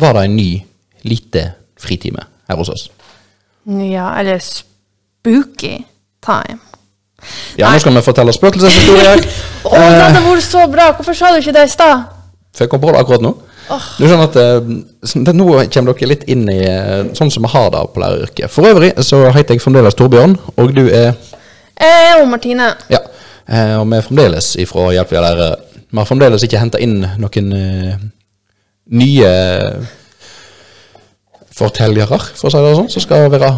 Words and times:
var 0.00 0.14
det 0.18 0.24
en 0.28 0.36
ny, 0.36 0.48
lite 1.08 1.44
fritime 1.78 2.24
her 2.48 2.56
hos 2.60 2.70
oss. 2.72 2.88
Ja, 3.68 4.10
eller 4.20 4.38
spooky 4.42 5.76
time. 6.24 6.58
Ja, 7.58 7.72
nå 7.74 7.78
skal 7.82 7.96
vi 7.96 8.02
fortelle 8.06 8.32
spøkelseshistorier. 8.32 9.20
Å, 9.68 9.74
det 9.74 10.00
hadde 10.06 10.22
vært 10.24 10.46
så 10.46 10.62
bra! 10.70 10.90
Hvorfor 10.96 11.16
sa 11.18 11.32
du 11.34 11.40
ikke 11.42 11.52
det 11.56 11.64
i 11.66 11.72
stad? 11.72 12.06
For 12.54 12.64
jeg 12.64 12.70
kom 12.72 12.80
på 12.82 12.92
det 12.94 13.00
akkurat 13.02 13.24
nå. 13.24 13.32
Du 13.68 14.04
skjønner 14.06 14.22
at 14.30 14.36
eh, 14.40 14.68
sånn- 15.10 15.26
det, 15.26 15.34
Nå 15.36 15.44
kommer 15.68 15.92
dere 15.98 16.08
litt 16.14 16.22
inn 16.32 16.46
i 16.48 16.60
eh, 16.64 17.10
sånn 17.18 17.28
som 17.34 17.44
vi 17.44 17.50
har 17.52 17.66
det 17.74 17.82
på 17.92 18.00
læreryrket. 18.00 18.48
For 18.54 18.64
øvrig 18.70 18.94
så 19.04 19.18
heter 19.34 19.58
jeg 19.58 19.60
fremdeles 19.64 19.98
Torbjørn, 19.98 20.38
og 20.56 20.72
du 20.78 20.86
er 20.86 21.10
Jeg 21.76 22.06
er 22.14 22.24
Martine. 22.30 22.70
Ja. 22.88 23.02
eh, 23.44 23.74
Og 23.82 23.84
vi 23.90 23.98
er 23.98 24.06
fremdeles 24.06 24.54
ifra 24.62 24.86
Hjelp 24.96 25.12
via 25.12 25.20
lærere. 25.26 25.50
Vi 25.90 25.98
har 26.00 26.08
fremdeles 26.08 26.46
ikke 26.46 26.62
henta 26.62 26.80
inn 26.80 26.96
noen 27.20 27.52
eh, 27.58 27.98
nye 28.88 29.32
fortellere, 31.58 32.20
for 32.38 32.48
å 32.48 32.52
si 32.52 32.62
det 32.62 32.76
sånn, 32.78 32.90
som 32.92 33.04
skal 33.04 33.28
være 33.32 33.50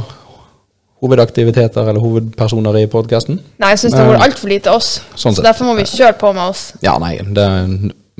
hovedaktiviteter 1.00 1.88
eller 1.88 2.02
hovedpersoner 2.02 2.76
i 2.82 2.88
podkasten. 2.92 3.38
Nei, 3.60 3.72
jeg 3.72 3.84
syns 3.84 3.96
det 3.96 4.02
har 4.02 4.10
vært 4.12 4.26
altfor 4.26 4.52
lite 4.52 4.72
oss. 4.72 4.90
Sånn 5.16 5.36
så 5.36 5.44
derfor 5.44 5.70
må 5.70 5.76
vi 5.78 5.86
kjøre 5.88 6.16
på 6.20 6.32
med 6.36 6.44
oss. 6.52 6.64
Ja, 6.84 6.98
nei, 7.00 7.14
det, 7.36 7.46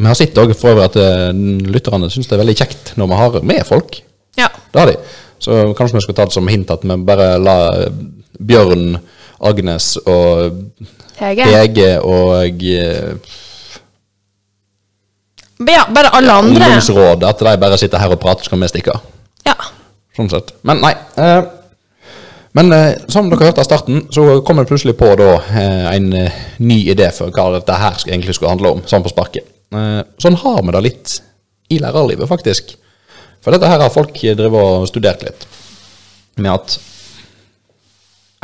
vi 0.01 0.09
har 0.09 0.17
sett 0.17 0.39
òg 0.41 0.55
for 0.57 0.73
øvrig 0.73 0.87
at 0.89 0.97
eh, 1.01 1.27
lytterne 1.69 2.09
syns 2.13 2.31
det 2.31 2.39
er 2.39 2.43
veldig 2.45 2.57
kjekt 2.63 2.95
når 3.01 3.11
vi 3.11 3.19
har 3.21 3.37
med 3.53 3.67
folk. 3.69 4.01
Ja. 4.41 4.49
Det 4.73 4.81
har 4.81 4.93
de. 4.93 4.97
Så 5.41 5.61
kanskje 5.77 5.99
vi 5.99 6.05
skulle 6.07 6.21
ta 6.21 6.29
det 6.29 6.37
som 6.37 6.49
hint 6.49 6.73
at 6.73 6.87
vi 6.87 6.97
bare 7.05 7.35
la 7.41 7.59
eh, 7.83 8.01
Bjørn, 8.41 8.97
Agnes 9.45 9.93
og 10.09 10.57
Hege. 11.21 11.49
Hege 11.53 11.91
og 12.01 12.65
eh, 12.65 13.37
Ja, 15.69 15.85
bare 15.93 16.13
alle 16.17 16.33
andre. 16.33 16.67
Ungdomsrådet. 16.67 17.29
at 17.29 17.39
de 17.45 17.57
bare 17.61 17.79
sitter 17.79 17.99
her 18.01 18.13
og 18.15 18.21
prater, 18.21 18.45
så 18.45 18.55
kan 18.55 18.61
vi 18.61 18.69
stikke 18.71 18.95
av. 18.97 19.09
Ja. 19.47 19.57
Sånn 20.17 20.31
sett. 20.33 20.55
Men 20.67 20.81
nei. 20.81 20.95
Eh, 21.21 21.43
men 22.57 22.73
eh, 22.75 22.97
som 23.13 23.29
dere 23.31 23.51
hørte 23.51 23.63
av 23.63 23.69
starten, 23.69 24.07
så 24.11 24.41
kom 24.47 24.59
jeg 24.59 24.71
plutselig 24.71 24.97
på 24.99 25.13
da 25.21 25.31
eh, 25.39 25.87
en 25.95 26.09
ny 26.59 26.79
idé 26.91 27.11
for 27.15 27.31
hva 27.35 27.51
dette 27.59 27.77
her 27.79 28.01
egentlig 28.09 28.35
skulle 28.39 28.55
handle 28.55 28.75
om, 28.77 28.85
sånn 28.91 29.05
på 29.05 29.13
sparket. 29.13 29.47
Eh, 29.71 30.01
sånn 30.19 30.39
har 30.41 30.63
vi 30.65 30.75
det 30.75 30.85
litt 30.89 31.17
i 31.71 31.79
lærerlivet, 31.79 32.27
faktisk. 32.31 32.75
For 33.45 33.55
dette 33.55 33.69
her 33.71 33.81
har 33.81 33.93
folk 33.95 34.17
drevet 34.19 34.59
og 34.81 34.89
studert 34.91 35.23
litt. 35.25 35.47
Med 36.41 36.53
at 36.57 36.81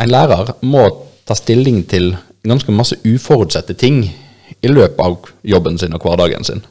en 0.00 0.12
lærer 0.12 0.54
må 0.68 0.84
ta 1.26 1.34
stilling 1.34 1.82
til 1.90 2.12
ganske 2.46 2.72
masse 2.72 2.98
uforutsette 3.02 3.74
ting 3.74 4.04
i 4.06 4.70
løpet 4.70 5.02
av 5.02 5.30
jobben 5.42 5.78
sin 5.80 5.96
og 5.96 6.04
hverdagen 6.06 6.46
sin. 6.46 6.62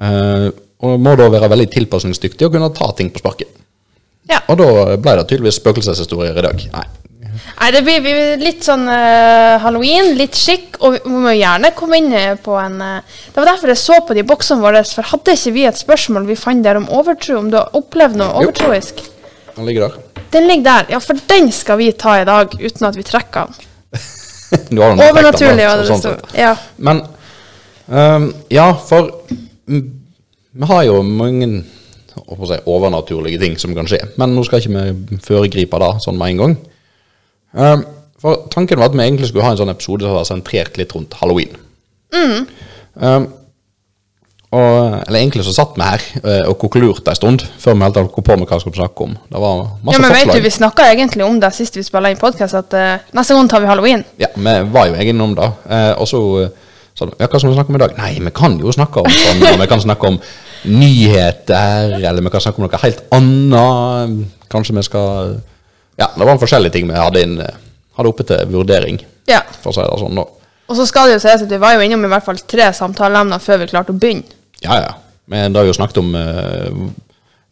Eh, 0.00 0.46
og 0.80 1.02
må 1.04 1.12
da 1.18 1.26
være 1.32 1.50
veldig 1.52 1.68
tilpasningsdyktig 1.74 2.46
og 2.46 2.54
kunne 2.54 2.70
ta 2.76 2.88
ting 2.96 3.10
på 3.12 3.20
sparket. 3.20 3.50
ja. 4.30 4.40
Og 4.48 4.56
da 4.58 4.96
ble 4.96 5.18
det 5.18 5.28
tydeligvis 5.28 5.60
spøkelseshistorier 5.60 6.38
i 6.38 6.46
dag. 6.46 6.64
Nei. 6.72 6.86
Nei, 7.60 7.68
det 7.72 7.80
blir, 7.84 8.00
blir 8.04 8.40
litt 8.40 8.64
sånn 8.64 8.86
uh, 8.88 9.60
halloween, 9.62 10.14
litt 10.18 10.36
skikk, 10.36 10.78
og 10.80 10.96
vi 10.96 11.12
må 11.12 11.32
gjerne 11.36 11.70
komme 11.76 12.00
inn 12.00 12.10
eh, 12.16 12.32
på 12.40 12.56
en 12.58 12.78
uh, 12.80 13.18
Det 13.30 13.38
var 13.38 13.52
derfor 13.52 13.72
jeg 13.72 13.80
så 13.80 13.98
på 14.06 14.16
de 14.16 14.24
boksene 14.26 14.64
våre, 14.64 14.82
for 14.84 15.08
hadde 15.12 15.36
ikke 15.36 15.52
vi 15.54 15.66
et 15.68 15.78
spørsmål 15.78 16.26
vi 16.28 16.38
fant 16.40 16.64
der 16.64 16.80
om 16.80 16.88
overtro, 16.96 17.38
om 17.38 17.50
du 17.52 17.58
har 17.60 17.76
opplevd 17.76 18.18
noe 18.20 18.32
Jo. 18.32 18.48
overtroisk? 18.48 19.02
Ligger 19.60 19.88
der. 19.88 20.24
Den 20.32 20.46
ligger 20.48 20.64
der. 20.70 20.90
Ja, 20.94 21.00
for 21.04 21.20
den 21.28 21.50
skal 21.52 21.80
vi 21.80 21.90
ta 21.92 22.16
i 22.20 22.26
dag, 22.28 22.54
uten 22.56 22.88
at 22.88 22.96
vi 22.96 23.04
trekker 23.04 23.50
den. 23.50 23.68
Den 24.70 24.80
Overnaturlig, 24.80 25.62
var 25.62 25.78
det 25.78 25.84
det 25.84 25.90
sånn 25.92 26.00
sto. 26.02 26.14
Ja. 26.34 26.54
Men 26.82 27.04
um, 27.86 28.30
Ja, 28.50 28.72
for 28.74 29.12
vi 29.70 30.68
har 30.72 30.82
jo 30.88 31.00
mange 31.06 31.48
holdt 32.16 32.50
si, 32.50 32.60
overnaturlige 32.66 33.40
ting 33.42 33.56
som 33.60 33.74
kan 33.76 33.88
skje. 33.88 34.02
Men 34.20 34.34
nå 34.34 34.44
skal 34.46 34.62
ikke 34.62 34.84
vi 35.08 35.18
foregripe 35.24 35.80
det 35.82 35.90
sånn 36.04 36.18
med 36.18 36.34
en 36.34 36.44
gang. 36.44 36.56
Ehm, 37.56 37.84
for 38.20 38.46
tanken 38.52 38.80
var 38.80 38.90
at 38.90 38.96
vi 38.96 39.04
egentlig 39.06 39.30
skulle 39.30 39.46
ha 39.46 39.54
en 39.54 39.60
sånn 39.60 39.72
episode 39.72 40.06
som 40.06 40.18
var 40.18 40.28
sentrert 40.28 40.80
litt 40.80 40.94
rundt 40.96 41.16
halloween. 41.20 41.54
Ehm, 43.00 43.28
og, 44.50 45.04
eller 45.06 45.20
egentlig 45.20 45.44
så 45.46 45.52
satt 45.54 45.76
vi 45.78 45.86
her 45.86 46.04
eh, 46.24 46.48
og 46.50 46.56
koklurte 46.58 47.12
en 47.12 47.18
stund 47.18 47.44
før 47.62 47.76
vi 47.76 47.84
helt 47.86 47.98
kom 48.10 48.24
på 48.26 48.36
med 48.40 48.48
hva 48.50 48.56
vi 48.58 48.64
skulle 48.64 48.80
snakke 48.80 49.04
om. 49.06 49.12
Det 49.30 49.42
var 49.44 49.60
masse 49.86 49.94
ja, 49.94 50.00
men 50.02 50.14
vet 50.16 50.32
du, 50.34 50.40
vi 50.42 50.50
snakka 50.50 50.88
egentlig 50.90 51.22
om 51.22 51.38
det 51.38 51.52
sist 51.54 51.78
vi 51.78 51.84
spilte 51.86 52.10
inn 52.10 52.18
podkast, 52.18 52.58
at 52.58 52.74
uh, 52.74 53.12
neste 53.14 53.36
gang 53.38 53.50
tar 53.52 53.62
vi 53.62 53.70
halloween. 53.70 54.02
Ja, 54.18 54.32
vi 54.34 54.56
var 54.74 54.90
jo 54.90 54.96
egentlig 54.98 55.28
om 55.28 55.36
det. 55.38 55.46
Uh, 55.70 55.92
og 56.02 56.10
så 56.10 56.22
eh, 56.42 56.59
du 57.08 57.12
ja, 57.18 57.26
hva 57.26 57.38
skal 57.40 57.50
vi 57.50 57.56
snakke 57.56 57.72
om 57.72 57.76
i 57.78 57.82
dag? 57.82 57.94
Nei, 57.98 58.12
vi 58.20 58.30
kan 58.36 58.58
jo 58.60 58.72
snakke 58.74 59.00
om 59.00 59.08
sånn, 59.14 59.42
og 59.54 59.60
vi 59.62 59.66
kan 59.70 59.80
snakke 59.80 60.06
om 60.10 60.18
nyheter, 60.90 61.94
eller 62.00 62.22
vi 62.22 62.30
kan 62.32 62.42
snakke 62.44 62.60
om 62.60 62.66
noe 62.66 62.80
helt 62.82 63.00
annet. 63.16 64.26
Kanskje 64.52 64.76
vi 64.76 64.82
skal 64.86 65.40
Ja, 66.00 66.06
det 66.16 66.24
var 66.26 66.38
forskjellige 66.40 66.72
ting 66.72 66.86
vi 66.88 66.94
hadde, 66.96 67.20
inn, 67.22 67.40
eh, 67.44 67.56
hadde 67.98 68.08
oppe 68.08 68.24
til 68.24 68.46
vurdering, 68.48 69.00
Ja. 69.28 69.42
for 69.62 69.70
å 69.70 69.74
si 69.74 69.80
det 69.82 69.98
sånn. 70.00 70.14
da. 70.16 70.24
Og 70.68 70.76
så 70.76 70.86
skal 70.86 71.08
det 71.08 71.14
jo 71.18 71.28
sies 71.28 71.42
at 71.42 71.48
vi 71.50 71.58
var 71.58 71.74
jo 71.74 71.80
innom 71.80 72.04
i 72.04 72.08
hvert 72.08 72.24
fall 72.24 72.38
tre 72.38 72.70
samtaleemner 72.72 73.38
før 73.38 73.58
vi 73.58 73.66
klarte 73.66 73.92
å 73.92 73.98
begynne. 73.98 74.24
Ja, 74.62 74.76
ja. 74.80 74.94
Men 75.28 75.52
det 75.52 75.58
har 75.58 75.64
vi 75.66 75.72
jo 75.72 75.78
snakket 75.78 75.98
om 75.98 76.14
eh, 76.14 76.70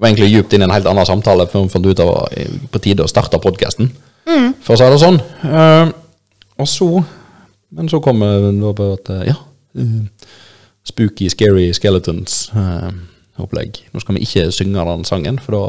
Var 0.01 0.09
egentlig 0.09 0.31
djupt 0.31 0.53
inn 0.55 0.63
i 0.63 0.65
en 0.65 0.71
helt 0.71 0.87
annen 0.87 1.05
samtale 1.07 1.47
før 1.51 1.63
vi 1.65 1.69
fant 1.69 1.87
ut 1.87 1.99
var 1.99 2.29
eh, 2.37 2.47
på 2.71 2.79
tide 2.81 3.03
å 3.03 3.09
starte 3.09 3.39
podkasten, 3.43 3.91
for 4.63 4.75
å 4.75 4.79
si 4.79 4.85
det 4.85 5.01
sånn. 5.03 5.21
Og 6.59 6.67
så 6.69 7.05
Men 7.71 7.89
så 7.89 8.01
kommer 8.01 8.53
da 8.53 8.73
på 8.77 8.93
at 8.97 9.11
eh, 9.15 9.27
ja 9.31 9.35
eh, 9.79 10.03
Spooky, 10.89 11.29
scary 11.29 11.67
skeletons-opplegg. 11.77 13.73
Nå 13.93 14.01
skal 14.01 14.15
vi 14.17 14.21
ikke 14.25 14.47
synge 14.57 14.85
den 14.89 15.05
sangen, 15.05 15.37
for 15.45 15.53
da 15.53 15.63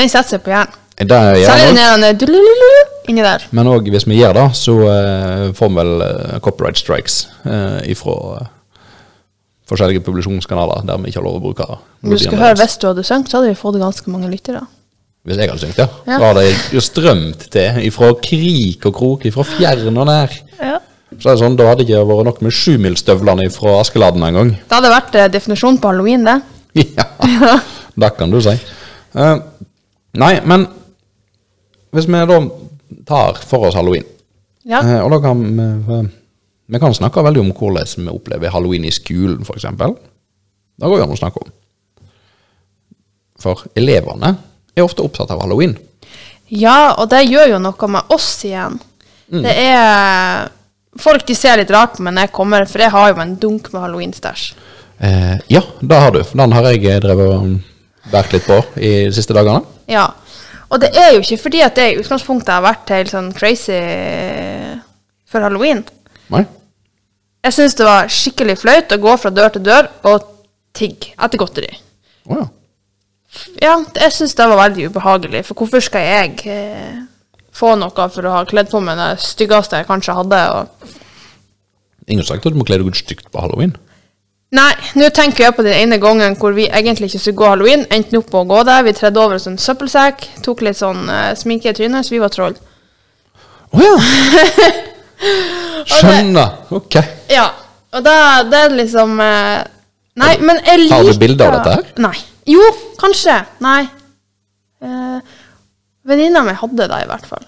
Den 0.00 0.08
satser 0.08 0.38
på 0.40 0.48
hjernen. 0.50 0.72
det 0.98 1.08
der 1.08 2.12
dulululu 2.18 2.70
inni 3.08 3.22
der. 3.22 3.44
Men 3.50 3.66
òg 3.70 3.88
hvis 3.92 4.06
vi 4.08 4.18
gjør 4.18 4.32
det, 4.36 4.46
så 4.58 4.74
eh, 4.88 5.52
får 5.56 5.68
vi 5.68 5.74
vel 5.80 5.92
eh, 6.06 6.38
copyright 6.44 6.78
strikes 6.80 7.14
ifra 7.88 8.16
eh, 8.40 8.46
forskjellige 9.68 10.00
publisjonskanaler 10.00 10.86
der 10.88 10.96
vi 11.02 11.06
ikke 11.12 11.20
har 11.20 11.26
lov 11.28 11.36
å 11.38 11.44
bruke 11.44 11.66
Du 12.02 12.16
skulle 12.18 12.40
høre 12.40 12.56
hvis 12.62 12.78
du 12.80 12.84
hadde 12.88 13.04
sunget, 13.04 13.30
så 13.30 13.36
hadde 13.38 13.52
vi 13.52 13.60
fått 13.60 13.80
ganske 13.80 14.10
mange 14.10 14.30
lyttere. 14.32 14.60
Hvis 15.26 15.40
jeg 15.40 15.50
hadde 15.50 15.60
syngt, 15.60 15.78
ja. 15.80 15.88
Ja. 16.06 16.18
Da 16.18 16.28
hadde 16.30 16.44
jeg 16.46 16.58
jo 16.76 16.82
strømt 16.84 17.48
til 17.52 17.80
ifra 17.88 18.12
krik 18.22 18.86
og 18.88 18.94
krok, 18.96 19.26
ifra 19.28 19.44
fjern 19.44 19.98
og 19.98 20.06
nær. 20.08 20.36
Ja. 20.60 20.78
Så 21.18 21.30
er 21.30 21.34
det 21.34 21.40
sånn, 21.42 21.56
Da 21.58 21.66
hadde 21.68 21.82
det 21.82 21.88
ikke 21.88 22.04
vært 22.06 22.28
nok 22.28 22.40
med 22.44 22.54
sjumilsstøvlene 22.54 23.48
fra 23.52 23.78
Askeladden 23.80 24.24
engang. 24.28 24.52
Det 24.60 24.76
hadde 24.76 24.92
vært 24.92 25.16
eh, 25.18 25.30
definisjonen 25.32 25.80
på 25.82 25.90
halloween, 25.90 26.26
det. 26.28 26.38
ja, 26.98 27.54
det 27.98 28.10
kan 28.18 28.30
du 28.30 28.38
si. 28.44 28.54
Uh, 29.16 29.40
nei, 30.20 30.34
men 30.46 30.66
hvis 31.96 32.06
vi 32.06 32.20
da 32.28 32.38
tar 33.08 33.40
for 33.48 33.70
oss 33.70 33.76
halloween 33.78 34.04
Ja. 34.68 34.82
uh, 34.84 34.98
Og 35.06 35.14
da 35.14 35.18
kan 35.24 35.40
vi 35.40 35.64
uh, 35.88 36.02
Vi 36.68 36.80
kan 36.82 36.92
snakke 36.94 37.24
veldig 37.24 37.40
om 37.40 37.54
hvordan 37.56 38.04
vi 38.04 38.12
opplever 38.12 38.52
halloween 38.52 38.84
i 38.84 38.92
skolen, 38.92 39.40
f.eks. 39.40 39.64
Det 39.64 40.86
går 40.86 41.00
jo 41.00 41.06
an 41.06 41.14
å 41.14 41.18
snakke 41.18 41.40
om. 41.40 41.54
For 43.40 43.64
elevene 43.74 44.34
er 44.78 44.86
ofte 44.86 45.04
opptatt 45.04 45.30
av 45.34 45.42
halloween. 45.44 45.76
ja, 46.48 46.94
og 46.98 47.10
det 47.12 47.26
gjør 47.26 47.54
jo 47.54 47.58
noe 47.62 47.88
med 47.92 48.14
oss 48.14 48.30
igjen. 48.48 48.78
Mm. 49.28 49.42
Det 49.44 49.56
er 49.66 50.54
Folk 50.98 51.22
de 51.28 51.34
ser 51.36 51.60
litt 51.60 51.70
rart 51.70 51.92
på 51.94 52.02
meg 52.02 52.14
når 52.16 52.24
jeg 52.26 52.32
kommer, 52.34 52.64
for 52.66 52.82
jeg 52.82 52.90
har 52.90 53.10
jo 53.12 53.20
en 53.22 53.34
dunk 53.38 53.68
med 53.70 53.84
halloween-stæsj. 53.84 54.46
Eh, 54.98 55.36
ja, 55.52 55.60
det 55.78 55.98
har 56.02 56.10
du. 56.10 56.22
Den 56.32 56.54
har 56.56 56.66
jeg 56.72 57.02
drevet 57.04 57.28
og 57.36 58.08
vært 58.10 58.32
litt 58.34 58.48
på 58.48 58.56
i 58.80 58.90
de 59.06 59.12
siste 59.14 59.36
dagene. 59.36 59.62
Ja. 59.86 60.08
Og 60.68 60.80
det 60.82 60.90
er 60.98 61.12
jo 61.14 61.22
ikke 61.22 61.38
fordi 61.44 61.62
at 61.62 61.78
jeg 61.78 61.94
i 61.94 62.00
utgangspunktet 62.00 62.50
har 62.50 62.64
vært 62.64 62.90
helt 62.96 63.12
sånn 63.12 63.30
crazy 63.36 63.78
for 65.28 65.44
halloween. 65.44 65.84
Nei? 66.32 66.42
Jeg 67.46 67.54
syns 67.54 67.78
det 67.78 67.86
var 67.86 68.10
skikkelig 68.12 68.58
flaut 68.60 68.92
å 68.92 69.00
gå 69.00 69.14
fra 69.22 69.32
dør 69.32 69.54
til 69.54 69.64
dør 69.68 69.88
og 70.10 70.26
tigge 70.76 71.14
etter 71.14 71.40
godteri. 71.40 71.70
Oh, 72.28 72.40
ja. 72.40 72.48
Ja, 73.60 73.74
jeg 74.00 74.14
syns 74.14 74.34
det 74.38 74.46
var 74.48 74.62
veldig 74.62 74.88
ubehagelig, 74.88 75.44
for 75.48 75.60
hvorfor 75.60 75.82
skal 75.84 76.06
jeg 76.06 76.46
eh, 76.48 76.94
få 77.54 77.74
noe 77.76 78.06
for 78.12 78.24
å 78.24 78.36
ha 78.38 78.46
kledd 78.48 78.70
på 78.72 78.80
meg 78.84 78.96
det 79.00 79.10
styggeste 79.24 79.82
jeg 79.82 79.88
kanskje 79.88 80.16
hadde? 80.16 80.40
Ingen 82.08 82.24
har 82.24 82.30
sagt 82.30 82.46
at 82.48 82.54
du 82.54 82.58
må 82.58 82.64
kle 82.68 82.80
deg 82.80 82.88
ut 82.88 82.98
stygt 82.98 83.28
på 83.32 83.42
halloween. 83.42 83.74
Nei, 84.56 84.70
nå 84.96 85.10
tenker 85.12 85.44
jeg 85.44 85.56
på 85.58 85.64
den 85.66 85.76
ene 85.76 85.98
gangen 86.00 86.38
hvor 86.40 86.54
vi 86.56 86.64
egentlig 86.70 87.10
ikke 87.10 87.20
skulle 87.20 87.40
gå 87.42 87.50
halloween, 87.50 87.84
endte 87.92 88.16
opp 88.16 88.30
på 88.32 88.40
å 88.40 88.48
gå 88.48 88.62
der. 88.64 88.86
Vi 88.86 88.94
tredde 88.96 89.20
over 89.20 89.36
oss 89.36 89.44
en 89.44 89.58
sånn 89.58 89.74
søppelsekk, 89.74 90.24
tok 90.46 90.64
litt 90.64 90.80
sånn 90.80 91.04
eh, 91.12 91.34
sminke 91.36 91.68
i 91.68 91.76
trynet, 91.76 92.08
så 92.08 92.16
vi 92.16 92.22
var 92.22 92.32
troll. 92.32 92.56
Å 93.76 93.84
ja! 93.84 93.98
Skjønner. 95.98 96.54
Ok. 96.72 96.96
Ja, 97.28 97.50
og 97.92 98.04
da 98.06 98.14
det 98.48 98.64
er 98.68 98.74
liksom 98.78 99.18
eh, 99.20 99.66
Nei, 100.18 100.32
men 100.42 100.60
jeg 100.64 100.84
liker 100.84 100.96
Har 100.96 101.06
du 101.12 101.20
bilde 101.20 101.46
av 101.46 101.56
dette 101.58 101.74
her? 101.76 101.92
Nei. 102.08 102.16
Jo, 102.48 102.64
kanskje. 103.00 103.36
Nei. 103.64 103.82
Eh, 104.82 105.20
Venninna 106.08 106.42
mi 106.46 106.54
hadde 106.56 106.86
det, 106.88 107.00
i 107.04 107.08
hvert 107.10 107.26
fall. 107.28 107.44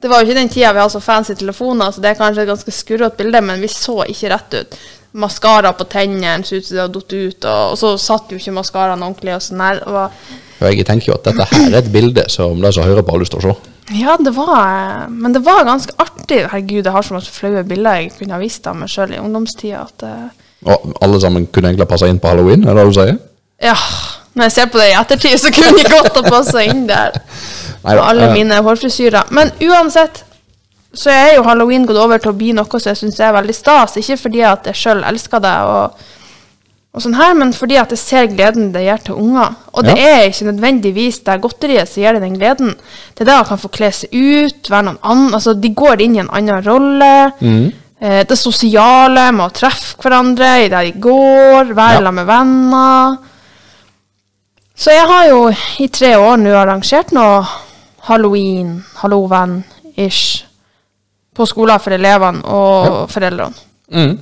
Det 0.00 0.08
var 0.12 0.20
jo 0.22 0.28
ikke 0.28 0.38
den 0.38 0.50
tida 0.52 0.70
vi 0.76 0.80
hadde 0.82 0.92
så 0.92 1.00
fancy 1.02 1.34
telefoner, 1.36 1.90
så 1.92 2.00
det 2.04 2.10
er 2.12 2.18
kanskje 2.20 2.44
et 2.44 2.50
ganske 2.50 2.72
skurrete 2.72 3.16
bilde, 3.20 3.40
men 3.44 3.60
vi 3.64 3.68
så 3.72 4.02
ikke 4.08 4.30
rett 4.32 4.56
ut. 4.60 4.76
maskara 5.16 5.70
på 5.72 5.86
tennene, 5.88 6.44
så 6.44 6.58
ut 6.58 6.66
som 6.66 6.74
det 6.76 6.82
hadde 6.82 6.98
datt 6.98 7.12
ut, 7.16 7.44
og, 7.48 7.70
og 7.72 7.78
så 7.80 7.92
satt 8.00 8.32
jo 8.34 8.36
ikke 8.36 8.52
maskaraen 8.52 9.00
ordentlig. 9.02 9.32
og 9.34 9.40
sånn 9.44 9.62
her. 9.64 9.78
Og, 9.88 10.26
jeg 10.60 10.84
tenker 10.88 11.08
jo 11.10 11.14
at 11.16 11.24
dette 11.30 11.46
her 11.52 11.70
er 11.70 11.78
et 11.80 11.88
bilde 11.92 12.26
som 12.32 12.60
de 12.60 12.72
som 12.72 12.84
hører 12.84 13.02
på, 13.04 13.14
har 13.14 13.22
lyst 13.22 13.32
til 13.32 13.40
å 13.40 13.46
se. 13.54 13.72
ja, 13.96 14.16
det 14.20 14.32
var 14.36 15.08
Men 15.08 15.32
det 15.32 15.40
var 15.46 15.64
ganske 15.64 15.92
artig. 15.98 16.42
Herregud, 16.52 16.84
jeg 16.84 16.92
har 16.92 17.02
så 17.06 17.16
mange 17.16 17.32
flaue 17.32 17.62
bilder 17.64 18.00
jeg 18.02 18.12
kunne 18.18 18.36
ha 18.36 18.40
vist 18.42 18.66
av 18.68 18.76
meg 18.76 18.92
sjøl 18.92 19.14
i 19.16 19.20
ungdomstida. 19.22 19.86
at... 19.88 20.02
eh, 20.04 20.44
Og 20.68 20.92
alle 21.00 21.20
sammen 21.20 21.46
kunne 21.48 21.72
egentlig 21.72 21.88
passe 21.88 22.08
inn 22.12 22.20
på 22.20 22.28
halloween, 22.28 22.64
er 22.68 22.74
det 22.76 22.84
det 22.84 22.92
du 22.92 22.98
sier? 23.00 23.18
Ja, 23.64 23.76
når 24.36 24.44
jeg 24.50 24.52
ser 24.52 24.66
på 24.72 24.78
det 24.80 24.90
i 24.92 24.96
ettertid, 25.00 25.38
så 25.40 25.50
kunne 25.54 25.80
jeg 25.80 25.90
godt 25.92 26.16
ha 26.20 26.22
passa 26.28 26.62
inn 26.68 26.86
der. 26.88 27.16
Med 27.86 28.00
alle 28.02 28.26
eh, 28.28 28.34
mine 28.36 28.58
hårfrisyrer. 28.66 29.30
Men 29.36 29.52
uansett, 29.64 30.22
så 30.96 31.10
er 31.12 31.34
jo 31.36 31.44
halloween 31.46 31.86
gått 31.88 31.98
over 32.00 32.20
til 32.20 32.32
å 32.32 32.36
bli 32.36 32.52
noe 32.56 32.68
som 32.80 32.90
jeg 32.92 33.00
syns 33.00 33.20
er 33.20 33.32
veldig 33.36 33.54
stas. 33.56 33.96
Ikke 34.00 34.16
fordi 34.20 34.42
at 34.48 34.68
jeg 34.70 34.78
sjøl 34.80 35.02
elsker 35.08 35.40
det, 35.44 35.54
og, 35.68 36.04
og 36.96 37.04
sånn 37.04 37.16
her, 37.18 37.34
men 37.36 37.52
fordi 37.56 37.76
at 37.80 37.92
jeg 37.92 38.00
ser 38.00 38.28
gleden 38.32 38.70
det 38.72 38.84
gjør 38.86 39.02
til 39.08 39.18
unger. 39.20 39.54
Og 39.76 39.84
det 39.88 39.96
Ja. 39.98 40.06
er 40.20 40.28
ikke 40.30 40.48
nødvendigvis 40.50 41.18
det 41.26 41.38
godteriet 41.44 41.88
som 41.92 42.02
gir 42.02 42.16
deg 42.16 42.24
den 42.24 42.38
gleden. 42.40 42.74
Det 43.14 43.24
er 43.24 43.30
det 43.30 43.38
at 43.40 43.50
man 43.52 43.60
får 43.64 43.74
kle 43.76 43.90
seg 43.92 44.12
ut, 44.16 44.70
være 44.72 44.86
noen 44.90 45.00
annen 45.04 45.34
Altså, 45.36 45.54
de 45.60 45.68
går 45.76 46.00
inn 46.04 46.16
i 46.16 46.22
en 46.24 46.30
annen 46.32 46.64
rolle. 46.64 47.12
Mm. 47.40 47.72
Eh, 48.00 48.22
det 48.28 48.36
sosiale 48.40 49.30
med 49.32 49.46
å 49.46 49.52
treffe 49.56 49.96
hverandre 50.02 50.50
i 50.64 50.68
det 50.72 50.82
de 50.90 50.92
går, 51.00 51.72
være 51.76 51.92
Ja. 51.92 52.00
sammen 52.00 52.14
med 52.20 52.26
venner. 52.32 53.18
Så 54.76 54.92
jeg 54.92 55.06
har 55.08 55.28
jo 55.30 55.38
i 55.80 55.88
tre 55.88 56.14
år 56.20 56.36
nå 56.42 56.52
arrangert 56.54 57.12
noe 57.16 57.40
halloween, 58.08 58.84
halloween-ish, 59.00 60.44
på 61.36 61.46
skoler 61.48 61.78
for 61.82 61.92
elevene 61.96 62.42
og 62.44 63.10
foreldrene. 63.12 63.54
mm. 63.92 64.16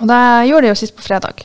Og 0.00 0.08
det 0.10 0.20
gjorde 0.48 0.66
jeg 0.66 0.72
jo 0.74 0.78
sist 0.80 0.96
på 0.98 1.04
fredag. 1.06 1.44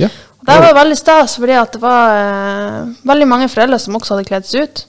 Ja. 0.00 0.08
Og 0.40 0.46
det 0.48 0.56
var 0.64 0.74
veldig 0.74 0.96
stas, 0.98 1.36
fordi 1.38 1.54
det 1.72 1.80
var 1.80 2.16
eh, 2.18 2.88
veldig 3.06 3.28
mange 3.30 3.46
foreldre 3.48 3.78
som 3.78 3.94
også 3.94 4.16
hadde 4.16 4.26
kledd 4.26 4.44
seg 4.48 4.62
ut. 4.66 4.82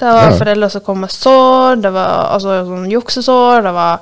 Det 0.00 0.08
var 0.08 0.30
Ja. 0.32 0.36
foreldre 0.38 0.70
som 0.70 0.80
kom 0.80 0.98
med 1.04 1.10
sår, 1.14 1.76
det 1.82 1.92
var 1.92 2.32
altså, 2.34 2.64
sånn 2.66 2.90
juksesår, 2.90 3.62
det 3.62 3.72
var 3.76 4.00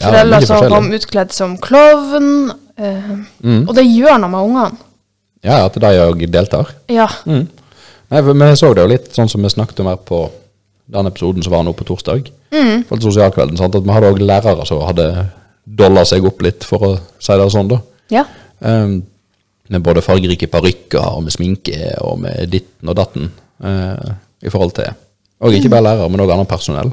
Ja, 0.00 0.06
foreldre 0.10 0.46
som 0.46 0.68
kom 0.68 0.90
utkledd 0.92 1.32
som 1.32 1.56
klovn. 1.58 2.52
eh, 2.76 3.16
Mm. 3.42 3.68
Og 3.68 3.74
det 3.74 3.84
gjør 3.86 4.18
noe 4.20 4.28
med 4.30 4.40
ungene. 4.40 4.76
Ja, 5.46 5.64
at 5.64 5.78
de 5.80 5.90
òg 6.04 6.26
deltar. 6.30 6.70
Ja. 6.92 7.08
Mm. 7.26 7.46
Nei, 8.10 8.20
Vi 8.26 8.56
så 8.58 8.72
det 8.74 8.82
jo 8.82 8.90
litt 8.90 9.12
sånn 9.14 9.30
som 9.30 9.42
vi 9.42 9.52
snakket 9.52 9.80
om 9.80 9.90
her 9.92 9.96
på 9.96 10.24
den 10.90 11.06
episoden 11.06 11.44
som 11.46 11.52
var 11.54 11.62
nå 11.64 11.72
på 11.76 11.86
torsdag. 11.86 12.30
Mm. 12.50 12.84
For 12.88 12.98
sosialkvelden, 13.02 13.56
sant? 13.60 13.76
At 13.78 13.86
Vi 13.86 13.94
hadde 13.94 14.10
òg 14.10 14.18
lærere 14.18 14.66
som 14.66 14.82
hadde 14.82 15.06
dolla 15.64 16.04
seg 16.08 16.26
opp 16.26 16.42
litt, 16.42 16.66
for 16.66 16.86
å 16.86 16.90
si 17.22 17.36
det 17.38 17.50
sånn. 17.54 17.70
da. 17.70 17.80
ja. 18.10 18.26
Um, 18.60 18.98
med 19.70 19.84
både 19.86 20.02
fargerike 20.02 20.48
parykker 20.50 21.14
og 21.14 21.22
med 21.22 21.32
sminke 21.32 21.92
og 22.02 22.18
med 22.24 22.50
ditten 22.50 22.90
og 22.90 22.96
datten. 22.98 23.30
Uh, 23.62 24.18
I 24.42 24.50
forhold 24.50 24.74
til 24.74 24.90
Og 25.40 25.54
ikke 25.54 25.70
bare 25.70 25.86
lærere, 25.86 26.08
men 26.10 26.20
òg 26.20 26.32
annet 26.34 26.50
personell. 26.50 26.90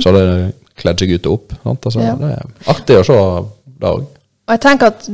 Så 0.00 0.10
hadde 0.10 0.52
kledd 0.80 1.02
seg 1.02 1.12
ut 1.14 1.28
og 1.28 1.36
opp. 1.36 1.52
Sant? 1.62 1.86
Altså, 1.86 2.00
Ja. 2.00 2.14
Det 2.18 2.30
er 2.32 2.72
artig 2.72 2.96
å 2.98 3.04
se 3.06 3.18
det 3.78 3.90
òg. 3.92 4.06
Og 4.48 4.56
jeg 4.56 4.60
tenker 4.64 4.86
at 4.86 5.08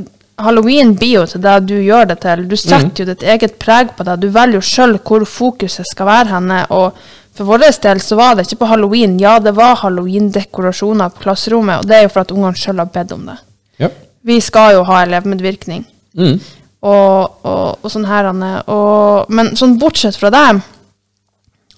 halloween 0.45 0.93
blir 0.97 1.21
jo 1.21 1.23
til 1.29 1.41
det 1.43 1.55
du 1.69 1.75
gjør 1.77 2.11
det 2.11 2.19
til. 2.23 2.45
Du 2.49 2.55
setter 2.59 3.03
jo 3.03 3.07
ditt 3.11 3.23
eget 3.23 3.57
preg 3.61 3.95
på 3.97 4.05
det. 4.07 4.19
Du 4.21 4.29
velger 4.29 4.59
jo 4.59 4.65
sjøl 4.65 4.97
hvor 4.99 5.25
fokuset 5.27 5.87
skal 5.89 6.09
være 6.09 6.33
henne. 6.35 6.61
Og 6.73 6.97
for 7.37 7.47
vår 7.47 7.65
del 7.83 8.01
så 8.03 8.17
var 8.19 8.35
det 8.35 8.47
ikke 8.47 8.61
på 8.63 8.71
halloween. 8.73 9.19
Ja, 9.21 9.37
det 9.39 9.55
var 9.57 9.79
halloween-dekorasjoner 9.83 11.13
på 11.13 11.27
klasserommet, 11.27 11.81
og 11.81 11.87
det 11.89 11.97
er 11.97 12.07
jo 12.07 12.13
for 12.15 12.25
at 12.25 12.33
ungene 12.35 12.59
sjøl 12.59 12.81
har 12.83 12.91
bedt 12.91 13.15
om 13.15 13.29
det. 13.29 13.37
Ja. 13.81 13.91
Vi 14.27 14.39
skal 14.43 14.75
jo 14.75 14.83
ha 14.89 15.01
elevmedvirkning. 15.05 15.85
Mm. 16.19 16.35
Og, 16.81 17.39
og, 17.45 17.79
og 17.81 17.93
sånn 17.93 18.09
her, 18.09 18.29
Anne. 18.33 18.51
Og, 18.73 19.31
men 19.33 19.55
sånn 19.57 19.77
bortsett 19.81 20.17
fra 20.19 20.33
det, 20.33 20.45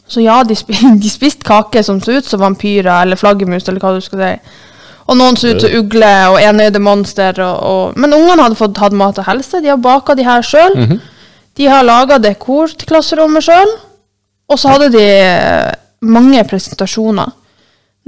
så 0.07 0.21
ja, 0.21 0.44
de, 0.44 0.56
spi, 0.56 0.75
de 1.04 1.10
spiste 1.12 1.45
kake 1.48 1.83
som 1.83 2.01
så 2.01 2.19
ut 2.19 2.27
som 2.27 2.42
vampyrer 2.44 2.92
eller 3.01 3.19
flaggermus, 3.19 3.68
eller 3.68 3.83
hva 3.83 3.95
du 3.95 4.04
skal 4.04 4.24
si. 4.24 4.33
Og 5.08 5.18
noen 5.20 5.36
så 5.36 5.52
ut 5.52 5.62
som 5.62 5.74
ugle 5.82 6.12
og 6.32 6.38
enøyde 6.40 6.80
monster. 6.80 7.40
Og, 7.44 7.64
og, 7.70 7.98
men 8.00 8.14
ungene 8.16 8.42
hadde 8.46 8.56
fått 8.60 8.78
hatt 8.80 8.94
mat 8.96 9.18
og 9.20 9.26
helse. 9.28 9.60
De 9.62 9.68
har 9.74 9.78
baka 9.84 10.16
de 10.16 10.24
her 10.24 10.42
sjøl. 10.48 10.78
De 11.60 11.66
har 11.70 11.84
laga 11.84 12.18
dekor 12.24 12.72
til 12.72 12.88
klasserommet 12.88 13.44
sjøl. 13.44 13.74
Og 14.50 14.60
så 14.60 14.72
hadde 14.74 14.92
de 14.96 15.04
eh, 15.04 15.72
mange 16.08 16.44
presentasjoner. 16.48 17.32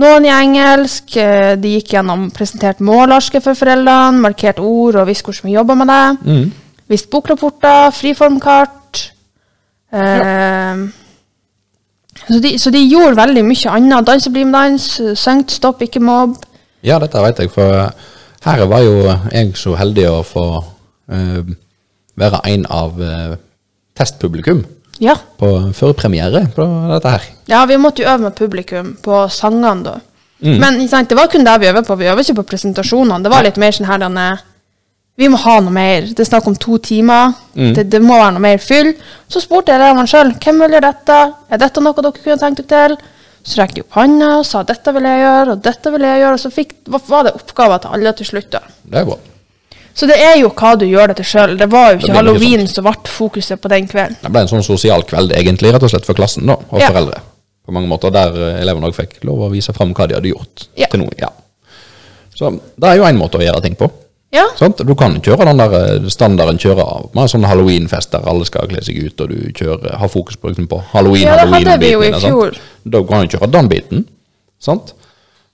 Noen 0.02 0.26
i 0.28 0.32
engelsk. 0.34 1.16
eh, 1.18 1.56
De 1.60 1.76
gikk 1.78 1.94
gjennom 1.96 2.30
presentert 2.36 2.80
målarske 2.84 3.40
for 3.44 3.56
foreldrene, 3.56 4.20
markert 4.24 4.60
ord 4.60 4.96
og 5.00 5.08
visste 5.08 5.28
hvordan 5.30 5.50
vi 5.50 5.56
jobba 5.58 5.76
med 5.80 5.88
det. 5.92 6.02
Mm. 6.32 6.50
Visst 6.92 7.10
bokrapporter, 7.12 7.92
friformkart. 7.96 9.06
Eh, 9.96 10.84
så, 12.28 12.40
de, 12.42 12.56
så 12.60 12.72
de 12.74 12.82
gjorde 12.88 13.16
veldig 13.20 13.44
mye 13.46 13.72
annet. 13.78 14.08
Danse, 14.08 14.32
bli 14.34 14.44
med 14.48 14.54
dans, 14.58 14.90
syngt, 15.20 15.52
stopp, 15.60 15.82
ikke 15.86 16.00
mobb. 16.04 16.36
Ja, 16.86 17.00
dette 17.02 17.22
vet 17.26 17.40
jeg, 17.42 17.52
for 17.54 17.90
her 18.46 18.66
var 18.70 18.86
jo 18.86 18.96
jeg 19.34 19.56
så 19.58 19.74
heldig 19.80 20.08
å 20.12 20.24
få 20.26 20.46
uh, 20.62 21.54
være 22.16 22.42
en 22.54 22.66
av 22.70 23.00
uh, 23.02 23.36
testpublikum 23.98 24.64
Ja. 25.02 25.16
på 25.40 25.50
førpremiere 25.76 26.46
på 26.56 26.66
dette 26.94 27.10
her. 27.16 27.24
ja, 27.52 27.66
vi 27.66 27.78
måtte 27.82 28.04
jo 28.04 28.10
øve 28.10 28.30
med 28.30 28.36
publikum 28.38 28.94
på 29.04 29.26
sangene 29.30 29.84
da. 29.84 29.96
Mm. 30.46 30.60
Men 30.62 30.88
sant, 30.88 31.10
det 31.10 31.18
var 31.18 31.28
kun 31.32 31.44
det 31.48 31.56
vi 31.62 31.68
øvde 31.68 31.84
på. 31.88 31.96
Vi 31.96 32.08
øvde 32.12 32.22
ikke 32.22 32.42
på 32.42 32.50
presentasjonene. 32.52 33.24
Det 33.24 33.32
var 33.32 33.44
litt 33.44 33.58
mer 33.58 33.72
sånn 33.72 33.88
her 33.88 33.98
denne, 34.04 34.28
Vi 35.18 35.30
må 35.32 35.38
ha 35.40 35.60
noe 35.64 35.72
mer. 35.72 36.10
Det 36.12 36.20
er 36.20 36.28
snakk 36.28 36.48
om 36.48 36.56
to 36.60 36.76
timer. 36.84 37.32
Mm. 37.56 37.70
Det, 37.74 37.86
det 37.90 38.02
må 38.04 38.18
være 38.20 38.34
noe 38.36 38.44
mer 38.44 38.58
fyll. 38.60 38.90
Så 39.32 39.40
spurte 39.40 39.72
jeg 39.72 39.80
elevene 39.80 40.10
sjøl 40.12 40.34
hvem 40.44 40.60
vil 40.60 40.76
gjøre 40.76 40.90
dette. 40.92 41.20
Er 41.50 41.62
dette 41.62 41.84
noe 41.84 41.96
dere 41.96 42.12
kunne 42.18 42.36
tenkt 42.42 42.60
dere 42.68 42.98
til? 42.98 42.98
Så 43.46 43.60
rekte 43.62 43.78
de 43.78 43.84
opp 43.86 43.94
hånda 44.00 44.32
og 44.40 44.46
sa 44.50 44.64
dette 44.66 44.92
vil 44.96 45.06
jeg 45.06 45.20
gjøre, 45.22 45.54
og 45.54 45.62
dette 45.68 45.92
vil 45.94 46.02
jeg 46.08 46.22
gjøre. 46.24 46.34
Og 46.34 46.42
så 46.42 46.50
fikk, 46.54 46.72
var 46.90 47.28
det 47.28 47.34
oppgaver 47.38 47.82
til 47.84 47.94
alle 47.98 48.14
til 48.18 48.26
slutt. 48.32 48.50
da. 48.56 48.62
Det 48.84 49.02
er 49.04 49.06
bra. 49.06 49.18
Så 49.96 50.08
det 50.10 50.18
er 50.20 50.34
jo 50.42 50.50
hva 50.50 50.74
du 50.76 50.84
gjør 50.90 51.08
det 51.14 51.16
til 51.22 51.28
sjøl. 51.30 51.54
Det 51.60 51.68
var 51.72 51.94
jo 51.94 52.00
ikke 52.02 52.16
halloween 52.18 52.66
som 52.68 52.84
ble 52.84 52.96
fokuset 53.08 53.62
på 53.62 53.70
den 53.72 53.86
kvelden. 53.88 54.18
Det 54.24 54.32
ble 54.34 54.42
en 54.44 54.50
sånn 54.52 54.66
sosial 54.66 55.06
kveld 55.08 55.32
egentlig, 55.38 55.72
rett 55.72 55.86
og 55.88 55.94
slett 55.94 56.06
for 56.10 56.18
klassen 56.18 56.46
da, 56.50 56.58
og 56.70 56.80
Ja. 56.82 56.90
foreldre. 56.90 57.22
På 57.66 57.72
mange 57.72 57.88
måter, 57.88 58.12
Der 58.12 58.34
eh, 58.36 58.62
elevene 58.62 58.90
også 58.90 59.06
fikk 59.06 59.24
lov 59.24 59.40
å 59.48 59.52
vise 59.52 59.74
fram 59.74 59.94
hva 59.94 60.08
de 60.08 60.16
hadde 60.16 60.34
gjort 60.34 60.68
Ja. 60.76 60.88
til 60.88 61.00
noe. 61.00 61.12
Ja. 61.18 61.30
Så 62.36 62.52
det 62.78 62.90
er 62.90 62.98
jo 62.98 63.06
en 63.06 63.18
måte 63.18 63.38
å 63.40 63.42
gjøre 63.46 63.62
ting 63.62 63.76
på. 63.76 63.90
Ja. 64.36 64.46
Du 64.84 64.94
kan 65.00 65.16
kjøre 65.24 65.48
den 65.48 65.62
der 65.62 65.76
eh, 65.80 66.08
standarden 66.12 66.60
kjøre 66.62 66.86
med 67.16 67.32
sånn 67.32 67.48
halloweenfest 67.48 68.12
der 68.14 68.28
alle 68.30 68.48
skal 68.48 68.68
kle 68.72 68.84
seg 68.84 69.00
ut, 69.06 69.24
og 69.24 69.32
du 69.32 69.38
kjører, 69.56 69.96
har 70.02 70.12
fokus 70.12 70.38
på, 70.40 70.52
liksom, 70.52 70.68
på 70.72 70.82
halloween, 70.92 71.24
Ja, 71.24 71.38
det 71.40 71.48
halloween 71.48 71.72
hadde 71.72 71.86
vi 71.86 71.94
jo 71.94 72.04
i 72.04 72.12
fjor. 72.20 72.60
Da 72.84 73.04
kan 73.08 73.24
du 73.24 73.36
kjøre 73.38 73.52
den 73.56 73.72
biten. 73.72 74.06
Sant? 74.60 74.94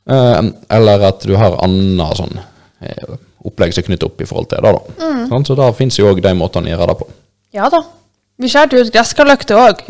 Eh, 0.10 0.42
eller 0.78 1.08
at 1.12 1.28
du 1.28 1.36
har 1.38 1.60
annet 1.62 2.18
sånn 2.18 2.42
eh, 2.82 3.16
opplegg 3.46 3.74
som 3.76 3.84
er 3.84 3.90
knyttet 3.92 4.08
opp 4.10 4.22
i 4.22 4.28
forhold 4.30 4.50
til 4.52 4.66
det. 4.66 4.74
da. 4.74 5.08
Mm. 5.30 5.46
Så 5.46 5.58
da 5.58 5.70
finnes 5.78 5.98
jo 6.00 6.10
òg 6.10 6.22
de 6.26 6.34
måtene 6.38 6.72
å 6.72 6.76
gjøre 6.76 6.90
det 6.92 6.98
på. 7.02 7.08
Ja 7.58 7.70
da. 7.74 7.84
Vi 8.42 8.50
skjærte 8.50 8.82
ut 8.82 8.92
gresskarløkter 8.94 9.60
òg. 9.62 9.86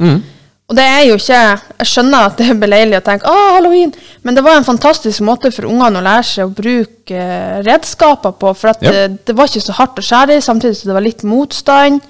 Og 0.71 0.77
det 0.77 0.85
er 0.87 1.01
jo 1.03 1.17
ikke 1.19 1.39
Jeg 1.81 1.89
skjønner 1.91 2.29
at 2.29 2.37
det 2.39 2.47
er 2.47 2.59
beleilig 2.61 3.01
å 3.01 3.03
tenke 3.03 3.27
'Å, 3.27 3.39
halloween', 3.57 3.91
men 4.23 4.37
det 4.37 4.43
var 4.45 4.55
en 4.55 4.67
fantastisk 4.67 5.23
måte 5.27 5.51
for 5.51 5.67
ungene 5.67 5.99
å 5.99 6.05
lære 6.05 6.23
seg 6.23 6.47
å 6.47 6.55
bruke 6.55 7.17
eh, 7.17 7.59
redskaper 7.65 8.37
på. 8.39 8.53
For 8.55 8.71
at 8.71 8.83
yep. 8.85 8.93
det, 8.93 9.03
det 9.27 9.35
var 9.35 9.49
ikke 9.49 9.65
så 9.65 9.75
hardt 9.75 9.99
å 9.99 10.05
skjære 10.05 10.37
i, 10.37 10.45
samtidig 10.45 10.77
som 10.79 10.91
det 10.91 10.97
var 10.97 11.07
litt 11.07 11.23
motstand. 11.27 12.01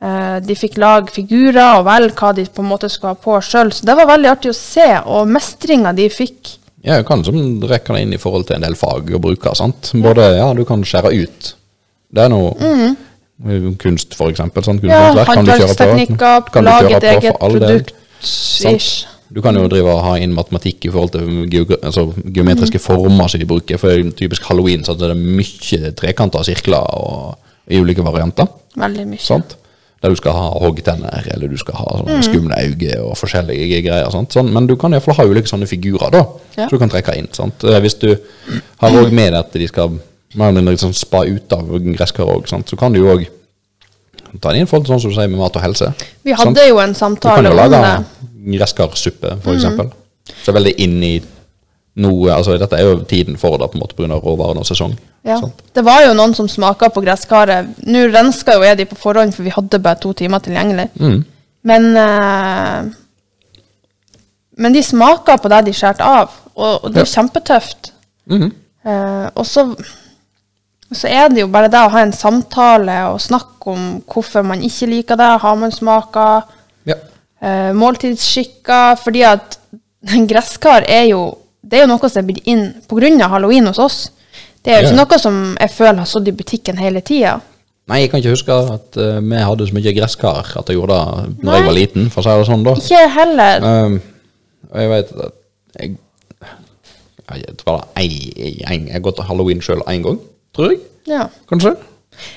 Eh, 0.00 0.38
de 0.44 0.56
fikk 0.56 0.78
lage 0.80 1.12
figurer 1.12 1.78
og 1.78 1.86
velge 1.88 2.16
hva 2.16 2.32
de 2.36 2.46
på 2.48 2.64
en 2.64 2.70
måte 2.70 2.88
skulle 2.88 3.14
ha 3.14 3.20
på 3.20 3.36
sjøl. 3.44 3.72
Så 3.72 3.88
det 3.88 3.96
var 3.96 4.08
veldig 4.08 4.30
artig 4.32 4.52
å 4.52 4.56
se, 4.56 4.88
og 5.04 5.28
mestringa 5.28 5.92
de 5.96 6.08
fikk. 6.12 6.56
Ja, 6.84 6.96
du 7.00 7.04
kan 7.08 7.24
rekke 7.24 7.96
det 7.96 8.04
inn 8.06 8.16
i 8.16 8.20
forhold 8.20 8.48
til 8.48 8.56
en 8.56 8.64
del 8.64 8.76
fag 8.80 9.12
og 9.12 9.20
bruke. 9.24 9.52
sant? 9.56 9.92
Både, 9.94 10.36
ja, 10.38 10.52
Du 10.54 10.64
kan 10.64 10.84
skjære 10.84 11.12
ut. 11.12 11.54
Det 12.10 12.24
er 12.24 12.32
noe 12.32 12.52
kunst, 13.78 14.14
for 14.14 14.30
eksempel. 14.30 14.62
Sånn 14.62 14.80
Mm. 14.80 14.88
Ja, 14.90 15.12
kunsthåndverk 15.14 15.26
kan 15.34 15.44
du 15.44 15.50
kjøre 15.50 15.76
på. 15.76 15.84
håndverksteknikker, 15.84 16.62
lage 16.62 16.96
et 16.96 17.02
eget 17.02 17.38
produkt. 17.38 17.92
Ish. 18.22 19.06
Du 19.32 19.40
kan 19.40 19.54
jo 19.54 19.68
drive 19.68 19.86
og 19.88 20.02
ha 20.02 20.16
inn 20.18 20.32
matematikk 20.34 20.84
i 20.86 20.90
forhold 20.90 21.12
til 21.12 21.76
altså, 21.82 22.12
geometriske 22.34 22.80
former 22.82 23.28
som 23.28 23.38
de 23.40 23.46
bruker. 23.46 23.78
For 23.78 23.88
typisk 24.16 24.42
halloween 24.48 24.82
så 24.84 24.92
er 24.92 25.14
det 25.14 25.16
mye 25.16 25.92
trekanter 25.94 26.38
og 26.40 26.44
sirkler 26.44 26.82
og, 26.98 27.36
i 27.70 27.78
ulike 27.78 28.02
varianter. 28.02 28.46
Veldig 28.76 29.06
mye. 29.06 29.18
Sant? 29.22 29.56
Der 30.02 30.08
du 30.08 30.16
skal 30.16 30.32
ha 30.32 30.48
hoggtenner, 30.58 31.22
eller 31.34 31.46
du 31.48 31.56
skal 31.60 31.74
ha 31.76 31.84
sånne 32.00 32.22
skumle 32.24 32.56
øyne 32.56 33.00
og 33.04 33.16
forskjellige 33.20 33.82
greier. 33.84 34.10
Sånn, 34.10 34.50
men 34.52 34.66
du 34.66 34.74
kan 34.80 34.92
iallfall 34.96 35.14
ha 35.14 35.24
ulike 35.28 35.46
sånne 35.46 35.68
figurer, 35.68 36.10
da, 36.10 36.24
Ja. 36.56 36.64
så 36.66 36.70
du 36.70 36.78
kan 36.78 36.88
trekke 36.90 37.16
inn. 37.16 37.28
Sant? 37.32 37.62
Eh, 37.64 37.78
Hvis 37.80 37.98
du 38.00 38.16
har 38.80 38.90
òg 38.90 39.12
med 39.12 39.32
deg 39.32 39.38
at 39.38 39.52
de 39.52 39.68
skal 39.68 40.00
mer 40.34 40.48
eller 40.48 40.60
mindre 40.60 40.76
liksom 40.76 40.94
spa 40.94 41.24
ut 41.26 41.52
av 41.52 41.70
gresskar 41.90 42.30
òg, 42.30 42.46
så 42.48 42.78
kan 42.78 42.94
du 42.94 43.00
jo 43.00 43.10
òg 43.14 43.26
ta 44.38 44.52
det 44.52 44.60
inn 44.60 44.68
forhold 44.70 44.86
til 44.86 44.94
sånn 44.94 45.02
som 45.02 45.10
du 45.10 45.16
sier 45.16 45.30
med 45.30 45.40
mat 45.40 45.56
og 45.58 45.64
helse. 45.64 45.90
Vi 46.22 46.34
sant? 46.34 46.44
hadde 46.44 46.68
jo 46.68 46.78
en 46.78 46.94
samtale 46.94 47.40
om 47.40 47.44
det. 47.44 47.50
Du 47.50 47.56
kan 47.56 47.74
jo 47.74 47.82
lage 47.82 48.56
gresskarsuppe, 48.56 49.34
f.eks. 49.36 49.44
for 49.44 49.58
eksempel. 49.58 49.90
Så 50.30 50.52
er 50.52 50.58
veldig 50.60 50.74
inn 50.84 50.98
i 51.02 51.14
noe 52.00 52.30
altså 52.32 52.54
Dette 52.60 52.78
er 52.78 52.86
jo 52.86 53.00
tiden 53.08 53.38
for 53.40 53.58
det, 53.58 53.68
på 53.72 53.78
en 53.78 53.82
måte 53.82 53.96
pga. 53.98 54.20
råvarene 54.22 54.62
og 54.62 54.68
sesong. 54.68 54.94
Ja. 55.26 55.40
Sant? 55.42 55.58
Det 55.74 55.82
var 55.84 56.04
jo 56.06 56.14
noen 56.16 56.34
som 56.36 56.48
smaka 56.48 56.88
på 56.94 57.02
gresskaret. 57.04 57.74
Nå 57.90 58.06
renska 58.08 58.56
jo 58.56 58.64
jeg 58.64 58.78
de 58.78 58.88
på 58.88 58.98
forhånd, 59.00 59.34
for 59.36 59.46
vi 59.46 59.52
hadde 59.54 59.82
bare 59.82 60.00
to 60.00 60.14
timer 60.16 60.42
tilgjengelig. 60.44 60.88
Mm. 61.00 61.22
Men 61.68 61.90
uh, 61.96 62.90
Men 64.60 64.72
de 64.72 64.82
smaka 64.82 65.36
på 65.40 65.48
det 65.48 65.64
de 65.66 65.72
skjærte 65.72 66.04
av, 66.04 66.32
og, 66.54 66.84
og 66.84 66.92
det 66.92 67.02
er 67.02 67.06
ja. 67.06 67.12
kjempetøft. 67.14 67.92
Mm 68.26 68.42
-hmm. 68.42 68.52
uh, 68.84 69.28
og 69.34 69.46
så, 69.46 69.74
så 70.92 71.06
er 71.08 71.28
det 71.30 71.40
jo 71.44 71.48
bare 71.52 71.68
det 71.70 71.78
å 71.78 71.90
ha 71.92 72.00
en 72.02 72.12
samtale 72.12 72.96
og 73.12 73.20
snakke 73.22 73.70
om 73.70 73.84
hvorfor 74.10 74.42
man 74.46 74.62
ikke 74.66 74.88
liker 74.90 75.16
det. 75.20 75.28
Har 75.42 75.56
man 75.56 75.70
smaker? 75.72 76.42
Ja. 76.88 76.96
eh, 77.42 77.70
måltidsskikker. 77.76 78.96
Fordi 79.04 79.22
at 79.22 79.58
gresskar 80.30 80.84
er 80.88 81.04
jo 81.12 81.36
det 81.62 81.78
er 81.78 81.84
jo 81.84 81.90
noe 81.92 82.08
som 82.08 82.22
er 82.22 82.26
blitt 82.32 82.46
inn 82.48 82.64
pga. 82.88 83.28
halloween 83.28 83.66
hos 83.66 83.78
oss. 83.78 84.10
Det 84.64 84.72
er 84.72 84.80
jo 84.80 84.88
Ja. 84.88 84.92
ikke 84.92 84.96
noe 85.04 85.18
som 85.18 85.56
jeg 85.60 85.70
føler 85.70 85.98
har 85.98 86.06
stått 86.06 86.28
i 86.28 86.32
butikken 86.32 86.76
hele 86.78 87.00
tida. 87.00 87.40
Nei, 87.88 88.00
jeg 88.02 88.10
kan 88.10 88.20
ikke 88.20 88.30
huske 88.34 88.52
at 88.52 88.96
uh, 88.96 89.20
vi 89.20 89.36
hadde 89.36 89.66
så 89.66 89.74
mye 89.74 89.92
gresskar 89.96 90.46
at 90.56 90.66
jeg 90.68 90.76
gjorde 90.76 90.94
det 90.96 91.44
når 91.44 91.50
Nei. 91.50 91.56
jeg 91.58 91.66
var 91.66 91.74
liten, 91.74 92.10
for 92.10 92.20
å 92.20 92.24
si 92.24 92.38
det 92.38 92.46
sånn, 92.46 92.64
da. 92.64 92.74
Ikke 92.74 93.08
heller. 93.14 93.64
Um, 93.86 94.00
og 94.70 94.80
jeg 94.80 94.88
vet 94.90 95.12
at 95.26 95.32
jeg 95.80 95.96
Jeg 97.30 97.44
jeg, 97.96 98.34
jeg, 98.36 98.64
en- 98.70 98.86
Jeg 98.86 98.92
har 98.92 99.00
gått 99.00 99.18
halloween 99.26 99.60
sjøl 99.60 99.82
én 99.86 100.02
gang, 100.02 100.18
tror 100.56 100.70
jeg. 100.72 100.80
Ja. 101.10 101.26
Kanskje? 101.50 101.74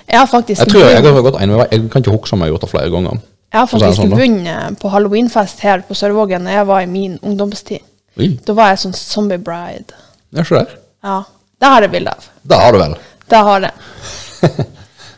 Jeg 0.07 0.19
har 0.19 0.27
faktisk 0.31 0.61
Jeg 0.61 0.69
tror 0.71 0.83
jeg, 0.85 0.91
jeg 0.95 1.13
har 1.13 1.21
gått 1.25 1.39
en, 1.41 1.55
vei. 1.59 1.67
jeg 1.71 1.89
kan 1.91 2.03
ikke 2.03 2.13
huske 2.15 2.33
om 2.37 2.39
jeg 2.43 2.47
har 2.47 2.53
gjort 2.53 2.61
det 2.65 2.69
flere 2.71 2.89
ganger. 2.93 3.17
jeg 3.53 3.59
har 3.59 3.67
faktisk 3.67 3.99
sånn, 3.99 4.13
vunnet 4.17 4.79
på 4.79 4.89
halloweenfest 4.93 5.59
her 5.65 5.83
på 5.87 5.93
Sørvågen 5.97 6.45
da 6.47 6.55
jeg 6.59 6.67
var 6.69 6.81
i 6.81 6.89
min 6.89 7.17
ungdomstid. 7.21 7.83
Oi, 8.17 8.29
Da 8.45 8.53
var 8.53 8.69
jeg 8.73 8.79
sånn 8.83 8.93
zombie 8.93 9.37
bride. 9.41 9.93
Ja, 10.33 10.43
se 10.45 10.55
der. 10.55 10.77
Ja. 11.03 11.23
Det 11.59 11.69
har 11.71 11.81
jeg 11.81 11.91
bilde 11.91 12.11
av. 12.13 12.29
Det 12.43 12.57
har 12.59 12.71
du 12.71 12.77
vel. 12.79 12.95
Det 13.29 13.41
har 13.47 13.61
jeg. 13.67 13.73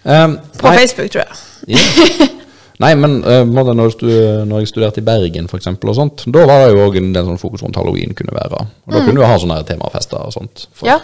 Um, 0.05 0.37
På 0.61 0.69
nei, 0.69 0.77
Facebook, 0.79 1.11
tror 1.11 1.23
jeg. 1.25 1.37
yeah. 1.75 2.29
Nei, 2.83 2.91
men 2.99 3.21
måte 3.47 3.71
når, 3.71 3.93
jeg 4.03 4.67
studerte 4.67 4.99
i 4.99 5.05
Bergen, 5.07 5.45
for 5.47 5.55
eksempel, 5.61 5.89
og 5.93 5.95
sånt, 5.95 6.25
da 6.27 6.41
var 6.43 6.65
det 6.65 6.73
jo 6.75 6.81
òg 6.89 6.97
en 6.99 7.13
del 7.15 7.23
sånn 7.29 7.39
fokus 7.39 7.63
rundt 7.63 7.77
halloween 7.79 8.11
kunne 8.17 8.35
være. 8.35 8.65
Og 8.83 8.91
da 8.91 8.99
kunne 9.05 9.21
du 9.21 9.23
ha 9.23 9.37
sånne 9.39 9.61
temafester 9.67 10.19
og 10.19 10.33
sånt. 10.35 10.65
For, 10.75 10.89
Mm. 10.89 10.91
Ja. 10.91 10.99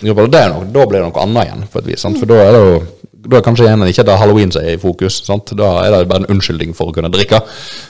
Ja, 0.00 0.16
bare 0.16 0.32
det 0.32 0.40
er 0.40 0.50
noe, 0.54 0.66
da 0.72 0.88
blir 0.88 1.02
det 1.02 1.06
noe 1.10 1.22
annet 1.26 1.48
igjen, 1.48 1.64
på 1.70 1.82
et 1.82 1.92
vis. 1.92 2.02
Sant? 2.02 2.18
For 2.20 2.30
da 2.30 2.40
er 2.42 2.56
det 2.56 2.64
jo 2.64 2.82
da 3.22 3.38
er 3.38 3.44
kanskje 3.44 3.66
igjen 3.68 3.84
ikke 3.86 4.04
det 4.06 4.14
halloween 4.18 4.50
som 4.52 4.64
er 4.64 4.76
i 4.76 4.80
fokus. 4.80 5.20
Sant? 5.26 5.52
Da 5.58 5.68
er 5.84 5.94
det 5.94 6.08
bare 6.10 6.24
en 6.24 6.34
unnskyldning 6.34 6.72
for 6.74 6.90
å 6.90 6.94
kunne 6.96 7.10
drikke. 7.12 7.38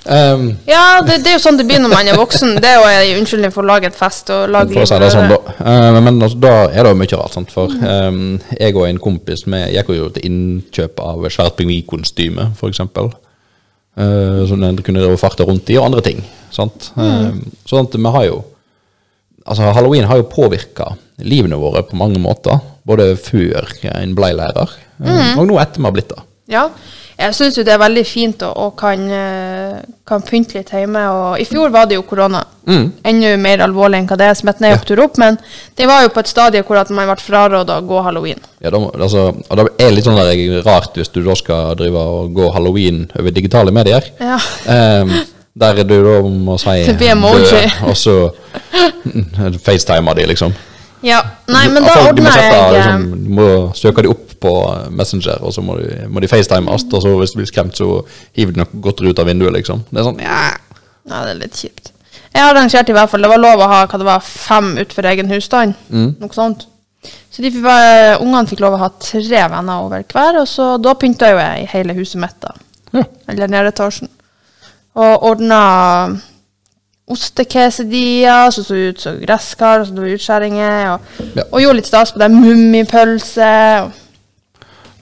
Um, 0.04 0.50
Ja, 0.68 1.00
det, 1.06 1.23
det 1.25 1.32
er 1.32 1.38
jo 1.38 1.44
sånn 1.47 1.59
det 1.61 1.66
blir 1.68 1.80
når 1.80 1.92
man 1.94 2.11
er 2.11 2.21
voksen. 2.21 2.59
Det 2.61 2.68
er 2.68 2.78
jo 2.80 2.90
en 2.90 3.23
unnskyldning 3.23 3.54
for 3.54 3.64
å 3.64 3.71
lage 3.71 3.88
et 3.88 3.97
fest 3.97 4.28
og 4.35 4.52
lage 4.52 4.76
for 4.76 4.85
å 4.85 4.90
si 4.90 5.00
det 5.00 5.11
sånn, 5.14 5.32
da. 5.32 5.56
Eh, 5.56 5.99
men 6.00 6.21
altså, 6.21 6.40
da 6.42 6.52
er 6.68 6.85
det 6.85 6.92
jo 6.92 7.00
mye 7.00 7.21
rart. 7.23 7.37
Sant? 7.38 7.54
For 7.54 7.73
um, 7.73 8.23
jeg 8.59 8.76
og 8.76 8.87
en 8.90 9.02
kompis 9.02 9.47
vi 9.49 9.64
gikk 9.76 9.92
jo 9.97 10.12
til 10.12 10.28
innkjøp 10.28 11.02
av 11.02 11.28
svært 11.32 11.56
pingvinkostyme, 11.61 12.50
f.eks. 12.52 12.85
Uh, 13.92 14.44
som 14.49 14.62
en 14.64 14.85
kunne 14.85 15.16
farte 15.21 15.49
rundt 15.49 15.73
i, 15.73 15.80
og 15.80 15.90
andre 15.90 16.04
ting. 16.04 16.21
Sant? 16.52 16.92
Um, 16.97 17.40
sånn 17.68 17.88
at 17.88 17.97
vi 17.97 18.16
har 18.18 18.28
jo 18.28 18.42
Altså, 19.46 19.72
halloween 19.75 20.08
har 20.08 20.20
jo 20.20 20.30
påvirka 20.30 20.92
livene 21.22 21.58
våre 21.58 21.84
på 21.87 21.99
mange 21.99 22.20
måter. 22.22 22.61
Både 22.87 23.12
før 23.20 23.68
en 23.92 24.16
blei 24.18 24.32
lærer, 24.34 24.72
mm. 24.99 25.38
og 25.38 25.46
nå 25.46 25.58
etter 25.62 25.82
vi 25.82 25.87
har 25.87 25.94
blitt 25.94 26.11
det. 26.11 26.25
Ja. 26.50 26.66
Jeg 27.22 27.37
syns 27.37 27.58
jo 27.58 27.62
det 27.62 27.75
er 27.75 27.80
veldig 27.82 28.02
fint 28.08 28.40
å, 28.42 28.49
å 28.64 28.70
kan, 28.75 29.02
eh, 29.12 29.82
kan 30.08 30.25
pynte 30.26 30.56
litt 30.58 30.72
hjemme. 30.75 31.02
Og 31.12 31.42
I 31.42 31.46
fjor 31.46 31.70
var 31.70 31.87
det 31.87 31.99
jo 31.99 32.06
korona. 32.08 32.40
Enda 32.66 33.34
mer 33.38 33.62
alvorlig 33.66 34.00
enn 34.00 34.08
hva 34.11 34.18
det 34.18 34.30
er. 34.30 34.38
Smitten 34.38 34.66
er 34.66 34.75
jo 34.75 34.78
ja. 34.80 34.87
til 34.88 35.02
opp, 35.04 35.20
men 35.20 35.38
det 35.78 35.87
var 35.90 36.02
jo 36.02 36.12
på 36.14 36.22
et 36.22 36.30
stadie 36.30 36.64
hvor 36.66 36.80
at 36.80 36.90
man 36.94 37.11
ble 37.11 37.18
fraråda 37.22 37.78
å 37.78 37.87
gå 37.87 38.00
halloween. 38.06 38.42
Ja, 38.64 38.72
da, 38.75 38.80
altså, 38.96 39.28
og 39.34 39.61
det 39.61 39.68
er 39.84 39.94
litt 39.94 40.08
sånn 40.08 40.18
der 40.18 40.64
rart 40.66 40.99
hvis 40.99 41.12
du 41.14 41.20
da 41.26 41.37
skal 41.38 41.76
drive 41.78 42.02
og 42.16 42.34
gå 42.34 42.50
halloween 42.56 43.04
over 43.18 43.34
digitale 43.34 43.75
medier. 43.75 44.08
Ja. 44.18 44.40
Ehm, 44.72 45.14
der 45.54 45.82
du 45.85 45.97
da 46.04 46.18
må 46.25 46.56
si 46.61 46.78
Det 46.87 46.97
blir 46.97 47.12
emoji. 47.12 47.44
død, 47.44 47.80
og 47.90 47.97
så 47.97 48.14
mm, 49.04 49.59
facetimer 49.66 50.16
de, 50.16 50.26
liksom. 50.32 50.54
Ja, 51.02 51.18
nei, 51.50 51.66
men 51.68 51.82
da 51.82 51.90
Altså, 51.97 52.09
ordner 52.12 52.30
sette, 52.30 52.56
jeg 52.56 52.66
eh, 52.66 52.75
liksom, 52.76 53.06
Du 53.25 53.30
må 53.37 53.47
søke 53.75 54.04
de 54.06 54.12
opp 54.12 54.28
på 54.42 54.52
Messenger, 54.90 55.42
og 55.42 55.52
så 55.54 55.62
må 55.62 55.76
de, 55.78 56.04
må 56.11 56.23
de 56.23 56.30
facetimes, 56.30 56.87
og 56.92 57.02
så 57.02 57.14
hvis 57.18 57.35
du 57.35 57.40
blir 57.40 57.50
skremt, 57.50 57.76
så 57.78 58.02
hiver 58.38 58.54
de 58.54 58.62
noe 58.62 58.82
godt 58.82 59.02
ut 59.02 59.18
av 59.18 59.26
vinduet, 59.28 59.52
liksom. 59.59 59.85
Det 59.90 60.00
er 60.02 60.06
sånn, 60.09 60.23
ja. 60.23 60.40
Ja, 61.11 61.25
det 61.26 61.35
er 61.35 61.40
litt 61.42 61.59
kjipt. 61.59 61.92
Jeg 62.32 62.42
arrangerte 62.47 62.94
i 62.94 62.97
hvert 62.97 63.11
fall, 63.12 63.23
det 63.23 63.30
var 63.30 63.42
lov 63.42 63.61
å 63.61 63.68
ha 63.71 63.82
hva 63.85 63.99
det 64.00 64.06
var, 64.09 64.23
fem 64.25 64.73
utenfor 64.78 65.11
egen 65.11 65.30
husstand. 65.35 65.75
Noe 65.92 66.32
sånt. 66.35 66.66
Så 67.02 67.42
de 67.42 67.50
fikk, 67.50 67.66
ungene 68.23 68.47
fikk 68.49 68.62
lov 68.62 68.76
å 68.78 68.82
ha 68.85 68.88
tre 69.02 69.42
venner 69.50 69.85
over 69.85 70.04
hver, 70.06 70.38
og 70.42 70.49
så 70.49 70.76
da 70.80 70.94
pynta 70.99 71.32
jo 71.32 71.38
jeg 71.42 71.68
hele 71.75 71.97
huset 71.99 72.23
mitt, 72.23 72.38
da. 72.42 72.54
ja. 72.94 73.04
Eller 73.32 73.50
nedetasjen. 73.50 74.11
Og 74.94 75.22
ordna 75.25 75.61
ostekesedier, 77.12 78.50
som 78.54 78.64
så 78.64 78.76
ut 78.88 79.00
som 79.00 79.16
gresskar, 79.20 79.84
så 79.87 79.94
det 79.94 80.02
var 80.04 80.14
utskjæringer, 80.16 80.92
og, 80.94 81.00
Ja. 81.37 81.42
og 81.50 81.61
gjorde 81.61 81.76
litt 81.76 81.87
stas 81.87 82.12
på 82.12 82.18
det. 82.18 82.30
Mummipølse. 82.30 83.82
og- 83.82 83.92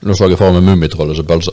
Nå 0.03 0.13
så 0.15 0.29
jeg 0.29 0.37
for 0.37 0.51
meg 0.51 0.63
Mummitrollet 0.63 1.15
som 1.15 1.25
pølse. 1.25 1.51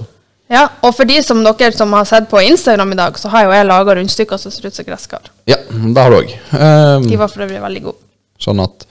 Ja, 0.51 0.67
og 0.83 0.95
for 0.95 1.05
de 1.05 1.23
som 1.23 1.45
dere 1.45 1.73
som 1.73 1.93
har 1.93 2.05
sett 2.05 2.29
på 2.31 2.41
Instagram 2.41 2.93
i 2.93 2.97
dag, 2.97 3.13
så 3.19 3.29
har 3.29 3.45
jo 3.45 3.51
jeg 3.51 3.67
laga 3.67 3.95
rundstykker 3.95 4.39
som 4.39 4.51
ser 4.51 4.67
ut 4.67 4.75
som 4.75 4.85
gresskar. 4.85 5.21
Ja, 5.47 5.57
det 5.57 5.97
har 5.97 6.11
du 6.11 6.17
òg. 6.17 7.07
De 7.09 7.17
var 7.19 7.29
for 7.29 7.41
øvrig 7.41 7.61
veldig 7.61 7.83
gode. 7.83 7.97
Sånn 8.41 8.63
at 8.65 8.87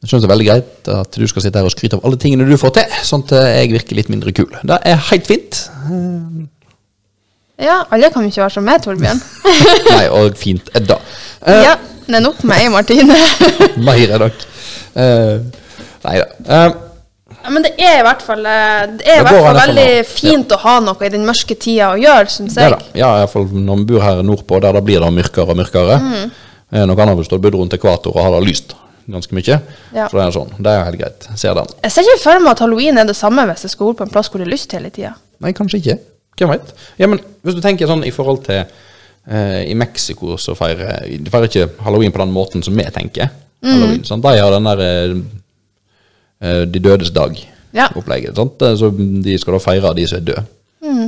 jeg 0.00 0.08
synes 0.10 0.22
det 0.22 0.30
er 0.30 0.34
veldig 0.36 0.46
greit 0.46 0.88
at 1.00 1.10
du 1.10 1.26
skal 1.26 1.42
sitte 1.42 1.56
her 1.56 1.64
og 1.64 1.72
skryte 1.72 1.94
av 1.94 2.04
alle 2.04 2.16
tingene 2.16 2.48
du 2.48 2.56
får 2.56 2.74
til, 2.74 2.84
sånn 3.02 3.24
at 3.24 3.30
jeg 3.30 3.70
virker 3.72 3.96
litt 3.96 4.08
mindre 4.08 4.32
kul. 4.32 4.50
Det 4.64 4.78
er 4.84 4.94
helt 4.96 5.26
fint. 5.26 5.68
Ja, 7.58 7.80
alle 7.90 8.10
kan 8.14 8.22
jo 8.22 8.30
ikke 8.30 8.44
være 8.44 8.54
som 8.54 8.66
meg, 8.68 8.82
Torbjørn. 8.84 9.20
Nei, 9.96 10.04
og 10.14 10.36
fint 10.38 10.68
Edda. 10.78 10.98
det. 10.98 11.54
Eh, 11.54 11.62
Ja, 11.66 11.72
det 12.08 12.18
er 12.20 12.24
nok 12.24 12.42
meg, 12.46 12.68
Martine. 12.74 13.16
Mer 13.82 14.04
enn 14.14 14.22
nok. 14.26 14.44
Uh, 14.98 15.40
nei 16.04 16.14
da. 16.22 16.28
Uh, 16.48 16.84
Ja, 17.38 17.50
men 17.54 17.62
det 17.64 17.70
er 17.78 18.00
i 18.00 18.04
hvert 18.04 18.22
fall, 18.24 18.40
eh, 18.50 18.80
det 18.98 19.04
er 19.08 19.20
i 19.20 19.24
hvert 19.24 19.44
fall 19.44 19.56
veldig 19.60 19.84
noe. 19.94 20.06
fint 20.10 20.50
å 20.52 20.58
ha 20.62 20.72
noe 20.84 21.06
i 21.06 21.10
den 21.12 21.22
mørke 21.28 21.54
tida 21.60 21.92
å 21.94 21.98
gjøre, 22.00 22.26
syns 22.32 22.56
jeg. 22.58 22.72
det. 22.74 22.98
Ja, 22.98 23.12
i 23.14 23.22
hvert 23.22 23.32
fall 23.32 23.46
når 23.52 23.78
vi 23.82 23.86
bor 23.92 24.02
her 24.04 24.20
nordpå, 24.26 24.58
der 24.64 24.74
det 24.76 24.82
blir 24.88 25.00
det 25.04 25.10
mørkere 25.14 25.54
og 25.54 25.60
mørkere. 25.60 25.96
Mm. 26.02 26.26
Eh, 26.72 26.84
Noe 26.88 26.98
annet 27.04 27.16
hvis 27.20 27.30
du 27.30 27.36
hadde 27.36 27.44
bodd 27.46 27.56
rundt 27.60 27.76
ekvator 27.78 28.16
og 28.16 28.20
har 28.26 28.34
det 28.36 28.42
lyst 28.50 28.74
ganske 29.08 29.32
mye. 29.38 29.60
Ja. 29.96 30.08
Så 30.10 30.18
det 30.18 30.24
er 30.26 30.34
sånn. 30.34 30.50
Det 30.58 30.72
er 30.74 30.84
helt 30.90 31.00
greit. 31.00 31.28
Ser 31.40 31.56
den. 31.56 31.70
Jeg 31.86 31.94
ser 31.94 32.08
ikke 32.10 32.20
for 32.26 32.42
meg 32.44 32.52
at 32.56 32.64
halloween 32.66 33.00
er 33.00 33.08
det 33.08 33.16
samme 33.16 33.46
hvis 33.52 33.64
jeg 33.68 33.72
skal 33.76 33.88
bo 33.92 33.96
på 34.02 34.08
en 34.08 34.12
plass 34.12 34.28
hvor 34.32 34.42
det 34.42 34.48
er 34.48 34.52
lyst 34.56 34.74
hele 34.76 34.90
tida. 34.92 35.14
Nei, 35.44 35.54
kanskje 35.56 35.80
ikke. 35.80 35.96
Hvem 36.38 36.52
veit? 36.52 36.70
Ja, 37.00 37.08
men 37.10 37.20
hvis 37.42 37.56
du 37.56 37.62
tenker 37.64 37.90
sånn 37.90 38.04
i 38.06 38.12
forhold 38.14 38.44
til 38.46 38.62
eh, 38.62 39.64
I 39.70 39.74
Mexico 39.78 40.36
så 40.40 40.54
feirer 40.58 41.04
de 41.10 41.32
feirer 41.32 41.50
ikke 41.50 41.84
halloween 41.86 42.14
på 42.14 42.22
den 42.22 42.34
måten 42.34 42.64
som 42.64 42.76
vi 42.78 42.86
tenker. 42.94 43.32
Mm. 43.62 43.72
Halloween, 43.72 44.04
sant? 44.06 44.22
De 44.24 44.38
har 44.38 44.54
den 44.54 44.70
der 44.70 44.84
eh, 44.86 45.16
eh, 46.44 46.62
De 46.70 46.82
dødes 46.84 47.10
dag-opplegget. 47.14 48.38
Ja. 48.38 48.48
Eh, 48.70 48.76
Så 48.78 48.90
de 48.94 49.38
skal 49.38 49.58
da 49.58 49.62
feire 49.62 49.94
de 49.98 50.06
som 50.06 50.20
er 50.20 50.26
døde. 50.30 50.44
Mm. 50.84 51.06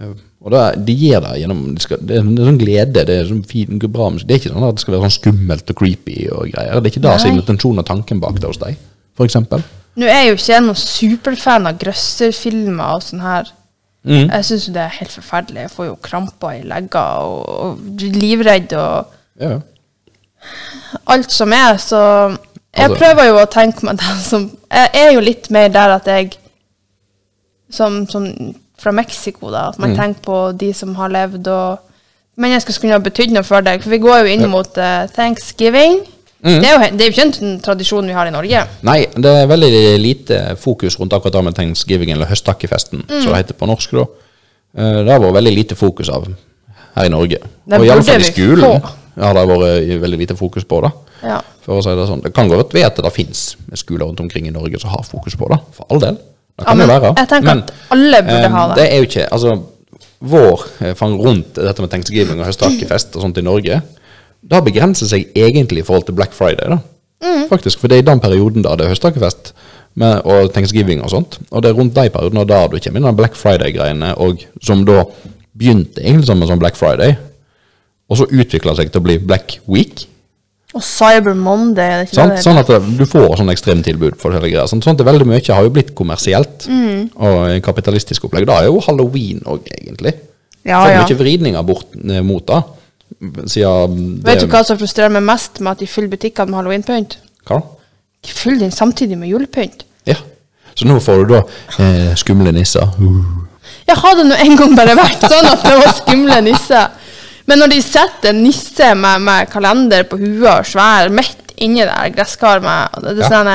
Eh, 0.00 0.16
Og 0.46 0.52
da, 0.52 0.66
de 0.76 0.94
gir 0.94 1.18
det 1.24 1.40
gjennom 1.40 1.62
de 1.74 1.82
skal, 1.82 1.98
Det 2.06 2.18
er 2.20 2.26
det 2.26 2.42
er 2.42 2.50
sånn 2.50 2.60
glede, 2.60 3.04
det 3.08 3.14
er 3.16 3.30
sånn 3.30 3.40
fin, 3.48 3.80
bra 3.80 4.10
musikk. 4.14 4.28
Det 4.28 4.34
er 4.36 4.42
ikke 4.44 4.52
sånn 4.52 4.68
at 4.68 4.76
det 4.76 4.84
skal 4.84 4.94
være 4.94 5.08
sånn 5.08 5.16
skummelt 5.16 5.72
og 5.72 5.80
creepy 5.80 6.18
og 6.30 6.52
greier. 6.52 6.76
Det 6.76 6.90
er 6.90 6.92
ikke 6.92 7.02
det 7.08 7.14
som 7.22 7.30
er 7.32 7.40
intensjonen 7.40 7.82
og 7.82 7.88
tanken 7.88 8.20
bak 8.22 8.38
det 8.38 8.50
hos 8.52 8.60
deg, 8.62 8.76
eksempel. 9.24 9.64
Nå 9.96 10.04
er 10.04 10.20
jeg 10.20 10.28
jo 10.28 10.36
ikke 10.36 10.60
noen 10.60 10.78
superfan 10.78 11.66
av 11.70 11.78
grøsserfilmer 11.80 12.98
og 12.98 13.02
sånn 13.02 13.24
her. 13.24 13.48
Mm. 14.06 14.28
Jeg 14.30 14.44
syns 14.44 14.66
det 14.70 14.76
er 14.82 14.92
helt 15.00 15.12
forferdelig. 15.12 15.60
Jeg 15.66 15.70
får 15.70 15.86
jo 15.88 15.94
kramper 16.02 16.50
i 16.60 16.62
legger 16.62 17.00
og, 17.26 17.48
og 17.48 17.78
livredd 17.98 18.72
og 18.78 19.06
Ja, 19.40 19.58
alt 21.06 21.32
som 21.32 21.52
er, 21.52 21.76
så 21.76 21.98
jeg 22.76 22.84
Altså- 22.90 22.98
prøver 23.00 23.24
jo 23.26 23.38
å 23.40 23.48
tenke 23.50 23.84
meg 23.84 23.96
det 24.02 24.16
som 24.22 24.50
Jeg 24.70 24.90
er 24.94 25.10
jo 25.12 25.20
litt 25.20 25.50
mer 25.50 25.68
der 25.68 25.96
at 25.96 26.06
jeg 26.06 26.36
Som, 27.70 28.06
som 28.08 28.54
fra 28.78 28.92
Mexico, 28.92 29.50
da. 29.50 29.68
At 29.68 29.78
man 29.78 29.90
Mm. 29.90 29.96
tenker 29.96 30.20
på 30.22 30.52
de 30.60 30.72
som 30.72 30.94
har 30.94 31.08
levd, 31.08 31.48
og 31.48 31.78
mennesker 32.36 32.72
som 32.72 32.80
kunne 32.82 32.92
ha 32.92 32.98
betydd 33.02 33.32
noe 33.32 33.42
for 33.42 33.60
deg. 33.60 33.82
For 33.82 33.90
vi 33.90 33.98
går 33.98 34.18
jo 34.18 34.24
inn 34.36 34.48
mot 34.50 34.78
uh, 34.78 35.06
thanksgiving. 35.16 35.98
Mm. 36.46 36.60
Det, 36.62 36.68
er 36.68 36.74
jo, 36.74 36.96
det 36.96 37.00
er 37.02 37.08
jo 37.10 37.14
ikke 37.16 37.24
en 37.44 37.54
tradisjon 37.64 38.06
vi 38.06 38.14
har 38.14 38.28
i 38.28 38.30
Norge. 38.30 38.60
Nei, 38.86 39.00
det 39.16 39.32
er 39.42 39.48
veldig 39.50 39.70
lite 39.98 40.36
fokus 40.62 40.94
rundt 41.00 41.12
akkurat 41.16 41.32
det 41.34 41.42
med 41.48 41.54
thanksgiving, 41.58 42.12
eller 42.14 42.26
høsttakkefesten, 42.30 43.02
Mm. 43.08 43.22
som 43.24 43.32
det 43.32 43.40
heter 43.42 43.54
på 43.58 43.66
norsk. 43.66 43.90
da. 43.98 44.04
Eh, 44.78 45.02
Det 45.04 45.10
har 45.12 45.20
vært 45.20 45.34
veldig 45.40 45.54
lite 45.56 45.74
fokus 45.74 46.08
av 46.08 46.28
her 46.96 47.04
i 47.04 47.08
Norge. 47.08 47.38
Det 47.66 47.80
og 47.80 47.84
iallfall 47.86 48.20
i 48.20 48.30
skolen 48.30 48.80
få. 48.80 48.90
har 49.20 49.34
det 49.34 49.46
vært 49.48 50.00
veldig 50.04 50.18
lite 50.18 50.36
fokus 50.36 50.64
på 50.64 50.80
det. 50.82 50.92
Ja. 51.24 51.40
For 51.64 51.80
å 51.80 51.82
si 51.82 51.88
Det 51.96 52.06
sånn. 52.08 52.22
Det 52.22 52.32
kan 52.34 52.48
godt 52.48 52.72
være 52.72 52.86
at 52.86 52.96
det 53.02 53.12
fins 53.12 53.56
skoler 53.74 54.06
rundt 54.06 54.20
omkring 54.20 54.46
i 54.46 54.50
Norge 54.50 54.78
som 54.80 54.90
har 54.90 55.02
fokus 55.02 55.34
på 55.34 55.48
det, 55.50 55.58
for 55.72 55.86
all 55.90 55.98
del. 55.98 56.14
Det 56.14 56.62
Ja, 56.62 56.64
kan 56.64 56.78
men 56.78 56.88
det 56.88 57.00
være. 57.02 57.14
jeg 57.16 57.28
tenker 57.28 57.50
at 57.58 57.72
alle 57.90 58.22
burde 58.22 58.44
eh, 58.44 58.50
ha 58.50 58.68
det. 58.68 58.76
Det 58.76 58.92
er 58.92 58.96
jo 58.96 59.02
ikke 59.02 59.28
Altså, 59.32 59.62
vår 60.22 60.64
eh, 60.80 60.94
fang 60.94 61.18
rundt 61.20 61.54
dette 61.54 61.80
med 61.82 61.90
thanksgiving 61.90 62.38
og 62.40 62.46
høsttakkefest 62.46 63.16
og 63.16 63.22
sånt 63.22 63.38
i 63.38 63.42
Norge, 63.42 63.82
det 64.50 64.62
begrenser 64.66 65.10
seg 65.10 65.30
egentlig 65.34 65.82
i 65.82 65.86
forhold 65.86 66.06
til 66.08 66.16
Black 66.18 66.34
Friday, 66.36 66.70
da. 66.70 66.78
Faktisk, 67.50 67.80
for 67.80 67.88
det 67.90 67.98
er 67.98 68.04
i 68.04 68.06
den 68.10 68.20
perioden 68.22 68.64
da 68.64 68.74
det 68.76 68.86
er 68.86 68.92
høsttakkefest 68.92 69.52
og 69.96 70.50
thanksgiving 70.52 71.00
og 71.02 71.10
sånt. 71.10 71.38
Og 71.50 71.62
det 71.64 71.70
er 71.70 71.78
rundt 71.78 71.94
de 71.96 72.10
periodene 72.12 72.44
da 72.48 72.66
du 72.68 72.76
kommer 72.78 73.00
inn 73.00 73.08
i 73.08 73.16
Black 73.16 73.38
Friday-greiene, 73.38 74.12
og 74.20 74.44
som 74.62 74.84
da 74.84 75.04
begynte 75.56 76.02
egentlig 76.02 76.28
som 76.28 76.42
en 76.42 76.50
sånn 76.50 76.60
Black 76.60 76.76
Friday, 76.76 77.16
og 78.06 78.20
så 78.20 78.28
utvikla 78.28 78.76
seg 78.76 78.92
til 78.92 79.00
å 79.00 79.06
bli 79.06 79.16
Black 79.18 79.56
Week. 79.66 80.04
Og 80.76 80.84
Cyber 80.84 81.32
Monday, 81.38 81.88
er 81.88 82.04
det 82.04 82.12
det? 82.12 82.42
Sånn 82.44 82.60
at 82.60 82.68
du 82.68 83.04
får 83.08 83.38
sånn 83.40 83.50
ekstremtilbud. 83.54 84.18
for 84.20 84.36
hele 84.36 84.50
greia. 84.50 84.66
Sånn, 84.68 84.82
sånn 84.84 84.98
at 84.98 85.06
veldig 85.06 85.26
mye 85.26 85.40
har 85.40 85.64
jo 85.64 85.72
blitt 85.72 85.94
kommersielt 85.94 86.68
Mm. 86.68 87.10
og 87.16 87.62
kapitalistisk 87.62 88.24
opplegg. 88.24 88.46
Da 88.46 88.60
er 88.60 88.66
jo 88.66 88.80
halloween 88.80 89.40
òg, 89.46 89.64
egentlig. 89.72 90.12
Ja, 90.66 90.84
er 90.84 90.92
ja. 90.92 91.04
mye 91.06 91.16
vridninger 91.16 91.64
bort 91.64 91.86
eh, 91.96 92.20
mot 92.20 92.44
det. 92.46 92.62
Siden 93.20 94.20
Vet 94.26 94.42
du 94.42 94.50
hva 94.52 94.60
som 94.66 94.78
frustrerer 94.78 95.12
meg 95.14 95.24
mest 95.24 95.60
med 95.62 95.76
at 95.76 95.82
de 95.82 95.88
fyller 95.88 96.12
butikkene 96.12 96.52
med 96.52 96.60
halloweenpynt? 96.60 97.18
Hva 97.48 97.60
da? 97.62 97.72
De 98.26 98.34
fyller 98.34 98.66
den 98.66 98.74
samtidig 98.74 99.18
med 99.18 99.30
julepynt. 99.30 99.84
Ja. 100.08 100.16
Så 100.74 100.86
nå 100.88 100.98
får 101.00 101.22
du 101.24 101.34
da 101.36 101.42
eh, 101.80 102.12
skumle 102.18 102.52
nisser. 102.52 102.88
Uh. 103.00 103.46
Jeg 103.86 103.98
hadde 104.02 104.26
nå 104.26 104.36
en 104.42 104.56
gang 104.58 104.74
bare 104.76 104.96
vært 104.98 105.24
sånn 105.30 105.48
at 105.48 105.62
det 105.64 105.76
var 105.78 105.92
skumle 105.94 106.40
nisser. 106.44 106.94
Men 107.46 107.62
når 107.62 107.76
de 107.76 107.82
setter 107.84 108.32
en 108.32 108.42
nisse 108.42 108.90
med, 108.98 109.22
med 109.22 109.50
kalender 109.52 110.06
på 110.10 110.18
huet 110.18 110.48
og 110.50 110.66
svær 110.66 111.12
midt 111.14 111.54
inni 111.62 111.84
der 111.86 112.10
gresskar 112.14 112.60
med 112.64 112.96
og 112.96 113.04
det, 113.04 113.16
det, 113.20 113.28
Ja. 113.28 113.30
sånn, 113.30 113.52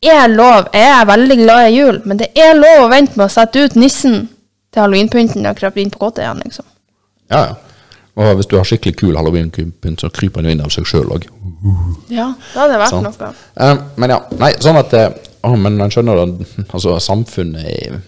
det 0.00 0.12
er 0.14 0.28
lov. 0.32 0.70
Jeg 0.72 0.92
er 0.94 1.08
veldig 1.10 1.38
glad 1.42 1.64
i 1.66 1.74
jul, 1.74 1.98
men 2.06 2.20
det 2.22 2.30
er 2.38 2.54
lov 2.56 2.86
å 2.86 2.92
vente 2.92 3.18
med 3.18 3.26
å 3.26 3.32
sette 3.32 3.66
ut 3.66 3.74
nissen 3.76 4.22
til 4.70 4.84
halloweenpynten 4.84 5.50
og 5.50 5.58
krøpet 5.58 5.82
inn 5.82 5.90
på 5.90 6.00
kåta 6.00 6.22
igjen, 6.22 6.40
liksom. 6.46 6.64
Ja, 7.30 7.42
ja. 7.50 7.58
Og 8.18 8.36
hvis 8.38 8.48
du 8.50 8.56
har 8.58 8.66
skikkelig 8.66 8.96
kul 8.98 9.16
halloween-pynt, 9.16 10.02
så 10.02 10.10
kryper 10.12 10.42
den 10.42 10.50
jo 10.50 10.56
inn 10.56 10.64
av 10.66 10.72
seg 10.74 10.88
sjøl 10.88 11.12
òg. 11.14 11.26
Ja, 12.10 12.32
da 12.52 12.64
hadde 12.64 12.74
det 12.74 12.80
vært 12.82 12.94
sånn. 12.94 13.06
noe. 13.06 13.32
Um, 13.54 13.82
men 14.02 14.14
ja, 14.14 14.20
nei, 14.40 14.50
sånn 14.64 14.80
at 14.80 14.94
eh, 14.96 15.10
å, 15.46 15.54
Men 15.56 15.78
man 15.78 15.92
skjønner 15.92 16.20
det, 16.20 16.46
altså 16.74 16.98
samfunnet 17.00 17.68
er, 17.70 17.98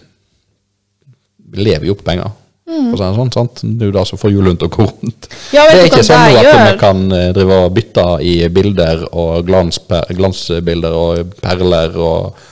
lever 1.55 1.89
jo 1.89 1.97
på 1.97 2.07
penger. 2.11 2.33
For 2.63 2.95
å 2.95 2.97
si 2.97 3.03
det 3.03 3.17
sånn, 3.17 3.33
sant? 3.33 3.61
Det 3.63 3.85
er 3.85 3.89
jo 3.91 3.95
det 3.95 4.05
som 4.09 4.19
får 4.19 4.31
hjulene 4.33 4.59
til 4.59 4.69
å 4.69 4.73
gå 4.73 4.85
rundt. 4.87 5.27
Mm. 5.27 5.41
Ja, 5.53 5.65
det 5.67 5.79
er 5.79 5.89
ikke 5.89 6.05
sånn 6.07 6.23
det 6.29 6.39
at 6.41 6.61
vi 6.61 6.77
kan 6.81 7.03
eh, 7.15 7.29
drive 7.35 7.59
og 7.65 7.75
bytte 7.75 8.07
i 8.23 8.33
bilder 8.53 9.05
og 9.11 9.47
glansbilder 9.47 10.97
og 10.97 11.37
perler 11.43 11.97
og 11.99 12.49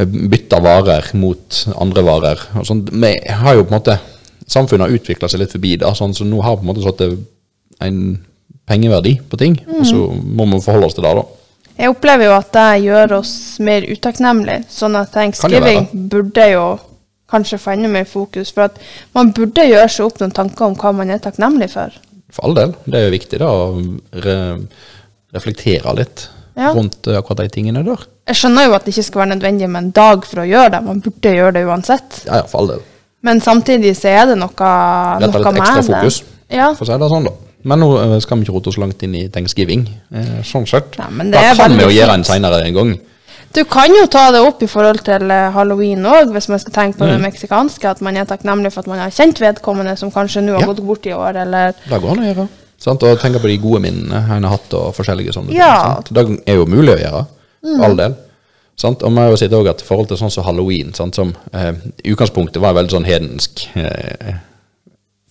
bytte 0.00 0.60
varer 0.64 1.10
mot 1.18 1.60
andre 1.80 2.04
varer. 2.06 2.44
Sånn. 2.64 2.84
Vi 2.88 3.12
har 3.42 3.56
jo 3.56 3.64
på 3.66 3.72
en 3.72 3.78
måte 3.78 3.96
Samfunnet 4.50 4.88
har 4.88 4.96
utvikla 4.98 5.28
seg 5.30 5.40
litt 5.44 5.52
forbi 5.54 5.76
det, 5.78 5.90
sånn, 5.96 6.14
så 6.16 6.26
nå 6.26 6.40
har 6.42 6.56
på 6.58 6.64
en 6.64 6.70
måte 6.72 6.82
satt 6.82 7.02
en 7.86 8.00
pengeverdi 8.66 9.16
på 9.30 9.38
ting. 9.38 9.58
Og 9.78 9.84
så 9.86 10.00
Mm. 10.10 10.36
må 10.36 10.46
vi 10.50 10.60
forholde 10.64 10.86
oss 10.90 10.94
til 10.94 11.04
det, 11.06 11.14
da. 11.14 11.22
Jeg 11.78 11.88
opplever 11.94 12.24
jo 12.26 12.32
at 12.36 12.52
det 12.52 12.82
gjør 12.84 13.12
oss 13.20 13.58
mer 13.60 13.82
utakknemlige. 13.88 14.64
Sånn 14.68 14.96
at 15.00 15.12
thanksgiving 15.14 15.86
burde 16.10 16.50
jo 16.52 16.78
kanskje 17.30 17.58
få 17.62 17.72
enda 17.72 17.88
mer 17.88 18.04
fokus. 18.04 18.50
For 18.52 18.62
at 18.66 18.76
man 19.14 19.30
burde 19.32 19.62
gjøre 19.64 19.88
seg 19.88 20.06
opp 20.06 20.18
noen 20.20 20.32
tanker 20.34 20.66
om 20.66 20.74
hva 20.74 20.92
man 20.94 21.10
er 21.10 21.18
takknemlig 21.18 21.70
for. 21.70 21.90
For 22.30 22.44
all 22.44 22.54
del. 22.54 22.74
Det 22.86 22.94
er 22.94 23.06
jo 23.08 23.16
viktig 23.18 23.38
da, 23.38 23.46
å 23.46 24.00
re 24.12 24.36
reflektere 25.32 25.94
litt 25.96 26.28
Ja. 26.56 26.72
rundt 26.74 27.06
eh, 27.06 27.16
akkurat 27.16 27.36
de 27.44 27.48
tingene 27.48 27.84
der. 27.84 28.02
Jeg 28.26 28.36
skjønner 28.36 28.66
jo 28.66 28.74
at 28.74 28.84
det 28.84 28.92
ikke 28.94 29.04
skal 29.06 29.22
være 29.22 29.38
nødvendig 29.38 29.68
med 29.70 29.82
en 29.84 29.90
dag 29.92 30.24
for 30.26 30.42
å 30.42 30.48
gjøre 30.48 30.70
det. 30.72 30.82
Man 30.84 31.00
burde 31.00 31.32
gjøre 31.36 31.52
det 31.54 31.64
uansett. 31.66 32.24
Ja, 32.26 32.34
ja, 32.42 32.42
for 32.50 32.58
all 32.60 32.66
del. 32.74 32.82
Men 33.22 33.40
samtidig 33.40 33.96
så 33.98 34.08
er 34.08 34.26
det 34.30 34.38
noe, 34.40 34.50
er 34.64 35.20
noe 35.20 35.28
litt 35.28 35.60
ekstra 35.60 35.82
fokus, 35.84 36.20
det. 36.48 36.56
Ja. 36.56 36.72
for 36.74 36.84
å 36.84 36.88
si 36.88 36.98
det 36.98 37.08
sånn, 37.12 37.24
da. 37.28 37.32
Men 37.62 37.78
nå 37.82 37.88
eh, 38.00 38.18
skal 38.24 38.38
vi 38.40 38.46
ikke 38.46 38.54
rote 38.56 38.70
oss 38.72 38.78
langt 38.80 39.02
inn 39.04 39.14
i 39.14 39.26
thanksgiving. 39.28 39.82
Eh, 40.12 40.40
sånn 40.48 40.66
sett. 40.66 40.96
Ja, 40.96 41.10
men 41.12 41.30
det 41.30 41.36
da 41.36 41.50
er 41.50 41.56
kan 41.56 41.76
vi 41.76 41.82
jo 41.84 41.90
gjøre 41.92 42.14
en 42.14 42.24
seinere 42.24 42.62
en 42.64 42.74
gang. 42.74 42.94
Du 43.52 43.64
kan 43.66 43.90
jo 43.90 44.06
ta 44.06 44.30
det 44.32 44.40
opp 44.46 44.62
i 44.62 44.66
forhold 44.70 45.02
til 45.04 45.30
eh, 45.30 45.50
halloween 45.52 46.06
òg, 46.06 46.30
hvis 46.32 46.48
man 46.48 46.58
skal 46.62 46.72
tenke 46.72 46.98
på 46.98 47.04
det 47.10 47.18
Mm. 47.18 47.26
meksikanske. 47.28 47.90
At 47.90 48.00
man 48.00 48.16
er 48.16 48.24
takknemlig 48.24 48.72
for 48.72 48.80
at 48.80 48.86
man 48.86 48.98
har 49.02 49.10
kjent 49.10 49.40
vedkommende 49.42 49.96
som 49.98 50.10
kanskje 50.10 50.40
nå 50.46 50.52
har 50.54 50.60
Ja. 50.60 50.66
gått 50.72 50.80
bort 50.86 51.06
i 51.06 51.12
år, 51.12 51.36
eller 51.42 51.72
Det 51.88 52.00
går 52.00 52.10
an 52.10 52.18
å 52.24 52.34
gjøre. 52.34 52.48
Sant? 52.78 53.02
Og 53.02 53.18
tenke 53.18 53.38
på 53.42 53.48
de 53.48 53.58
gode 53.58 53.82
minnene 53.82 54.14
en 54.36 54.42
har 54.44 54.50
hatt, 54.56 54.72
og 54.72 54.94
forskjellige 54.96 55.34
sånne 55.34 55.52
Ja. 55.52 55.74
ting. 55.82 55.94
Sant? 55.94 56.12
Det 56.14 56.48
er 56.48 56.54
jo 56.56 56.64
mulig 56.66 56.94
å 56.96 57.00
gjøre. 57.02 57.26
For 57.76 57.84
all 57.84 57.96
del. 57.96 58.14
Sant? 58.80 59.02
Og 59.04 59.12
vi 59.12 59.20
har 59.20 59.32
jo 59.32 59.40
sett 59.40 59.54
at 59.54 59.82
forhold 59.84 60.08
til 60.10 60.20
sånn 60.20 60.32
som 60.32 60.46
halloween, 60.46 60.94
sant? 60.96 61.18
som 61.18 61.34
eh, 61.52 61.74
utgangspunktet 62.08 62.62
var 62.62 62.76
veldig 62.78 62.94
sånn 62.94 63.08
hedensk 63.08 63.66
eh, 63.76 64.38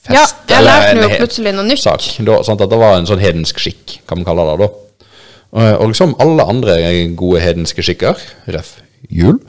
fest. 0.05 0.13
Ja, 0.13 0.25
jeg 0.53 0.67
lærte 0.67 0.99
nå 0.99 1.09
plutselig 1.15 1.55
noe 1.57 1.65
nytt. 1.65 1.81
Sak, 1.81 2.05
da, 2.27 2.39
sant? 2.45 2.61
At 2.61 2.71
det 2.71 2.81
var 2.81 2.99
en 2.99 3.09
sånn 3.09 3.23
hedensk 3.23 3.61
skikk, 3.63 3.99
kan 4.09 4.21
man 4.21 4.27
kalle 4.27 4.45
det 4.51 4.57
da. 4.61 4.69
Og, 5.49 5.69
og 5.81 5.95
som 5.97 6.13
alle 6.21 6.45
andre 6.51 6.77
gode 7.17 7.41
hedenske 7.41 7.85
skikker, 7.85 8.21
ref. 8.53 8.75
jul, 9.09 9.39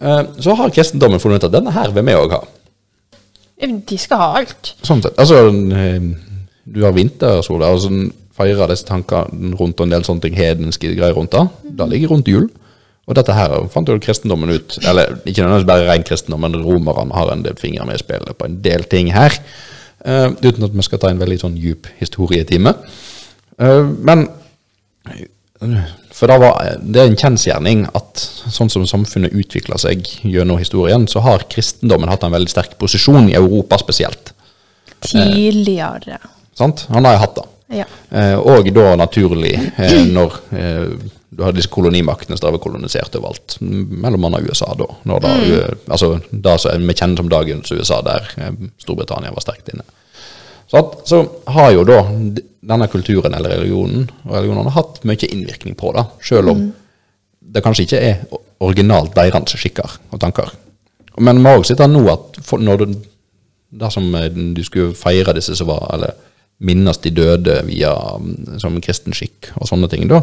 eh, 0.00 0.24
så 0.42 0.56
har 0.58 0.74
kristendommen 0.74 1.22
funnet 1.22 1.44
ut 1.44 1.50
at 1.50 1.54
denne 1.54 1.74
her 1.76 1.94
vil 1.94 2.08
vi 2.08 2.16
òg 2.18 2.34
ha. 2.34 2.42
De 3.60 3.98
skal 4.00 4.18
ha 4.18 4.30
alt. 4.40 4.72
Sånn 4.82 5.04
sett. 5.04 5.14
Altså, 5.20 5.44
eh, 5.76 6.00
du 6.66 6.82
har 6.82 6.96
vintersol, 6.96 7.62
altså 7.62 8.08
feirer 8.40 8.70
disse 8.72 8.88
tankene 8.88 9.54
rundt 9.58 9.78
og 9.78 9.86
en 9.86 9.94
del 9.94 10.06
sånne 10.06 10.24
ting, 10.24 10.34
hedenske 10.38 10.94
greier 10.96 11.14
rundt 11.14 11.36
det. 11.36 11.44
Det 11.78 11.88
ligger 11.92 12.14
rundt 12.14 12.30
jul. 12.30 12.48
Og 13.08 13.16
dette 13.18 13.34
her 13.34 13.54
fant 13.72 13.88
jo 13.88 13.98
kristendommen 14.02 14.52
ut, 14.54 14.76
eller 14.84 15.16
ikke 15.24 15.42
nødvendigvis 15.42 15.68
bare 15.70 15.86
ren 15.88 16.06
kristendom, 16.06 16.44
men 16.44 16.60
romerne 16.62 17.16
har 17.16 17.32
en 17.32 17.44
del 17.46 17.56
fingre 17.58 17.86
med 17.88 17.98
i 17.98 18.02
spillet 18.02 18.38
på 18.38 18.46
en 18.46 18.60
del 18.62 18.84
ting 18.90 19.10
her. 19.14 19.34
Uh, 20.00 20.32
uten 20.40 20.64
at 20.64 20.76
vi 20.76 20.84
skal 20.86 21.00
ta 21.02 21.10
en 21.10 21.20
veldig 21.20 21.40
sånn 21.42 21.58
djup 21.60 21.88
historietime. 22.00 22.72
Uh, 23.60 23.88
men 24.00 24.28
for 26.16 26.30
da 26.30 26.36
var, 26.40 26.60
det 26.80 27.02
er 27.02 27.10
en 27.10 27.18
kjensgjerning 27.18 27.84
at 27.96 28.22
sånn 28.52 28.70
som 28.72 28.86
samfunnet 28.88 29.34
utvikler 29.36 29.80
seg 29.80 30.06
gjennom 30.24 30.60
historien, 30.60 31.06
så 31.08 31.22
har 31.24 31.46
kristendommen 31.52 32.10
hatt 32.12 32.24
en 32.24 32.34
veldig 32.34 32.52
sterk 32.52 32.76
posisjon 32.80 33.28
i 33.28 33.36
Europa 33.38 33.78
spesielt. 33.80 34.32
Tidligere. 35.04 36.18
Sant? 36.56 36.86
Han 36.92 37.08
har 37.08 37.16
jo 37.16 37.22
hatt 37.24 37.38
det. 37.40 37.46
Ja. 37.70 37.86
Eh, 38.10 38.36
og 38.38 38.66
da 38.74 38.92
naturlig, 38.98 39.54
eh, 39.78 40.02
når 40.16 40.36
eh, 40.58 40.92
du 41.30 41.44
hadde 41.44 41.60
disse 41.60 41.70
kolonimaktene 41.70 42.36
som 42.36 42.48
drev 42.48 42.58
koloniserte 42.62 43.20
overalt, 43.20 43.58
mellom 43.62 44.26
annet 44.26 44.50
USA 44.50 44.72
da. 44.78 44.88
Når 45.06 45.22
da 45.22 45.34
mm. 45.38 45.82
altså 45.94 46.16
det 46.30 46.56
som 46.64 46.88
vi 46.88 46.96
kjenner 46.98 47.22
som 47.22 47.30
dagens 47.30 47.70
USA, 47.70 48.00
der 48.02 48.26
Storbritannia 48.82 49.30
var 49.34 49.44
sterkt 49.44 49.70
inne. 49.70 49.86
Så, 50.66 50.80
at, 50.80 50.96
så 51.06 51.22
har 51.54 51.70
jo 51.74 51.84
da 51.86 52.00
denne 52.10 52.88
kulturen 52.90 53.34
eller 53.34 53.54
religionen 53.56 54.08
og 54.26 54.34
religionene 54.34 54.74
hatt 54.74 55.00
mye 55.08 55.30
innvirkning 55.30 55.78
på 55.78 55.94
det, 55.96 56.04
selv 56.26 56.52
om 56.52 56.66
det 57.40 57.62
kanskje 57.64 57.86
ikke 57.86 58.02
er 58.10 58.18
originalt 58.60 59.14
deres 59.16 59.54
skikker 59.58 59.96
og 60.10 60.20
tanker. 60.22 60.50
Men 61.22 61.40
vi 61.40 61.48
har 61.48 61.62
også 61.62 61.74
sett 61.74 61.86
nå 61.90 62.02
at 62.10 62.42
for, 62.46 62.62
når 62.62 62.82
du, 62.82 62.98
det 63.80 63.90
som 63.94 64.10
du 64.54 64.60
skulle 64.66 64.98
feire 64.98 65.34
disse 65.38 65.56
som 65.58 65.70
var, 65.70 65.86
eller 65.94 66.18
minnes 66.60 67.00
de 67.00 67.12
døde 67.16 67.56
via 67.68 67.92
mm, 68.20 68.58
som 68.60 68.78
kristen 68.84 69.16
skikk 69.16 69.50
og 69.56 69.68
sånne 69.70 69.88
ting, 69.92 70.06
da, 70.10 70.22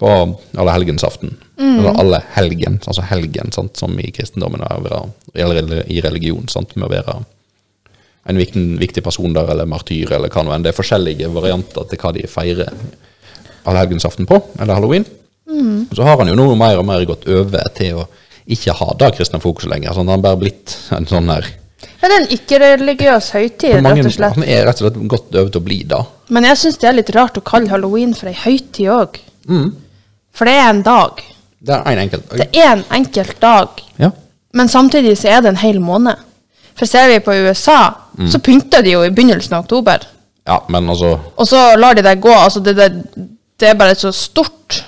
på 0.00 0.08
allehelgensaften, 0.56 1.34
eller 1.60 1.98
alle 2.00 2.22
helgen, 2.36 2.78
altså 2.88 3.04
helgen, 3.04 3.52
sant, 3.52 3.76
som 3.76 3.98
i 4.00 4.08
kristendommen 4.16 4.62
er 4.64 4.86
eller 5.34 5.84
i 5.92 6.00
religion, 6.00 6.48
sant, 6.48 6.72
med 6.76 6.88
å 6.88 6.92
være 6.92 7.18
en 8.30 8.40
viktig, 8.40 8.62
viktig 8.80 9.04
person 9.04 9.34
der, 9.36 9.48
eller 9.52 9.68
martyr, 9.68 10.12
eller 10.16 10.32
hva 10.32 10.44
nå 10.44 10.54
enn. 10.54 10.64
Det 10.64 10.72
er 10.72 10.76
forskjellige 10.78 11.30
varianter 11.34 11.88
til 11.88 12.00
hva 12.00 12.12
de 12.16 12.24
feirer 12.28 12.72
allehelgensaften 13.68 14.28
på, 14.28 14.40
eller 14.60 14.76
halloween. 14.76 15.04
Så 15.96 16.04
har 16.06 16.20
han 16.20 16.30
jo 16.30 16.36
nå 16.38 16.48
mer 16.56 16.80
og 16.80 16.86
mer 16.88 17.04
gått 17.08 17.26
over 17.28 17.72
til 17.76 18.02
å 18.02 18.08
ikke 18.50 18.76
ha 18.80 18.92
det 19.00 19.12
kristne 19.18 19.40
fokuset 19.42 19.70
lenger. 19.72 19.94
Sånn, 19.94 20.08
han 20.08 20.20
har 20.20 20.28
bare 20.30 20.40
blitt 20.40 20.76
en 20.96 21.08
sånn 21.08 21.28
her 21.32 21.48
Ja, 22.00 22.08
det 22.08 22.14
er 22.14 22.20
en 22.20 22.30
ikke-religiøs 22.36 23.30
høytid, 23.36 23.74
mange, 23.84 24.02
rett 24.02 24.10
og 24.10 24.16
slett. 24.16 24.36
Han 24.38 24.44
er 24.48 24.64
rett 24.68 24.80
og 24.80 24.86
slett 24.86 24.98
godt 25.12 25.34
øvd 25.42 25.50
til 25.54 25.60
å 25.60 25.64
bli 25.64 25.78
da. 25.88 26.00
Men 26.32 26.46
jeg 26.48 26.56
syns 26.60 26.78
det 26.80 26.88
er 26.88 26.96
litt 26.96 27.10
rart 27.16 27.36
å 27.40 27.42
kalle 27.44 27.68
halloween 27.72 28.14
for 28.16 28.30
ei 28.30 28.36
høytid 28.36 28.88
òg. 28.92 29.18
For 30.36 30.48
det 30.48 30.54
er 30.60 30.68
en 30.70 30.82
dag. 30.86 31.20
Det 31.60 31.76
er 31.76 31.90
en 31.92 32.02
enkelt 32.04 32.28
dag. 32.30 32.38
Det 32.40 32.60
er 32.62 32.70
en 32.72 32.84
enkelt 33.00 33.40
dag. 33.42 33.80
Ja. 34.00 34.10
Men 34.56 34.68
samtidig 34.72 35.16
så 35.18 35.28
er 35.28 35.42
det 35.44 35.52
en 35.52 35.60
hel 35.60 35.80
måned. 35.84 36.16
For 36.78 36.88
ser 36.88 37.08
vi 37.10 37.18
på 37.20 37.34
USA, 37.44 37.80
så 38.30 38.38
pynter 38.40 38.82
de 38.86 38.94
jo 38.94 39.02
i 39.04 39.10
begynnelsen 39.12 39.56
av 39.58 39.64
oktober. 39.66 40.06
ja, 40.46 40.56
men 40.68 40.88
altså 40.88 41.18
Og 41.36 41.46
så 41.48 41.76
lar 41.76 41.94
de 41.94 42.02
det 42.02 42.14
gå. 42.20 42.32
Altså 42.32 42.60
det, 42.60 42.76
det, 42.76 42.88
det 43.60 43.68
er 43.68 43.74
bare 43.76 43.94
så 43.94 44.12
stort, 44.12 44.84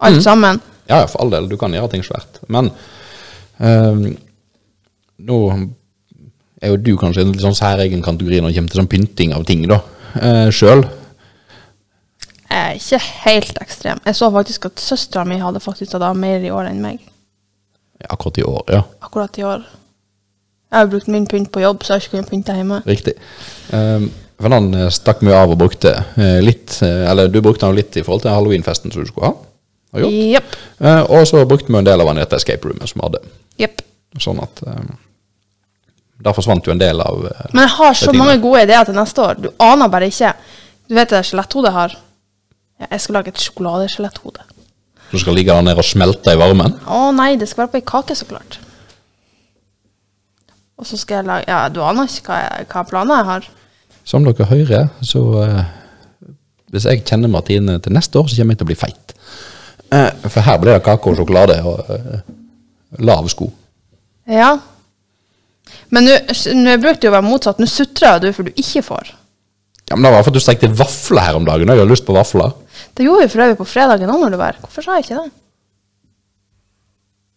alt 0.00 0.22
sammen. 0.22 0.58
Ja, 0.90 1.04
for 1.06 1.22
all 1.22 1.30
del, 1.30 1.46
du 1.48 1.56
kan 1.56 1.72
gjøre 1.72 1.90
ting 1.92 2.02
svært. 2.02 2.40
Men 2.48 2.70
ehm, 3.60 4.16
nå 5.18 5.38
er 6.60 6.72
jo 6.72 6.78
du 6.80 6.92
kanskje 7.00 7.24
en 7.24 7.32
litt 7.32 7.42
sånn 7.44 7.56
særegen 7.56 8.02
kategori 8.04 8.40
når 8.40 8.52
det 8.52 8.58
kommer 8.58 8.74
til 8.74 8.82
sånn 8.82 8.90
pynting 8.92 9.34
av 9.36 9.44
ting, 9.48 9.66
da. 9.70 9.80
Eh, 10.20 10.48
Sjøl. 10.54 10.84
Jeg 12.50 12.58
er 12.58 12.78
ikke 12.80 12.98
helt 13.24 13.60
ekstrem. 13.62 14.00
Jeg 14.04 14.18
så 14.18 14.30
faktisk 14.34 14.66
at 14.66 14.82
søstera 14.82 15.22
mi 15.28 15.38
hadde 15.38 15.62
faktisk 15.62 15.92
tatt 15.94 16.16
mer 16.18 16.42
i 16.42 16.50
år 16.50 16.70
enn 16.72 16.80
meg. 16.82 17.04
Akkurat 18.10 18.40
i 18.40 18.46
år, 18.48 18.64
ja. 18.72 18.80
Akkurat 19.04 19.38
i 19.38 19.44
år. 19.46 19.62
Jeg 20.70 20.78
har 20.78 20.90
brukt 20.90 21.10
min 21.10 21.26
pynt 21.30 21.50
på 21.52 21.62
jobb, 21.62 21.82
så 21.82 21.92
jeg 21.92 21.96
har 21.98 22.04
ikke 22.04 22.16
kunnet 22.16 22.30
pynte 22.30 22.54
hjemme. 22.56 22.80
Riktig. 22.86 23.14
Ehm, 23.74 24.10
For 24.40 24.48
den 24.48 24.72
eh, 24.72 24.88
stakk 24.88 25.20
mye 25.26 25.36
av 25.36 25.50
og 25.52 25.58
brukte 25.60 25.90
eh, 26.16 26.38
litt 26.40 26.78
eh, 26.86 27.02
Eller 27.10 27.28
du 27.28 27.42
brukte 27.44 27.66
den 27.66 27.76
litt 27.76 27.98
i 28.00 28.04
forhold 28.06 28.22
til 28.24 28.32
halloweenfesten 28.32 28.92
som 28.94 29.02
du 29.04 29.10
skulle 29.10 29.28
ha. 29.28 29.34
Og. 29.98 30.06
Jepp. 30.06 30.56
Eh, 30.80 31.02
og 31.10 31.26
så 31.28 31.42
brukte 31.44 31.68
vi 31.68 31.76
en 31.76 31.88
del 31.88 32.00
av 32.00 32.08
den 32.08 32.22
i 32.22 32.24
dette 32.24 32.38
escape 32.40 32.70
roomet 32.70 32.88
som 32.88 33.02
vi 33.02 33.06
hadde. 33.08 33.20
Yep. 33.60 33.82
Sånn 34.22 34.40
at 34.40 34.62
eh, 34.64 34.94
Der 36.20 36.36
forsvant 36.36 36.66
jo 36.66 36.74
en 36.74 36.80
del 36.80 37.00
av 37.00 37.24
eh, 37.30 37.50
Men 37.54 37.64
jeg 37.64 37.74
har 37.78 37.96
så 37.96 38.12
mange 38.12 38.36
gode 38.42 38.64
ideer 38.66 38.84
til 38.84 38.96
neste 38.96 39.24
år. 39.24 39.38
Du 39.40 39.50
aner 39.62 39.88
bare 39.92 40.10
ikke. 40.12 40.32
Du 40.88 40.96
vet 40.98 41.12
det 41.12 41.22
skjeletthodet 41.28 41.72
har? 41.72 41.94
Ja, 42.80 42.88
jeg 42.90 43.04
skal 43.04 43.18
lage 43.20 43.32
et 43.32 43.40
sjokoladeskjeletthode. 43.40 44.46
som 45.10 45.18
skal 45.18 45.34
ligge 45.34 45.52
der 45.52 45.62
nede 45.62 45.80
og 45.80 45.84
smelte 45.84 46.32
i 46.32 46.38
varmen. 46.38 46.76
Å 46.86 47.10
nei, 47.12 47.34
det 47.36 47.48
skal 47.50 47.64
være 47.64 47.72
på 47.72 47.80
ei 47.80 47.86
kake, 47.86 48.14
så 48.14 48.28
klart. 48.28 48.60
Og 50.80 50.86
så 50.86 50.96
skal 50.96 51.20
jeg 51.20 51.28
lage 51.28 51.48
Ja, 51.50 51.68
du 51.68 51.82
aner 51.84 52.08
ikke 52.08 52.30
hva, 52.32 52.40
jeg, 52.44 52.68
hva 52.70 52.84
planer 52.88 53.20
jeg 53.20 53.28
har. 53.28 53.48
Som 54.08 54.24
dere 54.24 54.48
hører, 54.48 54.88
så 55.04 55.22
uh, 55.44 55.62
Hvis 56.70 56.86
jeg 56.86 57.04
kjenner 57.04 57.32
Martine 57.32 57.78
til 57.82 57.92
neste 57.92 58.18
år, 58.18 58.28
så 58.30 58.40
kommer 58.40 58.54
jeg 58.54 58.62
til 58.62 58.68
å 58.68 58.70
bli 58.70 58.78
feit. 58.78 59.14
Uh, 59.90 60.10
for 60.28 60.44
her 60.46 60.60
blir 60.62 60.76
det 60.76 60.84
kake 60.86 61.10
og 61.10 61.18
sjokolade 61.18 61.58
og 61.66 61.90
uh, 61.90 62.20
lav 63.02 63.28
sko. 63.32 63.50
Ja. 64.30 64.54
Men 65.90 66.06
nå 66.06 66.76
brukte 66.82 67.06
det 67.06 67.10
å 67.10 67.16
være 67.16 67.26
motsatt. 67.26 67.58
Nå 67.62 67.66
sutrer 67.70 68.20
du 68.22 68.30
for 68.36 68.46
du 68.46 68.52
ikke 68.54 68.82
får. 68.86 69.12
Ja, 69.90 69.96
men 69.96 70.06
Det 70.06 70.12
var 70.14 70.22
for 70.22 70.30
at 70.30 70.38
du 70.38 70.42
stekte 70.44 70.70
vafler 70.78 71.26
her 71.26 71.36
om 71.38 71.44
dagen. 71.48 71.68
og 71.70 71.76
Jeg 71.76 71.84
har 71.84 71.90
lyst 71.90 72.06
på 72.06 72.14
vafler. 72.14 72.52
Det 72.94 73.04
gjorde 73.04 73.26
vi 73.26 73.32
for 73.32 73.42
øvrig 73.42 73.58
på 73.58 73.66
fredagen 73.66 74.10
òg 74.12 74.20
når 74.22 74.30
du 74.30 74.38
var 74.38 74.52
her. 74.52 74.60
Hvorfor 74.62 74.86
sa 74.86 74.98
jeg 74.98 75.08
ikke 75.08 75.22
det? 75.24 75.32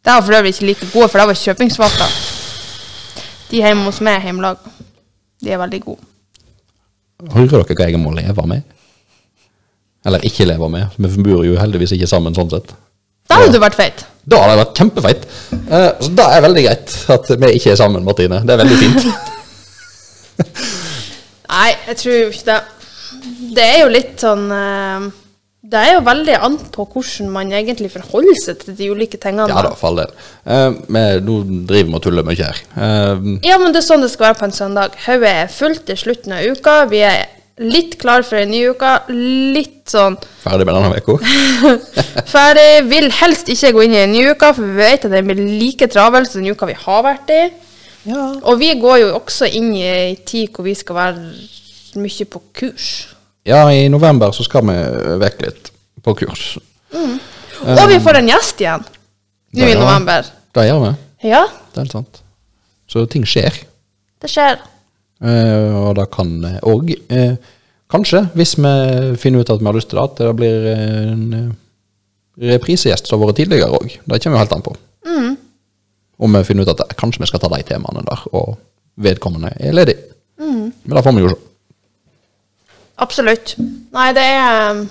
Det 0.03 0.13
var 0.13 0.21
for 0.21 0.37
øvrig 0.37 0.53
ikke 0.53 0.65
like 0.67 0.91
gode, 0.93 1.09
for 1.09 1.19
det 1.19 1.27
var 1.27 1.39
kjøpingsvafler. 1.39 2.15
De 3.49 3.61
hjemme 3.61 3.87
hos 3.87 4.01
meg 4.05 4.19
er 4.19 4.27
hjemmelaga. 4.27 4.73
De 5.43 5.51
er 5.51 5.61
veldig 5.61 5.81
gode. 5.85 6.05
Hører 7.33 7.63
dere 7.63 7.75
hva 7.77 7.89
jeg 7.89 7.99
må 8.01 8.11
leve 8.15 8.47
med? 8.47 8.63
Eller 10.05 10.25
ikke 10.27 10.45
leve 10.45 10.69
med. 10.69 10.95
Vi 10.97 11.23
bor 11.23 11.45
jo 11.47 11.55
heldigvis 11.59 11.93
ikke 11.95 12.09
sammen 12.11 12.35
sånn 12.35 12.51
sett. 12.51 12.73
Da 13.33 13.39
hadde 13.41 13.53
du 13.57 13.61
vært 13.63 13.77
feit. 13.79 14.03
Da 14.29 14.39
hadde 14.39 14.53
jeg 14.53 14.61
vært 14.61 14.79
kjempefeit. 14.79 15.23
Uh, 15.67 15.89
så 16.05 16.11
da 16.15 16.29
er 16.37 16.43
veldig 16.45 16.63
greit 16.67 16.93
at 17.17 17.31
vi 17.41 17.49
ikke 17.57 17.73
er 17.73 17.79
sammen, 17.81 18.05
Martine. 18.07 18.39
Det 18.45 18.53
er 18.55 18.61
veldig 18.61 18.77
fint. 18.79 19.01
Nei, 21.53 21.73
jeg 21.89 21.97
tror 21.99 22.31
ikke 22.31 22.47
det. 22.47 22.61
Det 23.55 23.65
er 23.65 23.83
jo 23.83 23.91
litt 23.93 24.23
sånn 24.23 24.47
uh, 24.51 25.03
Det 25.73 25.79
er 25.79 25.91
jo 25.93 25.99
veldig 26.07 26.37
an 26.47 26.55
på 26.73 26.85
hvordan 26.91 27.29
man 27.35 27.51
egentlig 27.55 27.91
forholder 27.93 28.39
seg 28.41 28.63
til 28.63 28.77
de 28.79 28.89
ulike 28.91 29.19
tingene. 29.21 29.51
Ja 29.51 29.61
da, 29.67 29.73
for 29.77 29.91
all 29.91 30.01
del. 30.01 30.15
Uh, 30.47 30.79
men 30.91 31.21
nå 31.27 31.37
driver 31.69 31.91
vi 31.91 31.99
og 31.99 32.03
tuller 32.07 32.25
mye 32.27 32.39
her. 32.49 32.63
Eh, 32.73 33.29
Ja, 33.47 33.59
men 33.61 33.71
det 33.75 33.83
er 33.83 33.87
sånn 33.87 34.03
det 34.03 34.11
skal 34.13 34.31
være 34.31 34.39
på 34.41 34.47
en 34.49 34.55
søndag. 34.55 34.97
Hodet 35.05 35.35
er 35.43 35.53
fullt 35.53 35.85
til 35.89 35.99
slutten 35.99 36.35
av 36.39 36.47
uka. 36.55 36.79
Vi 36.91 37.03
er 37.05 37.25
litt 37.61 37.97
klar 38.01 38.23
for 38.25 38.39
en 38.39 38.49
ny 38.51 38.61
uke. 38.73 38.91
Litt 39.53 39.91
sånn 39.91 40.15
ferdig 40.43 40.65
med 40.67 40.77
denne 40.77 41.01
uka. 41.03 41.17
ferdig. 42.33 42.69
Vil 42.89 43.09
helst 43.19 43.51
ikke 43.53 43.73
gå 43.75 43.85
inn 43.87 43.95
i 43.97 44.01
en 44.03 44.13
ny 44.15 44.23
uke, 44.31 44.53
for 44.55 44.65
vi 44.65 44.79
vet 44.81 45.05
at 45.05 45.13
den 45.13 45.29
blir 45.29 45.41
like 45.61 45.87
travel 45.91 46.25
som 46.29 46.41
den 46.41 46.55
uka 46.55 46.69
vi 46.69 46.77
har 46.85 47.03
vært 47.05 47.33
i. 47.33 47.41
Ja. 48.09 48.23
Og 48.43 48.57
vi 48.59 48.73
går 48.79 48.97
jo 49.03 49.11
også 49.19 49.47
inn 49.47 49.69
i 49.77 49.83
ei 49.87 50.15
tid 50.27 50.49
hvor 50.51 50.65
vi 50.67 50.73
skal 50.75 50.97
være 50.97 52.01
mye 52.01 52.25
på 52.27 52.41
kurs. 52.57 52.89
Ja, 53.47 53.63
i 53.71 53.85
november 53.91 54.31
så 54.35 54.43
skal 54.47 54.65
vi 54.67 54.75
vekk 55.21 55.41
litt 55.45 55.71
på 56.03 56.15
kurs. 56.23 56.43
Og 56.93 57.85
vi 57.87 57.99
får 58.03 58.19
en 58.19 58.29
gjest 58.33 58.61
igjen 58.63 58.83
nå 59.53 59.67
i 59.69 59.77
november. 59.77 60.25
Det 60.53 60.65
gjør 60.67 60.81
vi. 60.87 60.91
Ja, 61.29 61.45
Det 61.47 61.79
er 61.79 61.85
helt 61.85 61.95
sant. 61.95 62.19
Så 62.89 63.05
ting 63.09 63.23
skjer. 63.27 63.55
det 64.21 64.29
skjer. 64.31 64.59
Eh, 65.23 65.75
og 65.79 65.93
det 65.95 66.09
kan 66.11 66.31
òg 66.67 66.89
eh, 66.93 67.35
Kanskje, 67.93 68.23
hvis 68.33 68.55
vi 68.57 68.69
finner 69.21 69.43
ut 69.43 69.51
at 69.53 69.59
vi 69.61 69.67
har 69.69 69.75
lyst 69.75 69.91
til 69.91 69.99
det, 69.99 70.03
at 70.07 70.17
det 70.17 70.31
blir 70.39 70.63
en 70.71 71.25
eh, 71.37 71.51
reprisegjest 72.49 73.05
som 73.05 73.21
har 73.21 73.29
vært 73.29 73.43
tidligere 73.43 73.69
òg. 73.69 73.99
Det 74.01 74.17
kommer 74.23 74.39
jo 74.39 74.41
helt 74.41 74.55
an 74.55 74.65
på. 74.65 74.73
Om 76.23 76.37
vi 76.39 76.41
finner 76.47 76.65
ut 76.65 76.71
at 76.73 76.95
kanskje 76.97 77.21
vi 77.21 77.29
skal 77.29 77.43
ta 77.43 77.51
de 77.53 77.59
temaene 77.67 78.01
der, 78.07 78.23
og 78.33 78.55
vedkommende 78.97 79.51
er 79.59 79.77
ledig. 79.77 79.95
Men 80.39 80.95
det 80.95 81.03
får 81.05 81.13
vi 81.13 81.25
jo 81.25 81.35
se. 81.35 81.39
Absolutt. 83.03 83.55
Nei, 83.93 84.09
det 84.17 84.25
er 84.25 84.81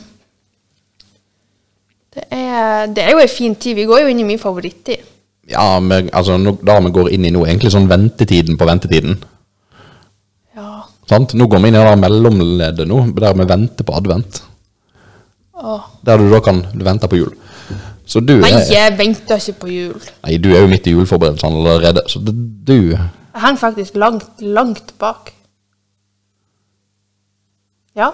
det 2.12 2.24
er, 2.28 2.86
det 2.92 3.02
er 3.02 3.14
jo 3.14 3.22
ei 3.22 3.26
en 3.26 3.34
fin 3.34 3.54
tid. 3.56 3.76
Vi 3.78 3.88
går 3.88 4.04
jo 4.04 4.12
inn 4.12 4.20
i 4.20 4.28
min 4.28 4.40
favorittid. 4.40 5.02
Ja, 5.50 5.80
men, 5.80 6.10
altså, 6.12 6.36
da 6.62 6.78
vi 6.84 6.92
går 6.94 7.10
inn 7.16 7.26
i 7.26 7.32
nå, 7.34 7.46
egentlig 7.48 7.72
sånn 7.74 7.88
ventetiden 7.90 8.58
på 8.60 8.68
ventetiden. 8.68 9.16
Sant? 11.12 11.34
Nå 11.36 11.46
går 11.52 11.60
vi 11.62 11.68
inn 11.72 11.76
i 11.76 11.84
det 11.84 11.98
mellomleddet 12.00 12.88
nå, 12.88 13.02
der 13.20 13.36
vi 13.36 13.44
venter 13.52 13.84
på 13.86 13.94
advent. 13.98 14.42
Åh. 15.62 15.82
Der 16.08 16.18
du 16.18 16.30
da 16.32 16.40
kan 16.42 16.62
vente 16.74 17.08
på 17.12 17.20
jul. 17.20 17.34
Så 18.08 18.20
du 18.24 18.34
Nei, 18.42 18.50
jeg 18.72 18.96
venter 18.98 19.38
ikke 19.38 19.60
på 19.62 19.68
jul. 19.70 20.00
nei, 20.24 20.36
du 20.42 20.50
er 20.52 20.64
jo 20.64 20.70
midt 20.72 20.88
i 20.90 20.94
juleforberedelsene 20.96 21.60
allerede, 21.60 22.02
så 22.10 22.18
det, 22.18 22.34
du 22.66 22.74
Jeg 22.92 23.40
henger 23.44 23.60
faktisk 23.60 23.94
langt, 23.96 24.42
langt 24.42 24.90
bak. 25.00 25.30
Ja. 27.96 28.10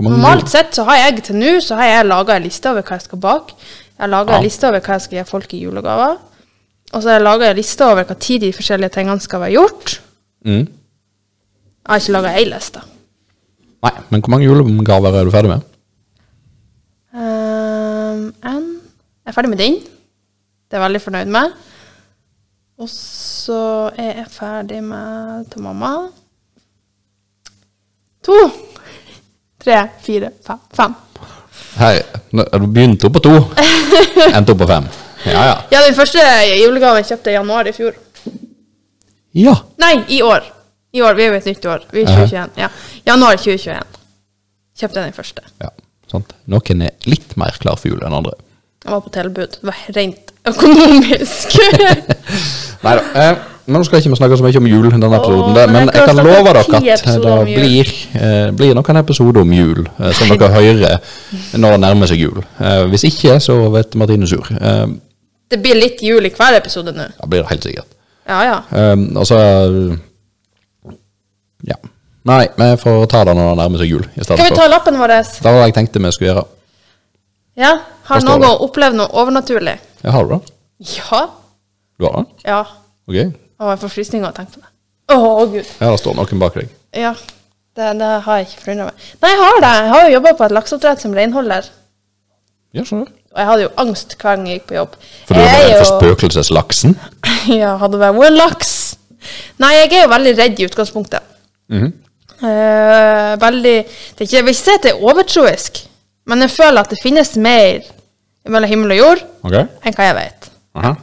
Normalt 0.00 0.48
sett 0.50 0.74
så 0.76 0.84
har 0.88 0.96
jeg 1.02 1.22
til 1.26 1.36
nå 1.40 1.56
så 1.64 1.76
har 1.78 1.88
jeg 1.90 2.06
laga 2.08 2.36
en 2.38 2.46
liste 2.46 2.70
over 2.70 2.84
hva 2.86 2.96
jeg 2.98 3.06
skal 3.06 3.20
bake. 3.22 3.56
Jeg 3.98 4.04
har 4.06 4.12
laga 4.12 4.32
Ja. 4.32 4.38
en 4.38 4.46
liste 4.46 4.68
over 4.68 4.80
hva 4.80 4.96
jeg 4.96 5.04
skal 5.06 5.18
gi 5.18 5.24
folk 5.30 5.52
i 5.54 5.62
julegaver. 5.64 6.16
Og 6.92 7.02
så 7.02 7.08
har 7.08 7.18
jeg 7.18 7.24
laga 7.26 7.50
en 7.50 7.56
liste 7.56 7.84
over 7.86 8.04
hva 8.04 8.16
tid 8.18 8.40
de 8.40 8.52
forskjellige 8.52 8.94
tingene 8.96 9.20
skal 9.20 9.40
være 9.40 9.52
gjort. 9.58 10.00
mm. 10.44 10.66
Jeg 11.82 11.90
har 11.90 12.00
ikke 12.00 12.14
laga 12.14 12.32
ei 12.38 12.44
liste. 12.46 12.80
Nei, 13.82 13.92
men 14.10 14.20
hvor 14.22 14.30
mange 14.30 14.46
julegaver 14.46 15.16
er 15.18 15.24
du 15.26 15.32
ferdig 15.34 15.50
med? 15.50 15.64
Um, 17.12 18.28
en. 18.46 18.68
Jeg 19.22 19.32
er 19.32 19.36
ferdig 19.36 19.50
med 19.50 19.58
den. 19.58 19.80
Det 19.82 20.76
er 20.76 20.80
jeg 20.80 20.84
veldig 20.86 21.02
fornøyd 21.02 21.32
med. 21.34 21.52
Og 22.82 22.88
så 22.90 23.58
er 23.98 24.12
jeg 24.22 24.28
ferdig 24.32 24.78
med 24.86 25.44
til 25.52 25.62
mamma. 25.66 25.90
To, 28.22 28.36
tre, 29.64 29.80
fire, 30.06 30.30
fem. 30.46 30.58
Fem. 30.78 30.94
Nå- 32.32 32.46
du 32.62 32.66
begynte 32.70 33.10
på 33.10 33.18
to, 33.22 33.32
endte 34.36 34.54
opp 34.54 34.62
på 34.62 34.68
fem. 34.70 34.86
Ja, 35.26 35.42
ja. 35.50 35.56
Ja, 35.74 35.82
den 35.86 35.94
første 35.98 36.22
julegaven 36.62 37.04
kjøpte 37.06 37.30
jeg 37.30 37.36
i 37.36 37.40
januar 37.40 37.68
i 37.70 37.74
fjor. 37.76 37.98
Ja. 39.38 39.54
Nei, 39.82 39.94
i 40.14 40.22
år. 40.22 40.46
I 40.92 41.00
år, 41.02 41.14
Vi 41.16 41.22
er 41.24 41.32
jo 41.32 41.38
et 41.40 41.46
nytt 41.48 41.66
år. 41.66 41.86
Vi 41.92 42.02
er 42.02 42.06
2021. 42.06 42.50
Ja. 42.60 42.68
Januar 43.06 43.36
2021. 43.36 44.02
Kjøpte 44.78 45.00
jeg 45.00 45.04
den 45.12 45.16
første. 45.16 45.42
ja 45.62 45.70
sant. 46.12 46.34
Noen 46.50 46.84
er 46.88 47.08
litt 47.08 47.36
mer 47.40 47.56
klar 47.62 47.78
for 47.80 47.92
jul 47.92 48.02
enn 48.04 48.16
andre. 48.16 48.36
Den 48.82 48.96
var 48.96 49.00
på 49.04 49.12
tilbud. 49.14 49.58
Det 49.60 49.68
var 49.70 49.80
rent 49.96 50.32
økonomisk. 50.50 51.56
Nei 52.84 52.94
da. 52.98 53.02
Eh, 53.22 53.48
men 53.62 53.78
nå 53.78 53.86
skal 53.86 54.00
ikke 54.00 54.10
vi 54.10 54.18
snakke 54.18 54.36
så 54.40 54.42
mye 54.42 54.58
om 54.58 54.66
jul 54.66 54.88
denne 54.90 55.06
episoden, 55.06 55.52
det, 55.54 55.64
men 55.70 55.76
men 55.86 55.90
jeg 55.92 56.00
jeg 56.00 56.08
kan 56.08 56.18
love 56.18 56.40
dere 56.48 56.62
at 56.64 57.20
det 57.22 57.34
blir, 57.46 57.90
eh, 58.18 58.48
blir 58.58 58.72
noen 58.74 58.98
episoder 58.98 59.44
om 59.44 59.52
jul, 59.54 59.84
eh, 59.86 60.10
som 60.18 60.32
dere 60.32 60.48
hører 60.56 60.98
når 61.62 61.76
det 61.76 61.80
nærmer 61.84 62.10
seg 62.10 62.24
jul. 62.24 62.42
Eh, 62.58 62.82
hvis 62.90 63.06
ikke, 63.06 63.36
så 63.44 63.60
vet 63.76 63.94
Martine 64.02 64.26
sur. 64.26 64.50
Eh, 64.50 64.86
det 65.54 65.60
blir 65.62 65.78
litt 65.78 66.02
jul 66.02 66.26
i 66.26 66.32
hver 66.34 66.58
episode 66.58 66.90
nå. 66.96 67.06
Det 67.20 67.30
blir 67.30 67.44
det 67.44 67.52
helt 67.54 67.68
sikkert. 67.68 67.94
Ja, 68.26 68.40
ja. 68.48 68.58
Og 69.20 69.26
så 69.28 69.38
Ja. 71.68 71.78
Nei, 72.28 72.46
vi 72.56 72.68
får 72.78 73.06
ta 73.10 73.24
det 73.26 73.34
når 73.34 73.48
det 73.50 73.58
nærmer 73.58 73.82
seg 73.82 73.90
jul. 73.90 74.04
Skal 74.22 74.38
vi 74.38 74.50
ta 74.54 74.68
lappen 74.70 74.98
vår? 75.00 75.14
Det 75.18 75.42
var 75.46 75.58
det 75.58 75.68
jeg 75.70 75.76
tenkte 75.78 76.02
vi 76.02 76.12
skulle 76.14 76.30
gjøre. 76.32 76.44
Ja. 77.58 77.72
Har 78.08 78.26
gang 78.26 78.44
opplevd 78.50 78.98
noe 78.98 79.10
overnaturlig? 79.22 79.76
Ja, 80.02 80.14
har 80.14 80.26
du 80.26 80.36
det? 80.36 80.40
Ja. 80.96 81.22
Du 81.98 82.06
har 82.06 82.16
det? 82.18 82.24
Ja. 82.48 82.62
Ok. 83.06 83.18
Å, 83.62 83.72
jeg 83.72 83.80
får 83.82 83.92
frysninger 83.94 84.26
av 84.26 84.32
å 84.34 84.36
tenke 84.38 84.56
på 84.56 84.62
det. 84.62 84.70
Å, 85.12 85.46
gud. 85.50 85.66
Ja, 85.78 85.90
det 85.90 86.00
står 86.00 86.16
noen 86.18 86.42
bak 86.42 86.58
deg. 86.58 86.70
Ja. 86.96 87.12
Det, 87.72 87.88
det 87.98 88.08
har 88.26 88.40
jeg 88.40 88.48
ikke 88.50 88.64
forundra 88.66 88.88
meg. 88.90 89.04
Nei, 89.22 89.32
jeg 89.32 89.40
har 89.42 89.60
det. 89.64 89.72
Jeg 89.78 89.92
har 89.94 90.04
jo 90.04 90.14
jobba 90.16 90.32
på 90.38 90.46
et 90.46 90.54
lakseoppdrett 90.58 91.04
som 91.04 91.14
renholder. 91.16 91.68
Ja, 92.76 92.84
skjønner. 92.84 93.10
Og 93.32 93.40
jeg 93.40 93.48
hadde 93.48 93.64
jo 93.64 93.70
angst 93.80 94.16
hver 94.18 94.36
gang 94.36 94.48
jeg 94.48 94.58
gikk 94.58 94.66
på 94.68 94.76
jobb. 94.76 94.96
For 95.28 95.38
du 95.38 95.40
er 95.40 95.46
Jeg 95.48 95.62
redd 95.62 95.78
for 95.78 95.90
spøkelseslaksen? 95.96 96.96
Ja, 97.62 97.74
hadde 97.80 97.98
vært 97.98 98.20
en 98.28 98.36
laks. 98.36 98.72
Nei, 99.62 99.72
jeg 99.78 99.92
er 99.96 100.04
jo 100.04 100.10
veldig 100.12 100.34
redd 100.38 100.60
i 100.60 100.66
utgangspunktet. 100.68 101.31
Eh, 102.42 103.32
veldig 103.38 103.74
det 104.18 104.24
ikke, 104.26 104.36
Jeg 104.36 104.44
vil 104.44 104.54
ikke 104.54 104.64
si 104.64 104.74
at 104.74 104.86
det 104.86 104.92
er 104.92 105.04
overtroisk, 105.06 105.82
men 106.26 106.42
jeg 106.44 106.50
føler 106.50 106.82
at 106.82 106.90
det 106.90 106.98
finnes 107.02 107.36
mer 107.38 107.84
mellom 108.50 108.70
himmel 108.70 108.94
og 108.96 108.98
jord 108.98 109.22
okay. 109.46 109.68
enn 109.86 109.94
hva 109.94 110.08
jeg 110.08 110.16
vet. 110.18 110.48
Aha. 110.78 110.94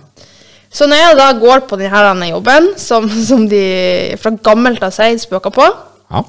Så 0.69 0.86
når 0.89 0.99
jeg 1.01 1.17
da 1.17 1.29
går 1.39 1.63
på 1.69 1.79
denne 1.79 2.27
jobben, 2.29 2.73
som, 2.77 3.08
som 3.29 3.47
de 3.49 3.62
fra 4.21 4.34
gammelt 4.45 4.84
av 4.86 4.93
sier 4.95 5.17
spøker 5.21 5.53
på, 5.55 5.69
Ja. 6.10 6.23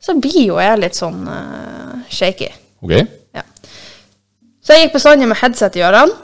så 0.00 0.16
blir 0.18 0.42
jo 0.48 0.58
jeg 0.60 0.80
litt 0.80 0.98
sånn 0.98 1.22
uh, 1.28 2.02
shaky. 2.10 2.50
Ok. 2.82 2.96
Ja. 3.36 3.44
Så 4.64 4.74
jeg 4.74 4.86
gikk 4.88 4.98
bestandig 4.98 5.28
med 5.30 5.40
headset 5.40 5.78
i 5.78 5.84
ørene. 5.86 6.16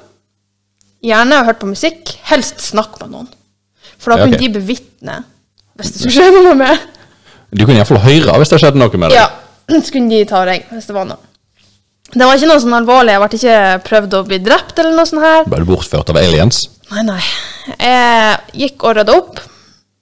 Gjerne 1.06 1.44
hørt 1.46 1.60
på 1.60 1.68
musikk. 1.70 2.16
Helst 2.28 2.60
snakk 2.64 2.98
med 3.00 3.12
noen. 3.12 3.28
For 3.96 4.12
da 4.12 4.24
Ja, 4.24 4.28
okay. 4.28 4.40
de 4.40 4.52
bevitne 4.58 5.22
hvis 5.76 5.92
det 5.92 6.00
skulle 6.02 6.16
skje 6.16 6.42
noe 6.42 6.54
med. 6.56 6.84
Du 7.56 7.64
kunne 7.64 7.78
iallfall 7.80 8.02
høre 8.04 8.36
hvis 8.40 8.52
det 8.52 8.60
skjedde 8.60 8.80
noe 8.80 9.00
med 9.00 9.10
deg. 9.12 9.16
Ja, 9.16 9.30
så 9.84 9.94
kunne 9.94 10.12
de 10.12 10.28
ta 10.28 10.44
deg 10.48 10.68
hvis 10.72 10.88
det 10.90 10.96
var 10.96 11.08
noe. 11.08 11.22
Det 12.06 12.22
var 12.22 12.38
ikke 12.38 12.48
noe 12.52 12.62
sånn 12.62 12.76
alvorlig. 12.76 13.16
Jeg 13.16 13.22
ble 13.22 13.38
ikke 13.40 13.60
prøvd 13.88 14.14
å 14.14 14.22
bli 14.28 14.38
drept 14.44 14.78
eller 14.78 14.94
noe 14.94 15.08
sånt 15.08 15.24
her. 15.24 15.46
Ble 15.50 15.64
du 15.64 15.68
bortført 15.72 16.12
av 16.12 16.18
aliens? 16.20 16.62
Nei, 16.92 17.02
nei. 17.08 17.20
Jeg 17.80 18.60
gikk 18.62 18.84
og 18.86 18.98
rydda 19.00 19.16
opp 19.18 19.40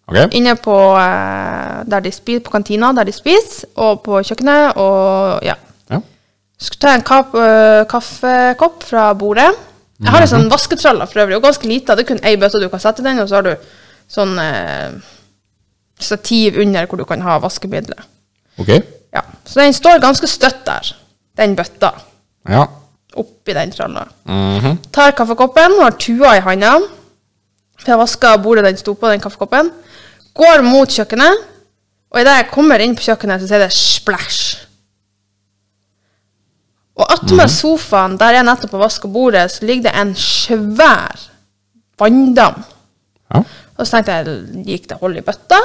Ok? 0.04 0.34
inne 0.36 0.52
på, 0.60 0.74
eh, 1.00 1.78
der 1.88 2.02
de 2.04 2.10
spiser, 2.12 2.42
på 2.44 2.52
kantina 2.52 2.90
der 2.92 3.08
de 3.08 3.14
spiser, 3.16 3.70
og 3.80 4.02
på 4.04 4.20
kjøkkenet, 4.20 4.76
og 4.76 5.40
ja. 5.46 5.54
Ja. 5.88 6.02
Skulle 6.60 6.82
ta 6.84 6.92
en 6.92 7.06
kap, 7.08 7.32
uh, 7.32 7.86
kaffekopp 7.88 8.84
fra 8.84 9.06
bordet. 9.16 9.48
Jeg 10.02 10.12
har 10.12 10.20
en 10.20 10.28
sånn 10.28 10.50
vasketraller 10.52 11.08
for 11.08 11.22
øvrig, 11.24 11.38
og 11.38 11.46
ganske 11.46 11.68
lita. 11.70 11.96
Det 11.96 12.04
er 12.04 12.10
kun 12.12 12.20
ei 12.26 12.36
bøtte 12.36 12.60
du 12.60 12.68
kan 12.68 12.82
sette 12.82 13.00
i 13.00 13.06
den, 13.06 13.22
og 13.22 13.30
så 13.30 13.40
har 13.40 13.48
du 13.48 13.54
sånn 14.12 14.36
eh, 14.42 14.92
stativ 16.00 16.58
under 16.60 16.86
hvor 16.86 16.98
du 16.98 17.04
kan 17.04 17.22
ha 17.22 17.38
vaskemiddelet. 17.38 18.00
Ok? 18.58 18.68
Ja. 19.14 19.22
Så 19.46 19.60
den 19.60 19.72
står 19.76 20.00
ganske 20.02 20.26
støtt 20.26 20.64
der, 20.66 20.94
den 21.36 21.54
bøtta, 21.56 21.92
Ja. 22.48 22.66
oppi 23.16 23.52
den 23.54 23.70
tralla. 23.70 24.06
Mhm. 24.26 24.78
Tar 24.92 25.12
kaffekoppen, 25.12 25.78
har 25.80 25.90
tua 25.98 26.36
i 26.36 26.40
handa. 26.40 26.78
For 27.78 27.90
jeg 27.92 27.98
vaska 27.98 28.36
bordet 28.42 28.64
den 28.64 28.76
sto 28.76 28.94
på, 28.94 29.08
den 29.10 29.20
kaffekoppen. 29.20 29.70
Går 30.34 30.62
mot 30.62 30.88
kjøkkenet, 30.88 31.44
og 32.10 32.20
idet 32.20 32.36
jeg 32.36 32.50
kommer 32.50 32.78
inn 32.82 32.94
på 32.96 33.02
kjøkkenet, 33.02 33.40
så 33.40 33.48
sier 33.48 33.58
det 33.62 33.72
splash. 33.72 34.60
Og 36.94 37.10
attmed 37.10 37.50
sofaen, 37.50 38.16
der 38.20 38.36
jeg 38.36 38.46
nettopp 38.46 38.70
har 38.76 38.84
vaska 38.84 39.08
bordet, 39.10 39.48
så 39.50 39.66
ligger 39.66 39.88
det 39.90 39.94
en 39.98 40.12
svær 40.14 41.24
vanndam. 41.98 42.62
Ja. 43.34 43.40
Og 43.76 43.86
så 43.86 43.96
tenkte 43.96 44.12
jeg, 44.20 44.64
gikk 44.68 44.88
det 44.92 44.98
hold 45.00 45.18
i 45.18 45.24
bøtta? 45.26 45.58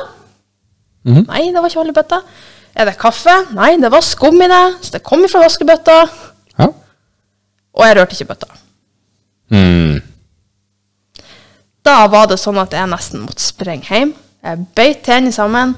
Mhm. 1.09 1.25
Nei, 1.27 1.43
det 1.49 1.61
var 1.61 1.69
ikke 1.69 1.83
oljebøtta. 1.83 2.21
bøtta. 2.21 2.47
Er 2.79 2.85
det 2.87 2.97
kaffe? 2.99 3.33
Nei, 3.57 3.73
det 3.81 3.89
var 3.91 4.05
skum 4.05 4.39
i 4.41 4.47
det, 4.49 4.63
så 4.85 4.95
det 4.95 5.03
kom 5.03 5.23
ifra 5.25 5.41
vaskebøtta. 5.43 5.97
Ja. 6.59 6.69
Og 7.75 7.85
jeg 7.85 7.97
rørte 7.97 8.15
ikke 8.15 8.29
bøtta. 8.29 8.49
Mm. 9.49 9.99
Da 11.85 11.97
var 12.11 12.29
det 12.29 12.37
sånn 12.39 12.59
at 12.61 12.75
jeg 12.75 12.91
nesten 12.91 13.25
måtte 13.25 13.43
sprenge 13.43 13.89
hjem. 13.89 14.13
Jeg 14.45 14.65
beit 14.77 15.01
tennene 15.03 15.35
sammen, 15.35 15.73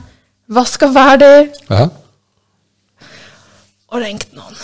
vaska 0.51 0.91
ferdig 0.93 1.49
ja. 1.71 1.87
og 3.89 4.03
ringte 4.03 4.29
noen. 4.37 4.57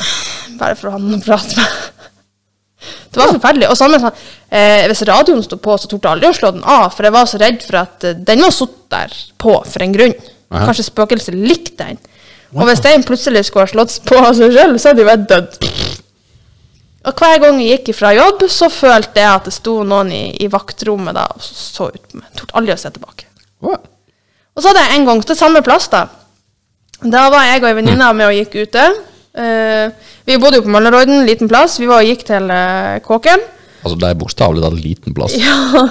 Bare 0.60 0.78
for 0.78 0.90
å 0.90 0.98
ha 0.98 1.02
noen 1.02 1.22
å 1.22 1.24
prate 1.24 1.58
med. 1.58 2.06
Det 3.08 3.22
var 3.24 3.32
forferdelig. 3.34 3.70
Og 3.72 3.78
sammen, 3.80 4.02
sånn, 4.04 4.24
eh, 4.54 4.86
hvis 4.92 5.06
radioen 5.08 5.42
sto 5.42 5.58
på, 5.58 5.74
så 5.80 5.90
torde 5.90 6.06
jeg 6.06 6.18
aldri 6.18 6.30
å 6.30 6.38
slå 6.38 6.52
den 6.54 6.66
av, 6.68 6.92
for 6.94 7.08
jeg 7.08 7.16
var 7.16 7.30
så 7.30 7.40
redd 7.42 7.64
for 7.66 7.80
at 7.80 8.06
eh, 8.06 8.20
den 8.28 8.44
var 8.46 8.54
satt 8.54 8.76
der 8.94 9.16
på 9.42 9.56
for 9.66 9.86
en 9.86 9.96
grunn. 9.96 10.14
Aha. 10.52 10.68
Kanskje 10.70 10.88
spøkelset 10.88 11.36
likte 11.36 11.84
den. 11.84 12.00
Og 12.56 12.64
hvis 12.70 12.84
den 12.84 13.04
plutselig 13.04 13.44
skulle 13.48 13.66
ha 13.66 13.72
slått 13.72 13.98
på 14.08 14.20
av 14.22 14.34
seg 14.38 14.54
selv, 14.56 14.80
så 14.80 14.92
hadde 14.92 15.04
jeg 15.04 15.10
vært 15.10 15.26
dødd. 15.32 15.68
Og 17.08 17.22
hver 17.22 17.42
gang 17.44 17.60
jeg 17.64 17.78
gikk 17.78 17.96
fra 17.96 18.14
jobb, 18.16 18.46
så 18.52 18.70
følte 18.72 19.22
jeg 19.22 19.32
at 19.32 19.48
det 19.48 19.56
sto 19.56 19.80
noen 19.88 20.12
i, 20.12 20.24
i 20.44 20.48
vaktrommet 20.52 21.16
da, 21.16 21.28
og 21.32 21.44
så, 21.44 21.90
ut 21.92 22.04
på 22.04 22.20
meg. 22.20 22.32
Torde 22.40 22.58
aldri 22.60 22.76
å 22.76 22.80
se 22.80 22.92
tilbake. 22.96 23.28
Wow. 23.64 23.78
Og 24.58 24.64
så 24.64 24.72
hadde 24.72 24.88
jeg 24.88 24.98
en 24.98 25.06
gang 25.08 25.22
til 25.28 25.38
samme 25.40 25.62
plass, 25.64 25.88
da. 25.94 26.08
Da 27.04 27.28
var 27.30 27.46
jeg 27.46 27.62
og 27.62 27.70
ei 27.70 27.78
venninne 27.78 28.10
med 28.18 28.26
og 28.26 28.40
gikk 28.40 28.58
ute. 28.64 28.88
Uh, 29.38 29.94
vi 30.26 30.40
bodde 30.42 30.58
jo 30.58 30.66
på 30.66 30.72
Møllerøyden, 30.74 31.28
liten 31.28 31.52
plass. 31.52 31.78
Vi 31.80 31.88
var 31.90 32.02
og 32.02 32.10
gikk 32.10 32.26
til 32.28 32.50
uh, 32.50 32.98
Kåken. 33.06 33.44
Altså, 33.84 33.96
det 34.02 34.10
er 34.10 34.20
bokstavelig 34.20 34.66
talt 34.66 34.84
liten 34.84 35.18
plass. 35.18 35.38
Ja. 35.44 35.86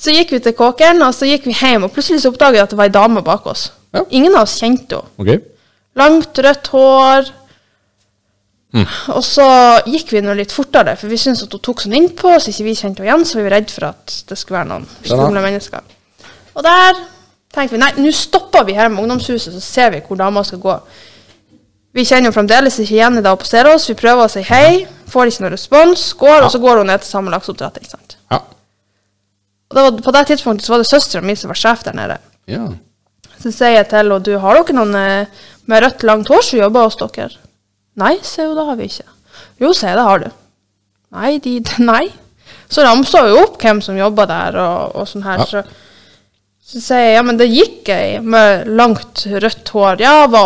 Så 0.00 0.14
gikk 0.14 0.32
vi 0.32 0.40
til 0.40 0.56
Kåken, 0.56 1.02
og 1.04 1.12
så 1.12 1.28
gikk 1.28 1.44
vi 1.50 1.56
hjem, 1.56 1.84
og 1.84 1.92
plutselig 1.92 2.22
så 2.22 2.30
oppdaget 2.32 2.56
jeg 2.60 2.68
at 2.68 2.72
det 2.72 2.78
var 2.80 2.88
ei 2.88 2.94
dame 2.94 3.22
bak 3.24 3.44
oss. 3.50 3.66
Ja. 3.92 4.06
Ingen 4.16 4.36
av 4.38 4.46
oss 4.46 4.56
kjente 4.60 5.02
henne. 5.02 5.12
Okay. 5.20 5.42
Langt, 6.00 6.38
rødt 6.46 6.70
hår. 6.72 7.30
Og 9.10 9.24
så 9.26 9.44
gikk 9.90 10.12
vi 10.14 10.22
nå 10.22 10.34
litt 10.38 10.54
fortere, 10.54 10.94
for 10.96 11.10
vi 11.10 11.18
syntes 11.18 11.42
at 11.44 11.54
hun 11.56 11.62
tok 11.66 11.82
sånn 11.82 11.96
innpå, 11.98 12.36
oss, 12.36 12.46
ikke 12.52 12.68
vi 12.68 12.76
kjente 12.78 13.02
henne 13.02 13.10
igjen, 13.10 13.26
så 13.26 13.40
vi 13.40 13.46
var 13.48 13.56
redd 13.58 13.72
for 13.74 13.88
at 13.90 14.14
det 14.30 14.38
skulle 14.38 14.60
være 14.60 14.70
noen 14.70 14.86
skumle 15.02 15.42
mennesker. 15.42 15.96
Og 16.54 16.64
der 16.64 17.00
tenkte 17.50 17.74
vi 17.74 17.82
nei, 17.82 17.90
nå 17.98 18.12
stopper 18.14 18.64
vi 18.68 18.78
her 18.78 18.88
med 18.92 19.02
ungdomshuset, 19.02 19.52
så 19.52 19.62
ser 19.64 19.90
vi 19.96 20.04
hvor 20.06 20.20
dama 20.20 20.44
skal 20.46 20.62
gå. 20.62 20.76
Vi 21.98 22.06
kjenner 22.06 22.30
jo 22.30 22.36
fremdeles 22.36 22.78
ikke 22.78 22.94
igjen 22.94 23.18
i 23.18 23.24
det 23.24 23.34
hun 23.34 23.42
passerer 23.42 23.74
oss. 23.74 23.88
Vi 23.90 23.98
prøver 23.98 24.28
å 24.28 24.30
si 24.30 24.44
hei, 24.46 24.86
får 25.10 25.32
ikke 25.32 25.44
noen 25.44 25.56
respons, 25.56 26.06
går, 26.20 26.46
og 26.46 26.54
så 26.54 26.62
går 26.62 26.80
hun 26.80 26.92
ned 26.92 27.02
til 27.02 27.10
samme 27.10 27.34
lakseoppdrett. 27.34 27.82
ikke 27.82 27.90
sant? 27.96 28.19
Og 29.70 29.76
det 29.76 29.82
var, 29.84 29.98
på 30.02 30.14
det 30.16 30.24
tidspunktet 30.26 30.66
så 30.66 30.72
var 30.74 30.82
det 30.82 30.90
søstera 30.90 31.22
mi 31.22 31.36
som 31.38 31.52
var 31.52 31.58
sjef 31.60 31.84
der 31.86 31.94
nede. 31.94 32.16
Ja. 32.50 32.64
Så 33.38 33.52
sier 33.54 33.76
jeg 33.76 33.86
til 33.88 34.00
henne, 34.00 34.18
du 34.26 34.32
har 34.42 34.58
dere 34.58 34.76
noen 34.76 34.96
eh, 34.98 35.44
med 35.70 35.84
rødt, 35.84 36.02
langt 36.08 36.30
hår 36.32 36.42
som 36.44 36.58
jobber 36.58 36.88
hos 36.88 36.98
dere? 36.98 37.38
Nei, 38.00 38.16
sier 38.26 38.50
hun, 38.50 38.56
det 38.58 38.66
har 38.66 38.80
vi 38.80 38.88
ikke. 38.90 39.06
Jo, 39.62 39.70
sier 39.70 39.92
jeg, 39.92 40.00
det 40.00 40.08
har 40.08 40.24
du. 40.24 40.26
Nei, 41.14 41.30
de, 41.44 41.54
nei. 41.92 42.02
Så 42.70 42.82
ramsa 42.86 43.22
hun 43.28 43.38
opp 43.44 43.62
hvem 43.62 43.80
som 43.84 43.98
jobber 43.98 44.28
der, 44.30 44.58
og, 44.58 44.98
og 44.98 45.08
sånn 45.10 45.26
her. 45.26 45.44
Ja. 45.44 45.48
Så, 45.52 45.62
så 46.70 46.82
sier 46.82 47.06
jeg, 47.06 47.16
ja, 47.20 47.24
men 47.30 47.38
det 47.38 47.50
gikk 47.50 47.94
ei 47.94 48.18
med 48.22 48.68
langt, 48.74 49.24
rødt 49.30 49.70
hår. 49.74 50.02
Ja, 50.02 50.16
hva, 50.30 50.44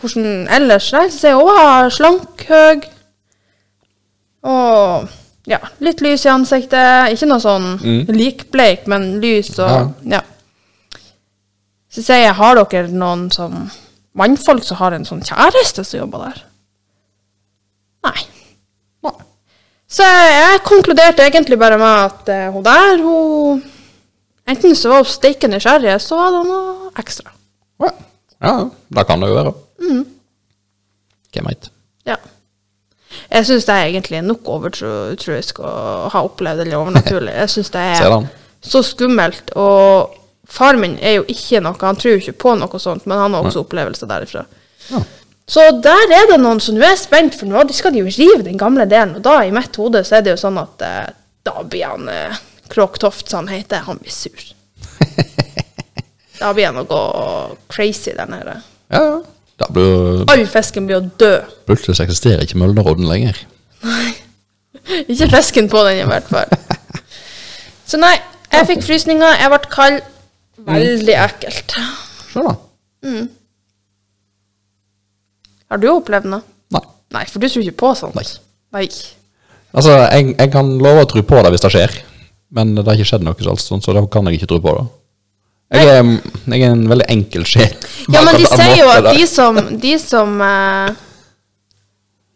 hvordan 0.00 0.48
ellers? 0.52 0.88
Nei, 0.96 1.06
så 1.12 1.20
sier 1.20 1.36
jeg, 1.36 1.42
hun 1.44 1.60
var 1.60 1.92
slank, 1.92 2.46
høy. 2.48 2.88
Og 4.48 5.12
ja, 5.48 5.58
litt 5.82 6.02
lys 6.04 6.26
i 6.26 6.30
ansiktet. 6.32 7.14
Ikke 7.14 7.28
noe 7.30 7.42
sånn 7.42 7.72
likbleik, 8.12 8.86
men 8.90 9.16
lys 9.22 9.54
og 9.58 9.96
ja. 10.08 10.22
Så 11.92 12.00
sier 12.00 12.22
jeg, 12.22 12.36
har 12.38 12.56
dere 12.56 12.88
noen 12.88 13.26
som 13.34 13.66
mannfolk 14.16 14.64
som 14.64 14.78
har 14.80 14.94
en 14.96 15.04
sånn 15.04 15.20
kjæreste 15.26 15.84
som 15.84 15.98
jobber 15.98 16.22
der? 16.24 16.38
Nei. 18.08 18.22
Nei. 19.04 19.12
Så 19.92 20.06
jeg 20.06 20.62
konkluderte 20.64 21.26
egentlig 21.26 21.58
bare 21.60 21.76
med 21.80 22.06
at 22.06 22.32
uh, 22.32 22.46
hun 22.54 22.64
der, 22.64 23.04
hun 23.04 23.62
Enten 24.48 24.74
så 24.74 24.90
var 24.90 25.04
hun 25.04 25.06
steike 25.06 25.46
nysgjerrig, 25.46 25.92
så 26.02 26.16
var 26.18 26.32
det 26.34 26.40
noe 26.48 26.88
ekstra. 26.98 27.30
Ja. 27.78 27.90
ja, 28.42 28.54
da 28.90 29.04
kan 29.06 29.22
det 29.22 29.28
jo 29.30 29.36
være. 29.36 29.52
Hvem 31.32 31.46
veit. 31.46 31.68
Ja. 32.08 32.16
Jeg 33.32 33.48
syns 33.48 33.64
det 33.64 33.74
er 33.74 33.88
egentlig 33.88 34.20
nok 34.26 34.48
overtroisk 34.52 35.62
å 35.64 35.70
ha 36.12 36.20
opplevd 36.26 36.66
eller 36.66 36.80
overnaturlig. 36.80 37.32
Jeg 37.32 37.52
syns 37.54 37.72
det 37.72 37.84
er 37.94 38.26
så 38.60 38.82
skummelt. 38.84 39.54
Og 39.56 40.12
far 40.48 40.76
min 40.80 40.98
er 41.00 41.16
jo 41.20 41.24
ikke 41.32 41.62
noe, 41.64 41.78
han 41.80 41.98
tror 41.98 42.16
jo 42.16 42.20
ikke 42.20 42.40
på 42.44 42.54
noe 42.60 42.82
sånt, 42.82 43.06
men 43.08 43.22
han 43.22 43.36
har 43.36 43.48
også 43.48 43.64
opplevelser 43.64 44.10
derifra. 44.10 44.44
Ja. 44.90 45.00
Så 45.48 45.64
der 45.84 46.12
er 46.12 46.28
det 46.30 46.38
noen 46.40 46.60
som 46.62 46.76
nå 46.78 46.84
er 46.86 46.98
spent, 47.00 47.34
for 47.38 47.50
nå 47.50 47.64
skal 47.74 47.94
de 47.94 48.04
jo 48.04 48.12
rive 48.12 48.44
den 48.46 48.60
gamle 48.60 48.86
delen. 48.88 49.16
Og 49.18 49.24
da, 49.24 49.40
i 49.44 49.52
mitt 49.54 49.76
hode, 49.80 50.04
så 50.06 50.18
er 50.18 50.26
det 50.26 50.36
jo 50.36 50.42
sånn 50.44 50.60
at 50.60 50.84
eh, 50.86 51.12
da 51.46 51.64
blir 51.64 51.88
han 51.88 52.08
eh, 52.12 52.40
Kråktoft, 52.72 53.28
som 53.28 53.42
han 53.42 53.52
heter, 53.52 53.82
han 53.84 53.98
blir 54.00 54.14
sur. 54.14 54.44
da 56.40 56.52
blir 56.54 56.70
han 56.70 56.80
å 56.80 56.86
gå 56.88 57.02
crazy 57.72 58.14
den 58.16 58.32
her. 58.38 58.54
Ja, 58.92 59.02
ja. 59.02 59.18
Da 59.62 59.68
blir 59.70 60.24
All 60.32 60.42
fisken 60.50 60.88
blir 60.88 60.98
å 60.98 61.04
dø. 61.20 61.32
Plutselig 61.68 61.98
så 61.98 62.06
eksisterer 62.06 62.42
ikke 62.42 62.58
Mølnerodden 62.58 63.06
lenger. 63.06 63.38
Nei. 63.86 64.10
Ikke 65.06 65.28
fisken 65.30 65.68
på 65.70 65.84
den, 65.86 66.00
i 66.02 66.08
hvert 66.08 66.26
fall. 66.26 66.50
Så 67.86 68.00
nei, 68.00 68.16
jeg 68.50 68.66
fikk 68.72 68.82
frysninger, 68.86 69.36
jeg 69.38 69.52
ble 69.52 69.70
kald. 69.70 70.00
Veldig 70.66 71.14
ekkelt. 71.28 71.74
Se 72.32 72.42
da. 72.42 72.54
Har 75.72 75.80
du 75.80 75.88
opplevd 75.92 76.28
noe? 76.32 76.44
Nei. 76.74 76.82
Nei, 77.16 77.24
for 77.30 77.42
du 77.42 77.48
tror 77.48 77.64
ikke 77.64 77.78
på 77.84 77.92
sånt. 77.98 78.16
Nei. 78.18 78.26
Nei. 78.76 78.86
Altså, 79.72 79.94
jeg, 80.12 80.34
jeg 80.36 80.52
kan 80.52 80.68
love 80.82 81.04
å 81.04 81.08
tro 81.08 81.22
på 81.26 81.44
det 81.44 81.52
hvis 81.54 81.64
det 81.64 81.72
skjer, 81.72 81.94
men 82.56 82.74
det 82.76 82.84
har 82.88 82.98
ikke 82.98 83.08
skjedd 83.12 83.24
noe 83.24 83.56
sånt, 83.60 83.84
så 83.86 83.94
da 83.96 84.02
kan 84.12 84.28
jeg 84.28 84.40
ikke 84.40 84.50
tro 84.50 84.60
på 84.64 84.74
det. 84.78 84.84
Jeg 85.72 85.88
er, 85.88 86.04
jeg 86.52 86.62
er 86.66 86.74
en 86.74 86.84
veldig 86.90 87.06
enkel 87.08 87.44
sjel. 87.48 87.72
Ja, 88.12 88.20
men 88.26 88.36
de 88.36 88.46
sier 88.50 88.74
jo 88.82 88.88
at 88.92 89.06
de 89.16 89.26
som, 89.30 89.60
de 89.80 89.92
som 90.02 90.34
uh, 90.44 90.90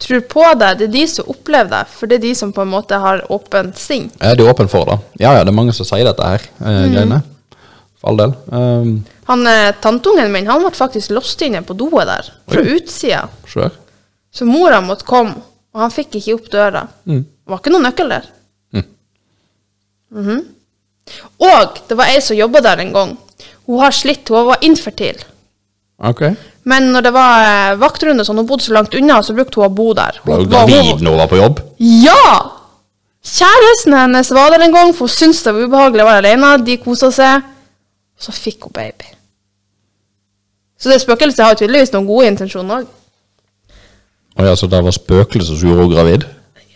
tror 0.01 0.22
på 0.31 0.44
det, 0.61 0.70
det 0.81 0.87
er 0.88 0.92
de 0.94 1.03
som 1.11 1.29
opplever 1.33 1.68
det. 1.75 1.83
For 1.92 2.09
det 2.09 2.16
er 2.20 2.25
de 2.27 2.35
som 2.38 2.53
på 2.57 2.64
en 2.64 2.70
måte 2.72 2.96
har 3.03 3.25
åpent 3.33 3.77
sinn. 3.81 4.09
Ja, 4.22 4.35
de 4.37 4.44
er 4.46 4.53
åpne 4.55 4.68
for 4.72 4.88
det. 4.88 4.96
Ja, 5.20 5.35
ja, 5.37 5.44
det 5.44 5.53
er 5.53 5.59
mange 5.59 5.75
som 5.77 5.88
sier 5.88 6.05
dette 6.09 6.25
her, 6.33 6.46
eh, 6.61 6.79
Mm. 6.87 6.92
greiene. 6.94 7.20
For 8.01 8.09
all 8.11 8.16
del. 8.22 8.33
Um, 8.53 9.05
Han, 9.27 9.46
eh, 9.46 9.72
Tantungen 9.83 10.31
min 10.33 10.46
han 10.46 10.61
ble 10.62 10.70
faktisk 10.70 11.11
låst 11.11 11.40
inne 11.42 11.62
på 11.66 11.75
doet 11.77 12.07
der, 12.07 12.29
fra 12.49 12.61
utsida. 12.62 13.29
sure. 13.49 13.70
Så 14.33 14.44
mora 14.44 14.81
måtte 14.81 15.05
komme, 15.09 15.35
og 15.75 15.81
han 15.81 15.90
fikk 15.90 16.14
ikke 16.20 16.35
opp 16.35 16.51
døra. 16.53 16.87
Mm. 17.07 17.22
Det 17.25 17.51
var 17.53 17.59
ikke 17.59 17.72
noen 17.72 17.83
nøkkel 17.88 18.09
der. 18.12 18.25
Mm. 18.72 18.85
Mhm. 20.12 20.44
Og 21.40 21.79
det 21.88 21.96
var 21.96 22.07
ei 22.12 22.20
som 22.20 22.37
jobba 22.37 22.61
der 22.61 22.81
en 22.85 22.92
gang. 22.92 23.16
Hun 23.66 23.81
har 23.83 23.90
slitt, 23.94 24.29
hun 24.31 24.46
var 24.46 24.59
infertil. 24.66 25.18
Ok. 25.98 26.22
Men 26.68 26.90
når 26.92 27.07
det 27.07 27.12
var 27.14 27.46
eh, 27.46 27.76
vaktrunde, 27.81 28.24
sånn, 28.26 28.38
hun 28.42 28.46
bodde 28.46 28.62
så 28.66 28.74
langt 28.76 28.94
unna, 28.98 29.20
så 29.22 29.35
brukte 29.35 29.61
hun 29.61 29.66
å 29.68 29.74
bo 29.74 29.92
der. 29.96 30.18
Ble 30.26 30.37
Hun 30.42 30.48
gravid 30.50 31.02
når 31.02 31.11
hun 31.14 31.20
var 31.22 31.31
på 31.31 31.38
jobb? 31.40 31.62
Ja! 31.79 32.52
Kjæresten 33.26 33.94
hennes 33.96 34.31
var 34.31 34.52
der 34.55 34.62
en 34.66 34.74
gang, 34.74 34.92
for 34.94 35.09
hun 35.11 35.14
syntes 35.16 35.42
det 35.42 35.55
var 35.55 35.66
ubehagelig 35.66 36.05
å 36.05 36.09
være 36.11 36.22
alene. 36.24 36.52
De 36.66 36.76
kosa 36.83 37.11
seg. 37.14 37.42
Så 38.22 38.33
fikk 38.33 38.68
hun 38.68 38.72
baby. 38.76 39.09
Så 40.79 40.92
det 40.92 41.00
spøkelset 41.02 41.42
har 41.44 41.57
tydeligvis 41.59 41.90
noen 41.94 42.07
gode 42.09 42.29
intensjoner 42.31 42.83
òg. 42.85 42.88
Å 44.37 44.44
ja, 44.50 44.55
så 44.57 44.68
det 44.68 44.83
var 44.85 44.92
spøkelset 44.94 45.57
som 45.59 45.68
gjorde 45.70 45.87
henne 45.87 45.94
gravid? 45.96 46.26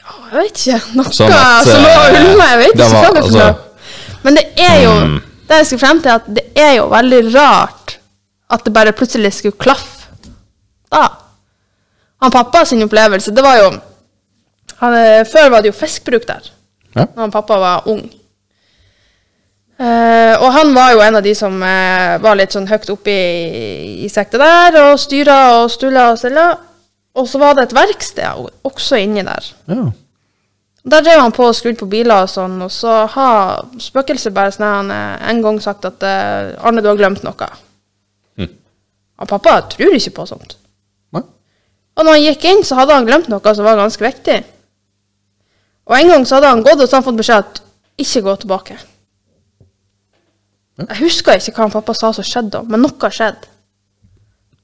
Ja, 0.01 0.15
Jeg 0.33 0.39
vet 0.41 0.61
ikke. 0.63 0.79
Noe 0.97 1.13
Sånn 1.13 1.35
at, 1.37 1.69
som 1.69 1.83
lå 1.85 1.91
og 1.93 2.07
eh, 2.17 2.29
ulma. 2.31 2.47
Jeg 2.55 2.61
vet 2.63 2.75
ikke 2.75 2.89
hva 2.89 3.03
det 3.03 3.11
var. 3.15 3.23
altså- 3.23 4.23
Men 4.25 4.35
det 4.41 4.47
er 4.57 4.79
jo 4.85 4.95
Mm. 5.01 5.19
Det 5.51 5.57
jeg 5.59 5.67
skulle 5.67 5.83
frem 5.83 6.01
til, 6.05 6.15
at 6.15 6.29
det 6.31 6.45
er 6.55 6.77
jo 6.79 6.87
veldig 6.93 7.25
rart 7.35 7.97
at 8.55 8.63
det 8.67 8.73
bare 8.75 8.95
plutselig 8.95 9.33
skulle 9.35 9.59
klaffe. 9.59 10.07
Da. 10.91 11.09
Han 12.23 12.31
pappa 12.35 12.65
sin 12.67 12.83
opplevelse, 12.87 13.35
det 13.35 13.43
var 13.43 13.59
jo 13.59 13.69
han, 14.81 14.95
eh, 14.95 15.25
Før 15.27 15.51
var 15.51 15.63
det 15.63 15.73
jo 15.73 15.79
fiskbruk 15.79 16.27
der, 16.29 16.51
Ja. 16.97 17.05
når 17.15 17.21
han 17.21 17.31
pappa 17.35 17.59
var 17.59 17.89
ung. 17.91 18.03
Uh, 19.81 20.35
og 20.45 20.53
han 20.53 20.75
var 20.75 20.91
jo 20.93 21.01
en 21.01 21.17
av 21.17 21.23
de 21.25 21.33
som 21.35 21.55
uh, 21.63 22.19
var 22.21 22.35
litt 22.37 22.53
sånn 22.53 22.67
høyt 22.69 22.91
oppe 22.93 23.09
i, 23.09 24.05
i 24.05 24.09
sekta 24.13 24.37
der, 24.37 24.77
og 24.91 24.99
styra 25.01 25.37
og 25.63 25.71
stulla 25.73 26.11
og 26.13 26.19
stella. 26.21 26.51
Og 27.17 27.29
så 27.29 27.41
var 27.41 27.55
det 27.57 27.63
et 27.65 27.73
verksted 27.79 28.51
også 28.69 29.01
inni 29.01 29.25
der. 29.25 29.51
ja. 29.73 29.87
Der 30.85 31.03
drev 31.05 31.21
han 31.21 31.33
på 31.33 31.45
og 31.45 31.55
skrudde 31.55 31.77
på 31.83 31.89
biler 31.93 32.25
og 32.25 32.31
sånn, 32.33 32.55
og 32.65 32.71
så 32.73 33.03
har 33.13 33.67
spøkelset 33.83 34.33
bare 34.33 34.53
sånn 34.55 34.89
eh, 34.95 35.17
en 35.29 35.43
gang 35.45 35.59
sagt 35.61 35.85
at 35.85 36.01
eh, 36.07 36.55
Arne, 36.57 36.81
du 36.81 36.89
har 36.89 36.97
glemt 36.97 37.21
noe. 37.27 37.49
Mm. 38.41 38.55
Og 39.21 39.29
pappa 39.29 39.59
tror 39.75 39.93
ikke 39.97 40.15
på 40.17 40.27
sånt. 40.31 40.57
Nei. 41.13 41.23
Og 42.01 42.07
når 42.07 42.17
han 42.17 42.25
gikk 42.25 42.47
inn, 42.49 42.65
så 42.65 42.79
hadde 42.81 42.97
han 42.97 43.09
glemt 43.09 43.29
noe 43.29 43.55
som 43.57 43.69
var 43.69 43.77
ganske 43.77 44.07
viktig. 44.07 44.39
Og 45.91 45.99
en 45.99 46.15
gang 46.15 46.25
så 46.25 46.39
hadde 46.39 46.55
han 46.55 46.65
gått, 46.65 46.81
og 46.81 46.87
så 46.87 46.97
hadde 46.97 47.03
han 47.03 47.09
fått 47.11 47.21
beskjed 47.21 47.45
at 47.45 47.63
ikke 48.01 48.25
gå 48.25 48.37
tilbake. 48.41 48.79
Ja. 50.81 50.87
Jeg 50.87 51.01
husker 51.03 51.37
ikke 51.37 51.59
hva 51.59 51.67
han 51.67 51.75
pappa 51.75 51.93
sa 51.99 52.09
som 52.17 52.25
skjedde 52.25 52.65
men 52.73 52.81
noe 52.87 53.13
skjedde. 53.13 53.53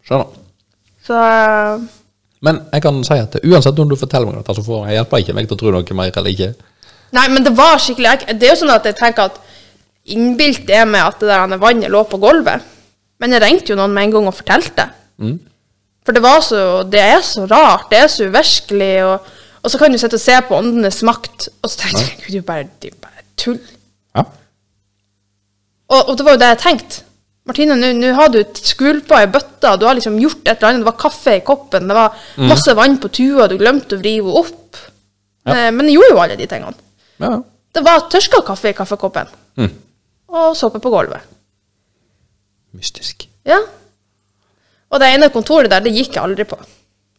Skjønner. 0.07 0.33
Så 1.05 1.21
eh, 1.21 1.87
Men 2.45 2.61
jeg 2.73 2.83
kan 2.83 2.99
si 3.05 3.15
at 3.19 3.37
uansett 3.45 3.79
om 3.81 3.89
du 3.89 3.97
forteller 3.97 4.27
meg 4.29 4.37
dette, 4.43 4.55
så 4.59 4.63
får 4.67 4.87
jeg 4.89 4.99
hjelper 4.99 5.23
ikke 5.23 5.35
meg 5.35 5.49
til 5.49 5.57
å 5.57 5.61
tro 5.61 5.71
noe 5.73 5.95
mer 5.97 6.13
eller 6.21 6.31
ikke. 6.35 6.51
Nei, 7.17 7.29
men 7.33 7.45
det 7.47 7.53
var 7.57 7.79
skikkelig 7.81 8.11
ek- 8.13 8.27
Det 8.39 8.43
er 8.49 8.55
jo 8.55 8.61
sånn 8.67 8.75
at 8.75 8.85
jeg 8.85 8.97
tenker 8.99 9.23
at 9.31 9.39
innbilt 10.07 10.69
er 10.71 10.85
med 10.85 11.01
at 11.01 11.19
det 11.21 11.29
der 11.29 11.57
vannet 11.59 11.91
lå 11.91 12.03
på 12.05 12.19
gulvet. 12.21 12.63
Men 13.19 13.33
jeg 13.33 13.43
ringte 13.43 13.73
jo 13.73 13.77
noen 13.79 13.95
med 13.95 14.05
en 14.05 14.11
gang 14.13 14.27
og 14.29 14.35
fortalte. 14.37 14.89
Mm. 15.19 15.39
For 16.05 16.13
det 16.13 16.23
var 16.23 16.41
så 16.45 16.83
Det 16.85 17.01
er 17.01 17.21
så 17.25 17.47
rart. 17.51 17.89
Det 17.91 17.99
er 17.99 18.07
så 18.13 18.29
uvirkelig. 18.29 19.05
Og, 19.05 19.21
og 19.63 19.71
så 19.71 19.79
kan 19.79 19.91
du 19.93 19.99
sitte 19.99 20.15
og 20.15 20.21
se 20.21 20.37
på 20.49 20.55
åndenes 20.59 21.01
makt, 21.03 21.49
og 21.63 21.71
så 21.71 21.79
tenkte 21.81 22.05
jeg 22.05 22.19
Gud, 22.19 22.27
det 22.27 22.35
er 22.35 22.43
jo 22.43 22.43
bare, 22.53 22.69
det 22.83 22.91
er 22.91 22.95
jo 22.95 23.01
bare 23.03 23.25
tull. 23.37 23.59
Ja. 24.15 24.23
Og, 25.89 26.09
og 26.09 26.19
det 26.19 26.25
var 26.27 26.37
jo 26.37 26.43
det 26.45 26.53
jeg 26.53 26.59
tenkte. 26.67 27.03
Martine, 27.47 27.77
nå 27.79 28.13
har 28.17 28.31
du 28.35 28.41
skvulpa 28.59 29.21
i 29.23 29.29
bøtta, 29.31 29.77
du 29.79 29.85
har 29.87 29.95
liksom 29.95 30.17
gjort 30.19 30.43
et 30.49 30.57
eller 30.57 30.69
annet. 30.73 30.83
Det 30.83 30.89
var 30.89 30.97
kaffe 30.99 31.37
i 31.39 31.43
koppen, 31.47 31.87
det 31.87 31.95
var 31.95 32.17
masse 32.51 32.75
vann 32.75 32.97
på 33.03 33.11
tua, 33.15 33.47
du 33.49 33.55
glemte 33.61 33.95
å 33.95 34.01
vrive 34.01 34.27
henne 34.27 34.41
opp. 34.43 34.81
Ja. 35.47 35.71
Men 35.71 35.87
jeg 35.87 35.95
gjorde 36.01 36.11
jo 36.11 36.23
alle 36.25 36.39
de 36.41 36.49
tingene. 36.51 36.75
ja. 37.23 37.37
Det 37.77 37.83
var 37.85 38.07
tørska 38.09 38.39
kaffe 38.41 38.71
i 38.71 38.73
kaffekoppen. 38.73 39.29
Mm. 39.61 39.73
Og 40.33 40.55
såpe 40.57 40.79
på 40.81 40.89
gulvet. 40.89 41.21
Mystisk. 42.73 43.27
Ja. 43.45 43.59
Og 44.89 45.03
det 45.03 45.11
ene 45.13 45.29
kontoret 45.35 45.69
der, 45.71 45.85
det 45.85 45.93
gikk 45.93 46.17
jeg 46.17 46.23
aldri 46.23 46.47
på. 46.49 46.57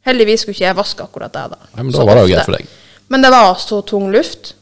Heldigvis 0.08 0.42
skulle 0.46 0.56
ikke 0.58 0.66
jeg 0.66 0.78
vaske 0.80 1.06
akkurat 1.06 1.34
det 1.36 1.44
da. 1.54 1.60
Ja, 1.76 1.84
men 1.84 1.92
Så 1.94 2.02
da 2.02 2.08
var 2.10 2.18
det 2.18 2.24
jo 2.26 2.32
greit 2.34 2.50
for 2.50 2.58
deg. 2.58 2.72
Men 3.14 3.22
det 3.22 3.32
var 3.36 3.54
så 3.62 3.82
tung 3.86 4.10
luft. 4.12 4.56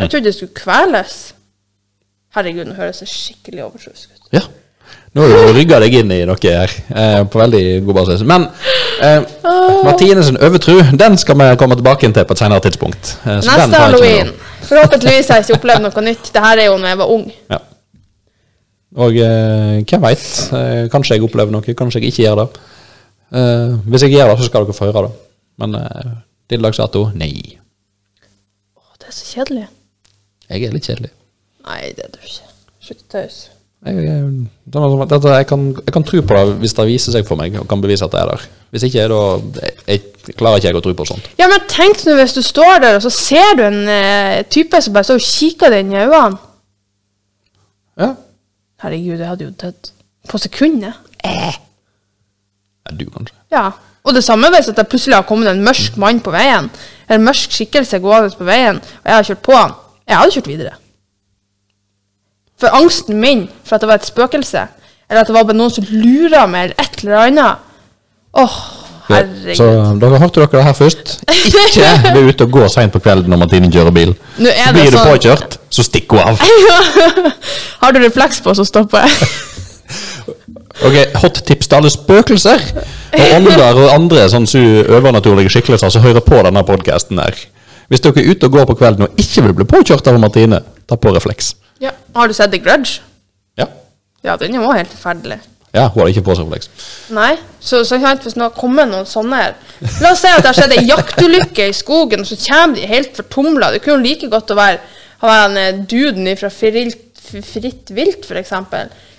Jeg 0.00 0.10
trodde 0.10 0.28
det 0.28 0.34
skulle 0.34 0.56
kveles. 0.58 1.16
Herregud, 2.36 2.66
nå 2.68 2.74
høres 2.76 3.00
det 3.04 3.08
skikkelig 3.12 3.64
overtroisk 3.68 4.10
ut. 4.16 4.26
Ja. 4.34 4.42
Nå 5.16 5.24
har 5.24 5.46
du 5.48 5.54
rygga 5.56 5.78
deg 5.80 5.94
inn 5.96 6.10
i 6.12 6.18
noe 6.28 6.36
her, 6.44 6.72
eh, 6.92 7.22
på 7.24 7.40
veldig 7.40 7.62
god 7.86 7.96
basis. 8.02 8.24
Men 8.28 8.42
eh, 9.00 9.22
Martine 9.86 10.24
sin 10.26 10.36
overtro, 10.36 10.74
den 10.92 11.16
skal 11.16 11.38
vi 11.40 11.46
komme 11.56 11.78
tilbake 11.78 12.10
til 12.12 12.26
på 12.28 12.36
et 12.36 12.42
senere 12.42 12.60
tidspunkt. 12.66 13.14
Eh, 13.24 13.38
Neste 13.40 13.80
halloween. 13.80 14.34
Forhåpentligvis 14.66 15.30
har 15.32 15.40
jeg 15.40 15.46
ikke 15.48 15.58
opplevd 15.62 15.86
noe 15.86 16.04
nytt. 16.04 16.28
Dette 16.34 16.44
er 16.52 16.66
jo 16.66 16.76
når 16.76 16.92
jeg 16.92 17.00
var 17.00 17.14
ung. 17.16 17.24
Ja. 17.54 17.62
Og 19.06 19.16
eh, 19.20 19.80
hvem 19.88 20.04
veit? 20.04 20.26
Eh, 20.56 20.84
kanskje 20.92 21.16
jeg 21.16 21.24
opplever 21.24 21.52
noe, 21.54 21.76
kanskje 21.80 22.00
jeg 22.04 22.12
ikke 22.12 22.26
gjør 22.26 22.42
det. 22.42 22.46
Eh, 23.40 23.74
hvis 23.88 24.04
jeg 24.06 24.14
gjør 24.18 24.34
det, 24.34 24.38
så 24.42 24.50
skal 24.50 24.68
dere 24.68 24.76
få 24.76 24.90
høre 24.90 25.06
det. 25.08 25.16
Men 25.64 25.80
eh, 25.80 26.14
til 26.52 26.64
dags 26.68 26.80
dato, 26.84 27.06
nei. 27.16 27.32
Å, 28.76 28.84
det 29.00 29.08
er 29.10 29.16
så 29.16 29.32
kjedelig. 29.32 29.66
Jeg 30.52 30.68
er 30.68 30.76
litt 30.76 30.92
kjedelig. 30.92 31.12
Nei, 31.66 31.82
det 31.96 32.04
er 32.04 32.12
du 32.14 32.20
ikke. 32.20 32.50
Slutt 32.84 33.04
å 33.08 33.12
tøyse. 33.16 33.55
Jeg, 33.86 34.02
jeg, 34.02 34.30
dette, 34.74 35.30
jeg, 35.30 35.46
kan, 35.46 35.66
jeg 35.78 35.94
kan 35.94 36.04
tro 36.06 36.20
på 36.26 36.36
det 36.36 36.56
hvis 36.62 36.74
det 36.74 36.86
viser 36.88 37.14
seg 37.14 37.26
for 37.28 37.38
meg, 37.38 37.54
og 37.60 37.68
kan 37.70 37.82
bevise 37.82 38.06
at 38.06 38.14
det 38.14 38.22
er 38.22 38.32
der. 38.32 38.46
Hvis 38.74 38.86
ikke, 38.88 39.04
da 39.12 39.20
jeg, 39.86 40.02
klarer 40.34 40.58
ikke 40.58 40.72
jeg 40.72 40.78
å 40.80 40.82
tro 40.82 40.94
på 40.98 41.06
sånt. 41.06 41.28
Ja, 41.38 41.46
men 41.52 41.62
tenk 41.70 42.02
nå 42.06 42.16
hvis 42.18 42.34
du 42.34 42.42
står 42.42 42.80
der, 42.82 42.98
og 42.98 43.04
så 43.04 43.12
ser 43.14 43.54
du 43.58 43.62
en 43.68 43.82
eh, 43.92 44.40
type 44.50 44.80
som 44.82 44.96
bare 44.96 45.06
står 45.06 45.22
og 45.22 45.28
kikker 45.28 45.72
deg 45.72 45.84
inn 45.84 45.94
i 45.94 46.00
øynene. 46.02 46.42
Ja. 48.02 48.10
Herregud, 48.82 49.20
jeg 49.20 49.30
hadde 49.30 49.46
jo 49.46 49.54
dødd. 49.62 49.92
På 50.26 50.42
sekundet. 50.42 50.98
ja 51.22 51.54
du, 52.90 53.06
kanskje. 53.10 53.36
Ja. 53.54 53.70
Og 54.06 54.14
det 54.14 54.22
samme 54.24 54.50
hvis 54.54 54.68
det 54.70 54.88
plutselig 54.90 55.16
har 55.16 55.26
kommet 55.26 55.50
en 55.50 55.64
mørk 55.66 55.96
mann 55.98 56.20
på 56.22 56.34
veien, 56.34 56.68
eller 57.06 57.20
en 57.20 57.26
mørk 57.26 57.54
skikkelse 57.54 57.98
gående 58.02 58.34
på 58.38 58.46
veien, 58.46 58.78
og 58.78 59.08
jeg 59.10 59.18
har 59.18 59.30
kjørt 59.30 59.46
på 59.46 59.56
han. 59.56 59.74
Jeg 60.06 60.20
hadde 60.20 60.34
kjørt 60.36 60.50
videre. 60.50 60.74
For 62.60 62.72
angsten 62.72 63.20
min 63.20 63.46
for 63.64 63.76
at 63.76 63.84
det 63.84 63.88
var 63.90 64.00
et 64.00 64.08
spøkelse, 64.08 64.62
eller 65.10 65.20
at 65.20 65.28
det 65.28 65.34
var 65.36 65.44
bare 65.44 65.56
noen 65.58 65.72
som 65.72 65.84
lurer 65.90 66.46
meg, 66.48 66.70
eller 66.70 66.86
et 66.86 67.02
eller 67.02 67.18
annet 67.26 67.64
Åh, 68.36 68.42
oh, 68.44 68.54
herregud. 69.08 69.56
så 69.56 69.66
dere 70.00 70.18
hørte 70.20 70.40
dere 70.42 70.52
det 70.52 70.64
her 70.64 70.76
først. 70.76 71.12
Ikke 71.46 71.90
bli 72.12 72.24
ute 72.30 72.44
og 72.44 72.52
gå 72.52 72.68
seint 72.72 72.92
på 72.92 73.00
kvelden 73.04 73.32
når 73.32 73.42
Martine 73.44 73.70
kjører 73.72 73.94
bil. 73.96 74.14
Så 74.36 74.48
det 74.48 74.72
blir 74.76 74.90
du 74.90 74.96
sånn- 74.98 75.10
påkjørt, 75.12 75.58
så 75.72 75.84
stikk 75.86 76.16
hun 76.16 76.20
av. 76.20 76.40
Har 77.82 77.96
du 77.96 78.00
refleks 78.02 78.42
på, 78.44 78.54
så 78.56 78.66
stopper 78.68 79.04
jeg. 79.04 79.28
Ok, 80.84 80.96
Hot 81.22 81.38
tips 81.46 81.70
til 81.70 81.78
alle 81.78 81.88
spøkelser 81.88 82.60
og 83.16 83.30
ånder 83.38 83.62
og 83.80 83.94
andre 83.94 84.26
sånn 84.28 84.44
su 84.50 84.58
overnaturlige 84.60 85.54
skikkelser 85.54 85.88
som 85.94 86.04
hører 86.04 86.20
på 86.20 86.42
denne 86.44 86.60
podkasten. 86.68 87.22
Hvis 87.88 88.02
dere 88.04 88.20
er 88.20 88.34
ute 88.34 88.50
og 88.50 88.58
går 88.58 88.66
på 88.68 88.76
kvelden 88.82 89.06
og 89.06 89.20
ikke 89.22 89.46
vil 89.46 89.54
bli 89.56 89.68
påkjørt 89.70 90.10
av 90.10 90.18
Martine, 90.20 90.60
ta 90.84 90.98
på 91.00 91.14
refleks. 91.16 91.54
Ja. 91.82 91.92
Har 92.16 92.28
du 92.28 92.34
sett 92.36 92.52
The 92.54 92.58
Grudge? 92.62 93.00
Ja. 93.58 93.66
Ja, 94.24 94.36
den 94.40 94.54
er 94.56 94.62
jo 94.64 94.72
helt 94.72 94.90
forferdelig. 94.92 95.38
ja, 95.76 95.88
hun 95.92 96.00
har 96.00 96.08
ikke 96.08 96.22
på 96.24 96.34
seg 96.38 96.46
refleks. 96.46 96.70
Nei, 97.12 97.34
så, 97.60 97.82
så 97.84 97.98
sant, 98.00 98.22
hvis 98.24 98.34
det 98.34 98.42
har 98.42 98.54
kommet 98.56 98.88
noen 98.88 99.04
sånne 99.06 99.40
her 99.42 99.56
La 100.00 100.12
oss 100.14 100.22
si 100.24 100.30
at 100.32 100.40
det 100.40 100.48
har 100.48 100.56
skjedd 100.56 100.72
ei 100.78 100.86
jaktulykke 100.88 101.66
i 101.68 101.74
skogen, 101.76 102.22
og 102.24 102.30
så 102.30 102.38
kommer 102.46 102.78
de 102.78 102.86
helt 102.88 103.12
fortumla. 103.18 103.68
Det 103.74 103.82
kunne 103.84 103.98
jo 104.00 104.06
like 104.08 104.30
godt 104.32 104.54
å 104.54 104.56
være 104.56 104.78
han 105.20 105.56
eh, 105.60 105.74
duden 105.88 106.28
fra 106.40 106.48
Fritt, 106.52 107.20
fritt 107.44 107.92
vilt, 107.96 108.24
f.eks. 108.24 108.52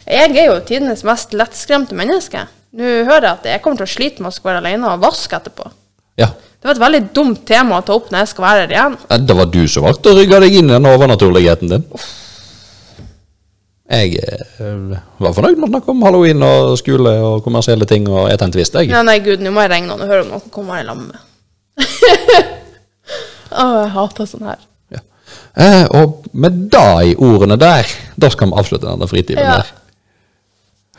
Jeg 0.07 0.33
er 0.37 0.45
jo 0.47 0.57
tidenes 0.65 1.03
mest 1.05 1.33
lettskremte 1.37 1.95
menneske. 1.97 2.45
Nå 2.77 2.83
hører 3.07 3.27
jeg 3.29 3.33
at 3.37 3.47
jeg 3.51 3.61
kommer 3.63 3.81
til 3.83 3.87
å 3.87 3.93
slite 3.93 4.23
med 4.23 4.31
å 4.31 4.35
skal 4.35 4.51
være 4.53 4.61
alene 4.63 4.91
og 4.95 5.01
vaske 5.03 5.37
etterpå. 5.37 5.69
Ja. 6.17 6.29
Det 6.57 6.65
var 6.65 6.73
et 6.77 6.81
veldig 6.85 7.01
dumt 7.13 7.41
tema 7.45 7.77
å 7.77 7.83
ta 7.85 7.93
opp 7.97 8.09
når 8.11 8.23
jeg 8.23 8.31
skal 8.33 8.45
være 8.47 8.61
her 8.65 8.73
igjen. 8.73 8.95
Det 9.29 9.35
var 9.37 9.49
du 9.53 9.59
som 9.69 9.85
valgte 9.85 10.09
å 10.13 10.17
rygge 10.17 10.39
deg 10.41 10.55
inn 10.61 10.71
i 10.71 10.73
den 10.73 10.89
overnaturligheten 10.89 11.73
din. 11.75 11.85
Jeg 13.87 14.17
eh, 14.19 14.97
var 15.23 15.35
fornøyd 15.35 15.55
med 15.55 15.69
å 15.69 15.71
snakke 15.71 15.93
om 15.93 16.01
halloween 16.03 16.43
og 16.43 16.73
skole 16.79 17.13
og 17.23 17.43
kommersielle 17.45 17.87
ting 17.87 18.07
og 18.11 18.27
jeg 18.27 18.39
tenkte 18.41 18.59
visst, 18.59 18.75
jeg. 18.75 18.91
Nei, 18.91 19.03
nei, 19.07 19.17
gud, 19.23 19.43
nå 19.43 19.53
må 19.55 19.63
jeg 19.63 19.85
noen 19.85 20.03
og 20.03 20.09
høre 20.11 20.25
om 20.25 20.33
noen 20.33 20.51
kommer 20.51 20.81
i 20.81 20.87
lag 20.87 20.99
med. 20.99 21.15
Jeg 23.47 23.91
hater 23.93 24.27
sånn 24.27 24.43
her. 24.43 24.59
Ja. 24.91 24.99
Eh, 25.55 25.85
og 25.95 26.25
med 26.35 26.75
i 27.07 27.13
ordene 27.15 27.55
der, 27.57 27.87
da 28.19 28.29
skal 28.29 28.51
vi 28.51 28.59
avslutte 28.59 28.89
denne 28.89 29.07
fritiden 29.07 29.39
Ja. 29.41 29.61
der. 29.61 29.71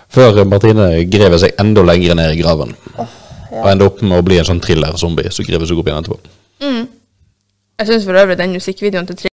Før 0.08 0.40
Martine 0.48 1.04
grever 1.04 1.38
seg 1.38 1.60
enda 1.60 1.84
lenger 1.84 2.16
ned 2.16 2.32
i 2.32 2.40
graven. 2.40 2.72
Og 2.96 3.68
ender 3.68 3.90
opp 3.90 4.00
med 4.00 4.16
å 4.16 4.24
bli 4.24 4.38
en 4.40 4.48
sånn 4.48 4.62
thriller-zombie 4.64 5.28
som 5.30 5.44
grever 5.44 5.68
seg 5.68 5.78
opp 5.78 5.90
igjen 5.90 6.00
etterpå. 6.00 6.18
Jeg 7.78 7.86
syns 7.86 8.08
for 8.08 8.16
øvrig 8.18 8.38
den 8.40 8.56
musikkvideoen 8.56 9.06
til 9.06 9.28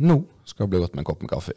Nå 0.00 0.22
skal 0.48 0.64
det 0.64 0.72
bli 0.72 0.80
godt 0.80 0.94
med 0.96 1.02
en 1.02 1.10
kopp 1.10 1.20
med 1.20 1.28
kaffe. 1.28 1.52